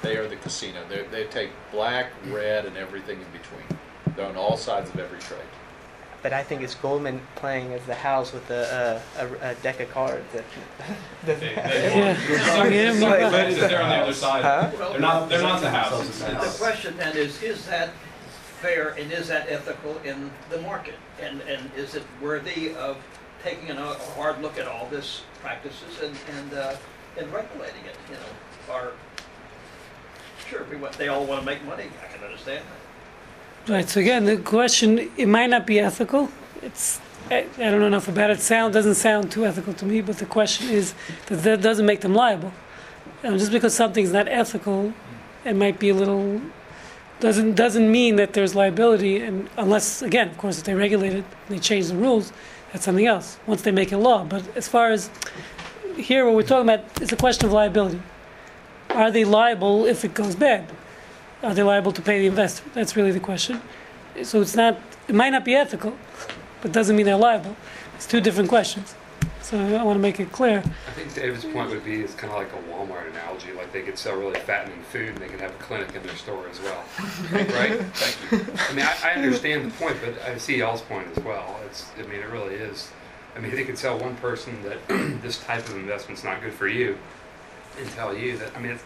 They 0.02 0.18
are 0.18 0.28
the 0.28 0.36
casino. 0.38 0.80
They 0.89 1.04
they 1.12 1.26
take 1.26 1.50
black, 1.72 2.08
red, 2.28 2.66
and 2.66 2.78
everything 2.78 3.20
in 3.20 3.28
between. 3.32 3.80
They're 4.16 4.26
on 4.28 4.36
all 4.38 4.58
sides 4.58 4.89
of 4.89 5.00
every 5.00 5.20
trade. 5.20 5.41
but 6.24 6.34
I 6.34 6.41
think 6.41 6.62
it's 6.64 6.74
Goldman 6.76 7.22
playing 7.36 7.74
as 7.74 7.84
the 7.86 7.93
house 7.93 8.34
with 8.34 8.50
a, 8.50 9.00
a, 9.20 9.26
a, 9.26 9.52
a 9.52 9.56
deck 9.56 9.80
of 9.80 9.91
cards. 9.91 10.26
That 10.34 10.43
doesn't 11.26 11.39
They- 11.41 11.54
have- 11.56 11.70
they- 11.78 12.00
Yeah. 12.00 12.18
It's 12.18 12.48
not- 12.58 12.72
Yeah, 12.72 12.91
it's 12.91 13.00
not 13.00 13.20
yeah. 13.20 13.26
related 13.30 13.60
that 13.62 13.70
they're 13.70 13.82
on 13.84 13.89
the 13.89 13.96
other 13.96 14.14
side. 14.14 14.43
Huh? 14.43 14.72
They're 14.91 15.00
not, 15.00 15.30
they're 15.30 15.41
not 15.41 15.62
the 15.62 15.70
house. 15.70 16.22
It's- 16.22 16.58
The 16.58 16.64
question 16.64 16.98
then 16.98 17.16
is, 17.18 17.41
is 17.43 17.66
that 17.68 17.89
fair 18.62 18.89
and 19.00 19.12
is 19.12 19.28
that 19.28 19.50
ethical 19.50 19.98
in 20.04 20.32
the 20.50 20.60
market? 20.62 20.96
And, 21.22 21.41
and 21.41 21.70
is 21.76 21.93
it 21.96 22.04
worthy 22.22 22.74
of 22.76 22.98
taking 23.43 23.70
a 23.70 23.76
a 23.76 23.93
hard 24.16 24.41
look 24.41 24.58
at 24.58 24.68
all 24.68 24.88
this 24.89 25.22
practices 25.41 26.00
and, 26.02 26.16
and, 26.38 26.54
uh, 26.54 26.76
and 27.20 27.32
regulating 27.34 27.84
it, 27.86 27.96
you 28.10 28.16
know? 28.16 28.74
Or, 28.74 28.91
sure, 30.50 30.66
they 30.98 31.08
all 31.08 31.26
want 31.26 31.41
to 31.41 31.46
make 31.46 31.64
money, 31.66 31.86
I 32.04 32.14
can 32.14 32.24
understand 32.24 32.64
that. 32.66 33.72
Right, 33.72 33.89
so 33.89 34.00
again, 34.00 34.26
the 34.26 34.38
question, 34.38 35.12
it 35.18 35.28
might 35.28 35.50
not 35.50 35.66
be 35.66 35.80
ethical. 35.80 36.30
It's, 36.62 37.00
I, 37.32 37.48
I 37.58 37.72
don't 37.72 37.80
know 37.80 37.88
enough 37.88 38.08
about 38.08 38.30
it. 38.30 38.39
Sound 38.39 38.74
doesn't 38.74 38.96
sound 38.96 39.32
too 39.32 39.46
ethical 39.46 39.74
to 39.74 39.86
me, 39.86 40.02
but 40.02 40.18
the 40.20 40.26
question 40.26 40.70
is 40.70 40.93
that 41.28 41.38
that 41.38 41.62
doesn't 41.62 41.86
make 41.86 42.02
them 42.02 42.14
liable. 42.14 42.54
Um, 43.24 43.39
just 43.39 43.52
because 43.52 43.74
something's 43.74 44.14
not 44.14 44.28
ethical, 44.28 44.93
it 45.43 45.56
might 45.56 45.80
be 45.80 45.89
a 45.89 45.96
little 45.96 46.41
doesn't 47.20 47.56
doesn't 47.56 47.89
mean 47.89 48.18
that 48.18 48.34
there's 48.34 48.56
liability, 48.56 49.18
and 49.18 49.50
unless 49.58 50.02
again, 50.02 50.30
of 50.30 50.38
course, 50.38 50.58
if 50.60 50.66
they 50.66 50.76
regulate 50.76 51.14
it, 51.14 51.26
they 51.50 51.60
change 51.60 51.88
the 51.88 51.96
rules. 51.96 52.34
That's 52.72 52.84
something 52.86 53.06
else. 53.06 53.39
Once 53.48 53.62
they 53.62 53.72
make 53.72 53.91
a 53.91 53.98
law, 53.98 54.26
but 54.26 54.43
as 54.58 54.68
far 54.68 54.91
as 54.91 55.10
here, 55.96 56.26
what 56.26 56.36
we're 56.36 56.43
talking 56.43 56.70
about 56.70 57.02
is 57.02 57.12
a 57.14 57.16
question 57.16 57.46
of 57.46 57.54
liability. 57.54 58.02
Are 58.96 59.12
they 59.12 59.26
liable 59.26 59.86
if 59.86 60.06
it 60.06 60.14
goes 60.14 60.36
bad? 60.36 60.72
Are 61.43 61.54
they 61.54 61.64
liable 61.64 61.91
to 61.91 62.02
pay 62.02 62.20
the 62.20 62.28
investor? 62.28 62.64
That's 62.74 62.96
really 62.96 63.12
the 63.12 63.20
question. 63.20 63.62
So 64.24 64.39
it's 64.39 64.56
not, 64.56 64.80
it 65.10 65.14
might 65.14 65.32
not 65.32 65.43
be 65.43 65.54
ethical, 65.54 65.98
but 66.62 66.72
doesn't 66.72 66.96
mean 66.96 67.06
they're 67.06 67.18
liable. 67.18 67.58
It's 67.96 68.08
two 68.08 68.22
different 68.22 68.48
questions. 68.48 68.96
So 69.41 69.60
I 69.60 69.84
want 69.84 69.98
to 69.98 70.02
make 70.02 70.22
it 70.22 70.32
clear. 70.32 70.60
I 70.60 70.91
think 70.91 71.14
David's 71.14 71.43
point 71.43 71.70
would 71.72 71.84
be 71.84 72.02
it's 72.02 72.16
kind 72.16 72.32
of 72.32 72.39
like 72.39 72.52
a 72.54 72.72
Walmart 72.72 73.12
analogy. 73.12 73.52
Like 73.52 73.74
they 73.74 73.82
could 73.82 73.98
sell 73.98 74.16
really 74.16 74.39
fattening 74.39 74.82
food 74.84 75.10
and 75.10 75.18
they 75.18 75.28
can 75.28 75.39
have 75.39 75.52
a 75.52 75.64
clinic 75.64 75.93
in 75.93 76.02
their 76.02 76.16
store 76.16 76.48
as 76.48 76.62
well. 76.62 76.84
right? 77.34 77.80
Thank 77.93 78.32
you. 78.32 78.54
I 78.70 78.74
mean, 78.74 78.86
I, 78.86 79.10
I 79.10 79.14
understand 79.16 79.70
the 79.70 79.76
point, 79.76 79.98
but 80.04 80.20
I 80.24 80.38
see 80.38 80.58
y'all's 80.58 80.82
point 80.82 81.10
as 81.16 81.24
well. 81.24 81.60
It's, 81.66 81.91
I 82.00 82.04
mean, 82.04 82.22
it 82.22 82.30
really 82.30 82.56
is. 82.56 82.89
I 83.36 83.39
mean, 83.39 83.52
they 83.52 83.66
could 83.66 83.76
tell 83.76 84.00
one 84.00 84.16
person 84.16 84.58
that 84.64 84.88
this 85.22 85.43
type 85.43 85.68
of 85.68 85.76
investment's 85.76 86.24
not 86.24 86.41
good 86.41 86.54
for 86.54 86.70
you 86.70 86.98
and 87.80 87.89
tell 87.91 88.15
you 88.15 88.38
that, 88.38 88.55
I 88.55 88.59
mean, 88.59 88.71
it's, 88.73 88.84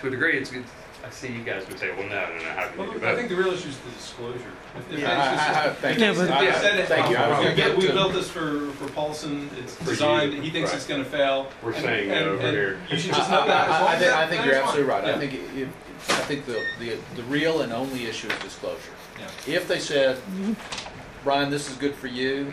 to 0.00 0.08
a 0.08 0.10
degree, 0.10 0.36
it's 0.38 0.50
good. 0.50 0.64
I 1.06 1.10
see 1.10 1.28
you 1.28 1.42
guys 1.44 1.68
would 1.68 1.78
say, 1.78 1.90
well, 1.90 2.08
no, 2.08 2.08
no, 2.08 2.38
no, 2.38 2.44
how 2.50 2.66
can 2.68 2.80
you 2.80 2.92
do 2.94 2.98
Well, 3.00 3.12
I 3.12 3.14
think 3.14 3.28
the 3.28 3.36
real 3.36 3.52
issue 3.52 3.68
is 3.68 3.76
the 3.78 3.90
disclosure. 3.90 4.38
If- 4.78 4.90
if 4.94 4.98
Yeah, 5.00 5.06
that's 5.14 5.36
just- 5.36 5.56
I- 5.58 5.68
I- 5.68 5.72
thank 5.74 5.98
if 5.98 6.00
you. 6.00 6.14
they- 6.14 6.28
Yeah, 6.30 6.40
they 6.40 6.46
but- 6.50 6.60
said 6.62 6.78
it, 6.78 6.88
Thank 6.88 7.10
you. 7.10 7.16
I 7.16 7.28
was 7.28 7.38
we 7.38 7.44
gonna 7.44 7.56
get- 7.56 7.66
get 7.68 7.76
We 7.78 7.86
to- 7.88 7.92
built 7.92 8.12
this 8.14 8.30
for, 8.30 8.70
for 8.78 8.88
Paulson, 8.88 9.50
it's 9.62 9.74
For 9.74 9.84
you. 9.84 9.90
designed, 9.90 10.32
he 10.32 10.48
thinks 10.50 10.70
Right. 10.70 10.76
it's 10.78 10.86
gonna 10.86 11.04
fail. 11.04 11.48
We're 11.62 11.72
and- 11.72 11.84
saying 11.84 12.10
uh, 12.10 12.14
and- 12.14 12.26
over 12.28 12.42
and 12.46 12.56
here. 12.56 12.78
You 12.90 12.98
should 12.98 13.12
just 13.14 13.30
know 13.30 13.46
that. 13.46 13.68
as 13.68 13.74
I- 13.74 13.80
long 13.80 13.88
I 13.90 13.92
as 13.92 13.98
think, 13.98 14.10
that- 14.12 14.18
I 14.18 14.26
think 14.28 14.40
that 14.40 14.46
you're 14.46 14.54
is 14.54 14.60
fine. 14.60 14.68
absolutely 14.68 14.92
right. 14.94 15.04
I 15.04 15.08
Yeah. 15.10 15.18
think, 15.18 15.34
it- 15.34 15.68
I 16.08 16.12
think 16.24 16.46
the, 16.46 16.62
the, 16.80 16.96
the 17.16 17.22
real 17.24 17.60
and 17.60 17.72
only 17.72 18.06
issue 18.06 18.28
is 18.28 18.38
disclosure. 18.38 18.78
Yeah. 19.46 19.54
If 19.54 19.68
they 19.68 19.78
said, 19.78 20.16
Brian, 21.22 21.50
this 21.50 21.70
is 21.70 21.76
good 21.76 21.94
for 21.94 22.06
you, 22.06 22.52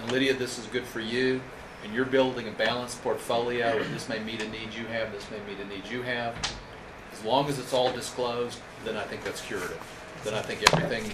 and 0.00 0.10
Lydia, 0.12 0.32
this 0.34 0.58
is 0.58 0.66
good 0.66 0.84
for 0.86 1.00
you, 1.00 1.40
and 1.86 1.94
you're 1.94 2.04
building 2.04 2.48
a 2.48 2.50
balanced 2.50 3.00
portfolio, 3.02 3.78
and 3.78 3.94
this 3.94 4.08
may 4.08 4.18
meet 4.18 4.42
a 4.42 4.48
need 4.48 4.74
you 4.74 4.84
have, 4.86 5.12
this 5.12 5.24
may 5.30 5.38
meet 5.48 5.60
a 5.64 5.68
need 5.68 5.86
you 5.88 6.02
have, 6.02 6.34
as 7.12 7.24
long 7.24 7.48
as 7.48 7.60
it's 7.60 7.72
all 7.72 7.92
disclosed, 7.92 8.58
then 8.84 8.96
I 8.96 9.04
think 9.04 9.22
that's 9.22 9.40
curative. 9.40 9.80
Then 10.24 10.34
I 10.34 10.42
think 10.42 10.64
everything, 10.72 11.04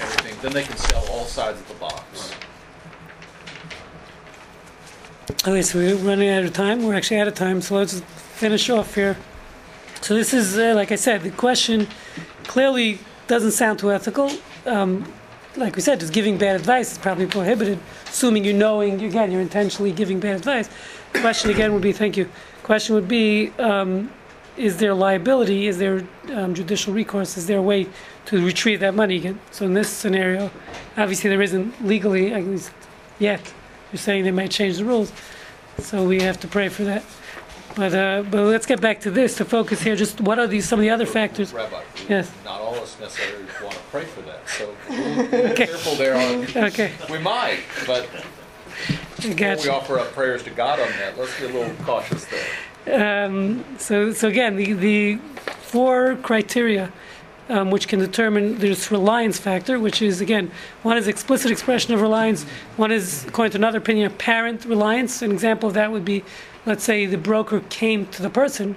everything, 0.00 0.38
then 0.42 0.52
they 0.52 0.62
can 0.62 0.76
sell 0.76 1.04
all 1.10 1.24
sides 1.24 1.58
of 1.60 1.66
the 1.66 1.74
box. 1.74 2.32
Okay, 5.42 5.62
so 5.62 5.78
we're 5.80 5.96
running 5.96 6.28
out 6.28 6.44
of 6.44 6.52
time. 6.52 6.84
We're 6.84 6.94
actually 6.94 7.18
out 7.18 7.26
of 7.26 7.34
time, 7.34 7.60
so 7.60 7.74
let's 7.74 8.00
finish 8.00 8.70
off 8.70 8.94
here. 8.94 9.16
So 10.02 10.14
this 10.14 10.32
is, 10.32 10.56
uh, 10.56 10.74
like 10.76 10.92
I 10.92 10.96
said, 10.96 11.22
the 11.22 11.30
question 11.30 11.88
clearly 12.44 13.00
doesn't 13.26 13.52
sound 13.52 13.80
too 13.80 13.90
ethical. 13.90 14.30
Um, 14.66 15.12
like 15.56 15.74
we 15.74 15.82
said, 15.82 16.00
just 16.00 16.12
giving 16.12 16.36
bad 16.38 16.56
advice 16.56 16.92
is 16.92 16.98
probably 16.98 17.26
prohibited, 17.26 17.78
assuming 18.06 18.44
you 18.44 18.52
knowing, 18.52 19.02
again, 19.02 19.32
you're 19.32 19.40
intentionally 19.40 19.92
giving 19.92 20.20
bad 20.20 20.36
advice. 20.36 20.68
Question 21.14 21.50
again 21.50 21.72
would 21.72 21.82
be, 21.82 21.92
thank 21.92 22.16
you. 22.16 22.28
Question 22.62 22.94
would 22.94 23.08
be, 23.08 23.50
um, 23.58 24.10
is 24.56 24.76
there 24.78 24.94
liability? 24.94 25.66
Is 25.66 25.78
there 25.78 26.04
um, 26.32 26.54
judicial 26.54 26.92
recourse? 26.92 27.36
Is 27.36 27.46
there 27.46 27.58
a 27.58 27.62
way 27.62 27.86
to 28.26 28.44
retrieve 28.44 28.80
that 28.80 28.94
money 28.94 29.16
again? 29.16 29.40
So 29.50 29.64
in 29.64 29.74
this 29.74 29.88
scenario, 29.88 30.50
obviously 30.96 31.30
there 31.30 31.42
isn't 31.42 31.86
legally, 31.86 32.32
at 32.32 32.44
least 32.44 32.72
yet. 33.18 33.40
You're 33.92 33.98
saying 33.98 34.24
they 34.24 34.30
might 34.30 34.50
change 34.50 34.78
the 34.78 34.84
rules, 34.84 35.12
so 35.78 36.06
we 36.06 36.20
have 36.22 36.40
to 36.40 36.48
pray 36.48 36.68
for 36.68 36.84
that. 36.84 37.04
But 37.76 37.94
uh, 37.94 38.24
but 38.30 38.40
let's 38.44 38.64
get 38.64 38.80
back 38.80 39.00
to 39.00 39.10
this. 39.10 39.36
To 39.36 39.44
focus 39.44 39.82
here, 39.82 39.94
just 39.96 40.20
what 40.22 40.38
are 40.38 40.46
these 40.46 40.66
some 40.66 40.78
of 40.78 40.82
the 40.82 40.88
other 40.90 41.04
factors? 41.04 41.52
Rabbi, 41.52 41.82
Yes. 42.08 42.32
not 42.42 42.60
all 42.62 42.74
of 42.74 42.80
us 42.80 42.98
necessarily 42.98 43.44
want 43.62 43.74
to 43.74 43.80
pray 43.90 44.04
for 44.04 44.22
that, 44.22 44.48
so 44.48 44.74
be 45.50 45.54
careful 45.54 45.94
there 45.94 46.16
on, 46.16 46.64
Okay, 46.64 46.92
we 47.10 47.18
might, 47.18 47.60
but 47.86 48.08
I 49.18 49.26
before 49.26 49.56
we 49.62 49.68
offer 49.68 49.98
up 49.98 50.12
prayers 50.12 50.42
to 50.44 50.50
God 50.50 50.80
on 50.80 50.88
that, 50.92 51.18
let's 51.18 51.38
be 51.38 51.44
a 51.44 51.48
little 51.48 51.74
cautious 51.84 52.26
there. 52.86 53.26
Um, 53.26 53.62
so 53.76 54.10
so 54.12 54.28
again, 54.28 54.56
the 54.56 54.72
the 54.72 55.16
four 55.60 56.16
criteria. 56.22 56.90
Um, 57.48 57.70
which 57.70 57.86
can 57.86 58.00
determine 58.00 58.58
this 58.58 58.90
reliance 58.90 59.38
factor, 59.38 59.78
which 59.78 60.02
is 60.02 60.20
again 60.20 60.50
one 60.82 60.96
is 60.98 61.06
explicit 61.06 61.52
expression 61.52 61.94
of 61.94 62.00
reliance, 62.00 62.42
one 62.76 62.90
is 62.90 63.24
according 63.24 63.52
to 63.52 63.58
another 63.58 63.78
opinion 63.78 64.08
apparent 64.08 64.64
reliance. 64.64 65.22
An 65.22 65.30
example 65.30 65.68
of 65.68 65.74
that 65.74 65.92
would 65.92 66.04
be, 66.04 66.24
let's 66.66 66.84
say 66.84 67.06
the 67.06 67.16
broker 67.16 67.60
came 67.70 68.06
to 68.08 68.20
the 68.20 68.28
person, 68.28 68.76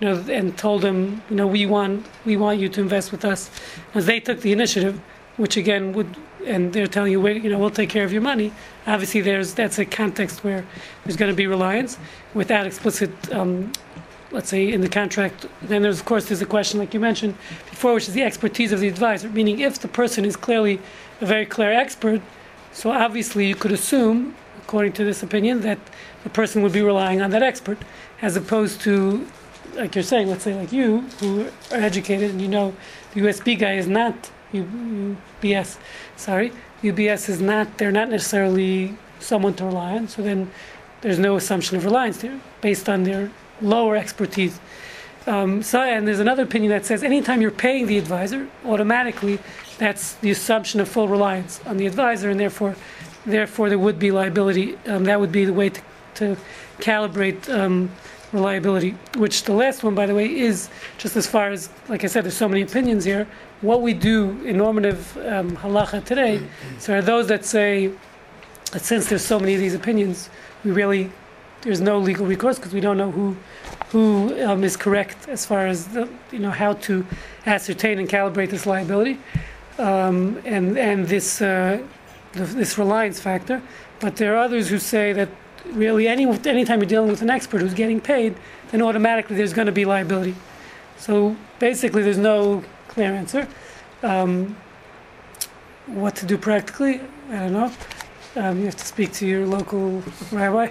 you 0.00 0.08
know, 0.08 0.24
and 0.28 0.56
told 0.58 0.82
them, 0.82 1.22
you 1.30 1.36
know, 1.36 1.46
we 1.46 1.66
want 1.66 2.06
we 2.24 2.36
want 2.36 2.58
you 2.58 2.68
to 2.70 2.80
invest 2.80 3.12
with 3.12 3.24
us, 3.24 3.50
as 3.94 4.06
they 4.06 4.18
took 4.18 4.40
the 4.40 4.52
initiative, 4.52 5.00
which 5.36 5.56
again 5.56 5.92
would, 5.92 6.16
and 6.46 6.72
they're 6.72 6.86
telling 6.86 7.12
you, 7.12 7.26
you 7.28 7.50
know, 7.50 7.58
we'll 7.58 7.70
take 7.70 7.90
care 7.90 8.04
of 8.04 8.12
your 8.12 8.22
money. 8.22 8.52
Obviously, 8.86 9.20
there's 9.20 9.54
that's 9.54 9.78
a 9.78 9.84
context 9.84 10.42
where 10.42 10.64
there's 11.04 11.16
going 11.16 11.30
to 11.30 11.36
be 11.36 11.46
reliance 11.46 11.98
without 12.34 12.66
explicit. 12.66 13.10
Um, 13.32 13.72
let's 14.32 14.48
say 14.48 14.72
in 14.72 14.80
the 14.80 14.88
contract 14.88 15.46
then 15.62 15.82
there's 15.82 16.00
of 16.00 16.04
course 16.04 16.26
there's 16.26 16.42
a 16.42 16.46
question 16.46 16.80
like 16.80 16.92
you 16.92 16.98
mentioned 16.98 17.32
before 17.70 17.94
which 17.94 18.08
is 18.08 18.14
the 18.14 18.24
expertise 18.24 18.72
of 18.72 18.80
the 18.80 18.88
advisor 18.88 19.28
meaning 19.28 19.60
if 19.60 19.78
the 19.78 19.86
person 19.86 20.24
is 20.24 20.34
clearly 20.36 20.80
a 21.20 21.26
very 21.26 21.46
clear 21.46 21.72
expert 21.72 22.20
so 22.72 22.90
obviously 22.90 23.46
you 23.46 23.54
could 23.54 23.70
assume 23.70 24.34
according 24.66 24.92
to 24.92 25.04
this 25.04 25.22
opinion 25.22 25.60
that 25.60 25.78
the 26.24 26.30
person 26.30 26.62
would 26.62 26.72
be 26.72 26.82
relying 26.82 27.22
on 27.22 27.30
that 27.30 27.42
expert 27.42 27.78
as 28.20 28.36
opposed 28.36 28.80
to 28.80 29.26
like 29.76 29.94
you're 29.94 30.02
saying 30.02 30.28
let's 30.28 30.44
say 30.44 30.54
like 30.54 30.72
you 30.72 31.00
who 31.20 31.46
are 31.70 31.78
educated 31.90 32.30
and 32.30 32.40
you 32.42 32.48
know 32.48 32.74
the 33.14 33.20
usb 33.20 33.58
guy 33.58 33.74
is 33.74 33.86
not 33.86 34.30
ubs 34.52 35.76
sorry 36.16 36.52
ubs 36.82 37.28
is 37.28 37.40
not 37.40 37.78
they're 37.78 37.92
not 37.92 38.08
necessarily 38.08 38.96
someone 39.20 39.54
to 39.54 39.64
rely 39.64 39.92
on 39.92 40.08
so 40.08 40.22
then 40.22 40.50
there's 41.00 41.18
no 41.18 41.36
assumption 41.36 41.76
of 41.76 41.84
reliance 41.84 42.18
there 42.18 42.40
based 42.60 42.88
on 42.88 43.04
their 43.04 43.30
lower 43.60 43.96
expertise. 43.96 44.58
Um, 45.26 45.62
so, 45.62 45.80
and 45.80 46.06
there's 46.06 46.20
another 46.20 46.44
opinion 46.44 46.70
that 46.70 46.86
says 46.86 47.02
anytime 47.02 47.42
you're 47.42 47.50
paying 47.50 47.86
the 47.86 47.98
advisor, 47.98 48.48
automatically 48.64 49.38
that's 49.78 50.14
the 50.14 50.30
assumption 50.30 50.80
of 50.80 50.88
full 50.88 51.08
reliance 51.08 51.60
on 51.66 51.76
the 51.76 51.86
advisor, 51.86 52.30
and 52.30 52.38
therefore, 52.38 52.76
therefore 53.26 53.68
there 53.68 53.78
would 53.78 53.98
be 53.98 54.10
liability. 54.10 54.78
Um, 54.86 55.04
that 55.04 55.20
would 55.20 55.32
be 55.32 55.44
the 55.44 55.52
way 55.52 55.70
to, 55.70 55.80
to 56.14 56.36
calibrate 56.78 57.48
um, 57.52 57.90
reliability. 58.32 58.94
Which 59.16 59.44
the 59.44 59.52
last 59.52 59.82
one, 59.82 59.94
by 59.94 60.06
the 60.06 60.14
way, 60.14 60.26
is 60.26 60.68
just 60.98 61.16
as 61.16 61.26
far 61.26 61.50
as, 61.50 61.68
like 61.88 62.04
I 62.04 62.06
said, 62.06 62.24
there's 62.24 62.36
so 62.36 62.48
many 62.48 62.62
opinions 62.62 63.04
here. 63.04 63.26
What 63.60 63.82
we 63.82 63.94
do 63.94 64.30
in 64.44 64.58
normative 64.58 65.16
um, 65.18 65.56
halacha 65.56 66.04
today, 66.04 66.46
so 66.78 66.94
are 66.94 67.02
those 67.02 67.26
that 67.28 67.44
say 67.44 67.90
that 68.72 68.82
since 68.82 69.08
there's 69.08 69.24
so 69.24 69.38
many 69.38 69.54
of 69.54 69.60
these 69.60 69.74
opinions, 69.74 70.28
we 70.64 70.70
really 70.70 71.10
there's 71.62 71.80
no 71.80 71.98
legal 71.98 72.26
recourse 72.26 72.58
because 72.58 72.72
we 72.72 72.80
don't 72.80 72.96
know 72.96 73.10
who 73.10 73.36
who 73.90 74.40
um, 74.44 74.62
is 74.62 74.76
correct 74.76 75.28
as 75.28 75.46
far 75.46 75.66
as 75.66 75.88
the, 75.88 76.08
you 76.30 76.38
know 76.38 76.50
how 76.50 76.74
to 76.74 77.04
ascertain 77.46 77.98
and 77.98 78.08
calibrate 78.08 78.50
this 78.50 78.66
liability 78.66 79.18
um, 79.78 80.40
and 80.44 80.78
and 80.78 81.08
this 81.08 81.40
uh, 81.42 81.82
this 82.36 82.78
reliance 82.78 83.20
factor. 83.20 83.62
But 84.00 84.16
there 84.16 84.34
are 84.34 84.44
others 84.44 84.68
who 84.68 84.78
say 84.78 85.12
that 85.12 85.28
really 85.72 86.06
any 86.08 86.26
anytime 86.26 86.80
you're 86.80 86.88
dealing 86.88 87.10
with 87.10 87.22
an 87.22 87.30
expert 87.30 87.60
who's 87.60 87.74
getting 87.74 88.00
paid, 88.00 88.36
then 88.70 88.82
automatically 88.82 89.36
there's 89.36 89.52
going 89.52 89.66
to 89.66 89.72
be 89.72 89.84
liability. 89.84 90.34
So 90.98 91.36
basically, 91.58 92.02
there's 92.02 92.18
no 92.18 92.64
clear 92.88 93.12
answer. 93.12 93.48
Um, 94.02 94.56
what 95.86 96.16
to 96.16 96.26
do 96.26 96.36
practically, 96.36 97.00
I 97.30 97.38
don't 97.38 97.52
know. 97.52 97.72
Um, 98.36 98.58
you 98.58 98.64
have 98.66 98.76
to 98.76 98.84
speak 98.84 99.12
to 99.14 99.26
your 99.26 99.46
local 99.46 100.02
rabbi. 100.30 100.68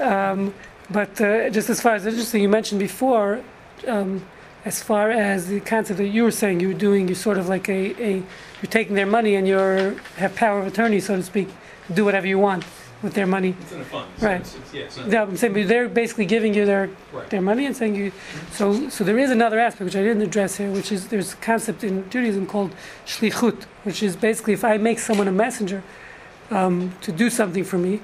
Um, 0.00 0.54
but 0.90 1.20
uh, 1.20 1.50
just 1.50 1.68
as 1.70 1.80
far 1.80 1.94
as 1.94 2.06
interesting, 2.06 2.42
you 2.42 2.48
mentioned 2.48 2.78
before, 2.78 3.42
um, 3.86 4.24
as 4.66 4.82
far 4.82 5.10
as 5.12 5.46
the 5.46 5.60
concept 5.60 5.96
that 5.98 6.08
you 6.08 6.24
were 6.24 6.30
saying 6.42 6.58
you 6.60 6.68
were 6.68 6.74
doing, 6.88 7.06
you're 7.08 7.14
sort 7.28 7.38
of 7.38 7.48
like 7.48 7.68
a, 7.68 7.80
a 8.02 8.12
you're 8.60 8.70
taking 8.78 8.96
their 8.96 9.06
money 9.06 9.36
and 9.36 9.46
you're 9.46 9.94
have 10.16 10.34
power 10.34 10.58
of 10.60 10.66
attorney, 10.66 10.98
so 11.00 11.14
to 11.16 11.22
speak, 11.22 11.48
do 11.94 12.04
whatever 12.04 12.26
you 12.26 12.38
want 12.38 12.64
with 13.02 13.14
their 13.14 13.26
money. 13.26 13.54
It's 13.60 13.72
in 13.72 13.80
a 13.80 13.84
fund. 13.84 14.08
so 14.18 14.26
Right. 14.26 14.40
it's- 14.40 14.54
it's- 14.56 14.74
Yeah, 14.74 14.82
it's 14.86 14.96
not- 14.96 15.28
I'm 15.28 15.36
saying 15.36 15.52
but 15.54 15.68
they're 15.68 15.88
basically 15.88 16.26
giving 16.26 16.52
you 16.52 16.64
their 16.66 16.88
Right. 17.12 17.30
their 17.30 17.42
money 17.42 17.64
and 17.66 17.76
saying 17.76 17.94
you. 17.94 18.10
So 18.50 18.88
so 18.88 19.04
there 19.04 19.18
is 19.24 19.30
another 19.30 19.58
aspect 19.60 19.84
which 19.84 19.96
I 19.96 20.02
didn't 20.02 20.22
address 20.22 20.56
here, 20.56 20.70
which 20.78 20.90
is 20.90 21.06
there's 21.12 21.34
a 21.34 21.36
concept 21.36 21.84
in 21.84 21.94
Judaism 22.10 22.44
called 22.46 22.72
shlichut, 23.06 23.58
which 23.84 24.02
is 24.02 24.16
basically 24.16 24.54
if 24.54 24.64
I 24.64 24.78
make 24.78 24.98
someone 24.98 25.28
a 25.28 25.32
messenger 25.44 25.82
um, 26.50 26.92
to 27.02 27.12
do 27.12 27.28
something 27.30 27.64
for 27.64 27.78
me, 27.78 28.00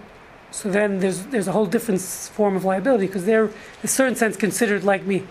so 0.53 0.69
then 0.71 1.01
there's 1.01 1.21
there's 1.33 1.49
a 1.49 1.53
whole 1.53 1.67
different 1.67 2.01
s- 2.01 2.29
form 2.29 2.55
of 2.57 2.65
liability 2.65 3.07
because 3.07 3.25
they're 3.25 3.47
in 3.47 3.85
a 3.85 3.89
certain 3.89 4.15
sense 4.17 4.37
considered 4.37 4.85
like 4.85 5.05
me. 5.07 5.23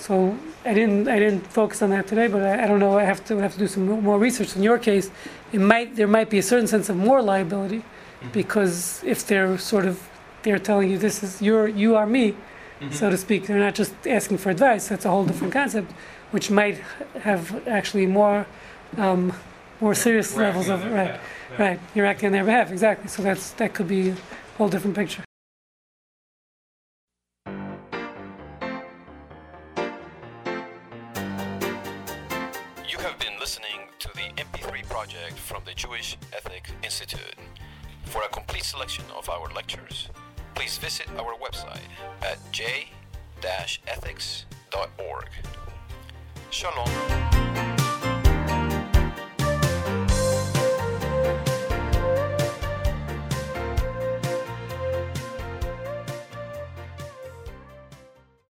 So 0.00 0.34
I 0.64 0.72
didn't 0.72 1.08
I 1.08 1.18
didn't 1.18 1.46
focus 1.46 1.82
on 1.82 1.90
that 1.90 2.06
today, 2.06 2.26
but 2.26 2.42
I, 2.42 2.64
I 2.64 2.66
don't 2.66 2.80
know. 2.80 2.98
I 2.98 3.04
have 3.04 3.22
to 3.26 3.36
have 3.36 3.52
to 3.52 3.58
do 3.58 3.66
some 3.68 3.84
more 4.02 4.18
research. 4.18 4.56
In 4.56 4.62
your 4.62 4.78
case, 4.78 5.10
it 5.52 5.60
might 5.60 5.94
there 5.94 6.08
might 6.08 6.30
be 6.30 6.38
a 6.38 6.42
certain 6.42 6.66
sense 6.66 6.88
of 6.88 6.96
more 6.96 7.20
liability 7.20 7.84
because 8.32 9.02
if 9.04 9.26
they're 9.26 9.58
sort 9.58 9.86
of 9.86 10.08
they're 10.42 10.58
telling 10.58 10.90
you 10.90 10.98
this 10.98 11.22
is 11.22 11.42
your 11.42 11.68
you 11.68 11.96
are 11.96 12.06
me, 12.06 12.34
so 12.90 13.10
to 13.10 13.16
speak. 13.16 13.46
They're 13.46 13.58
not 13.58 13.74
just 13.74 13.92
asking 14.06 14.38
for 14.38 14.50
advice. 14.50 14.88
That's 14.88 15.04
a 15.04 15.10
whole 15.10 15.26
different 15.26 15.52
concept, 15.52 15.92
which 16.30 16.50
might 16.50 16.78
have 17.22 17.66
actually 17.68 18.06
more 18.06 18.46
um, 18.96 19.34
more 19.80 19.94
serious 19.94 20.34
We're 20.34 20.44
levels 20.44 20.68
of 20.68 20.82
right. 20.84 21.20
yeah. 21.50 21.58
Right, 21.58 21.80
you're 21.94 22.06
acting 22.06 22.28
on 22.28 22.32
their 22.32 22.44
behalf, 22.44 22.70
exactly. 22.70 23.08
So 23.08 23.22
that's 23.22 23.50
that 23.52 23.74
could 23.74 23.88
be 23.88 24.10
a 24.10 24.16
whole 24.56 24.68
different 24.68 24.96
picture. 24.96 25.24
Project 35.20 35.38
from 35.38 35.62
the 35.64 35.74
Jewish 35.74 36.16
Ethic 36.32 36.70
Institute. 36.82 37.34
For 38.04 38.22
a 38.22 38.28
complete 38.28 38.64
selection 38.64 39.04
of 39.16 39.28
our 39.28 39.50
lectures, 39.54 40.08
please 40.54 40.78
visit 40.78 41.08
our 41.18 41.34
website 41.34 41.80
at 42.22 42.38
j-ethics.org. 42.52 42.88
Shalom. 46.50 47.69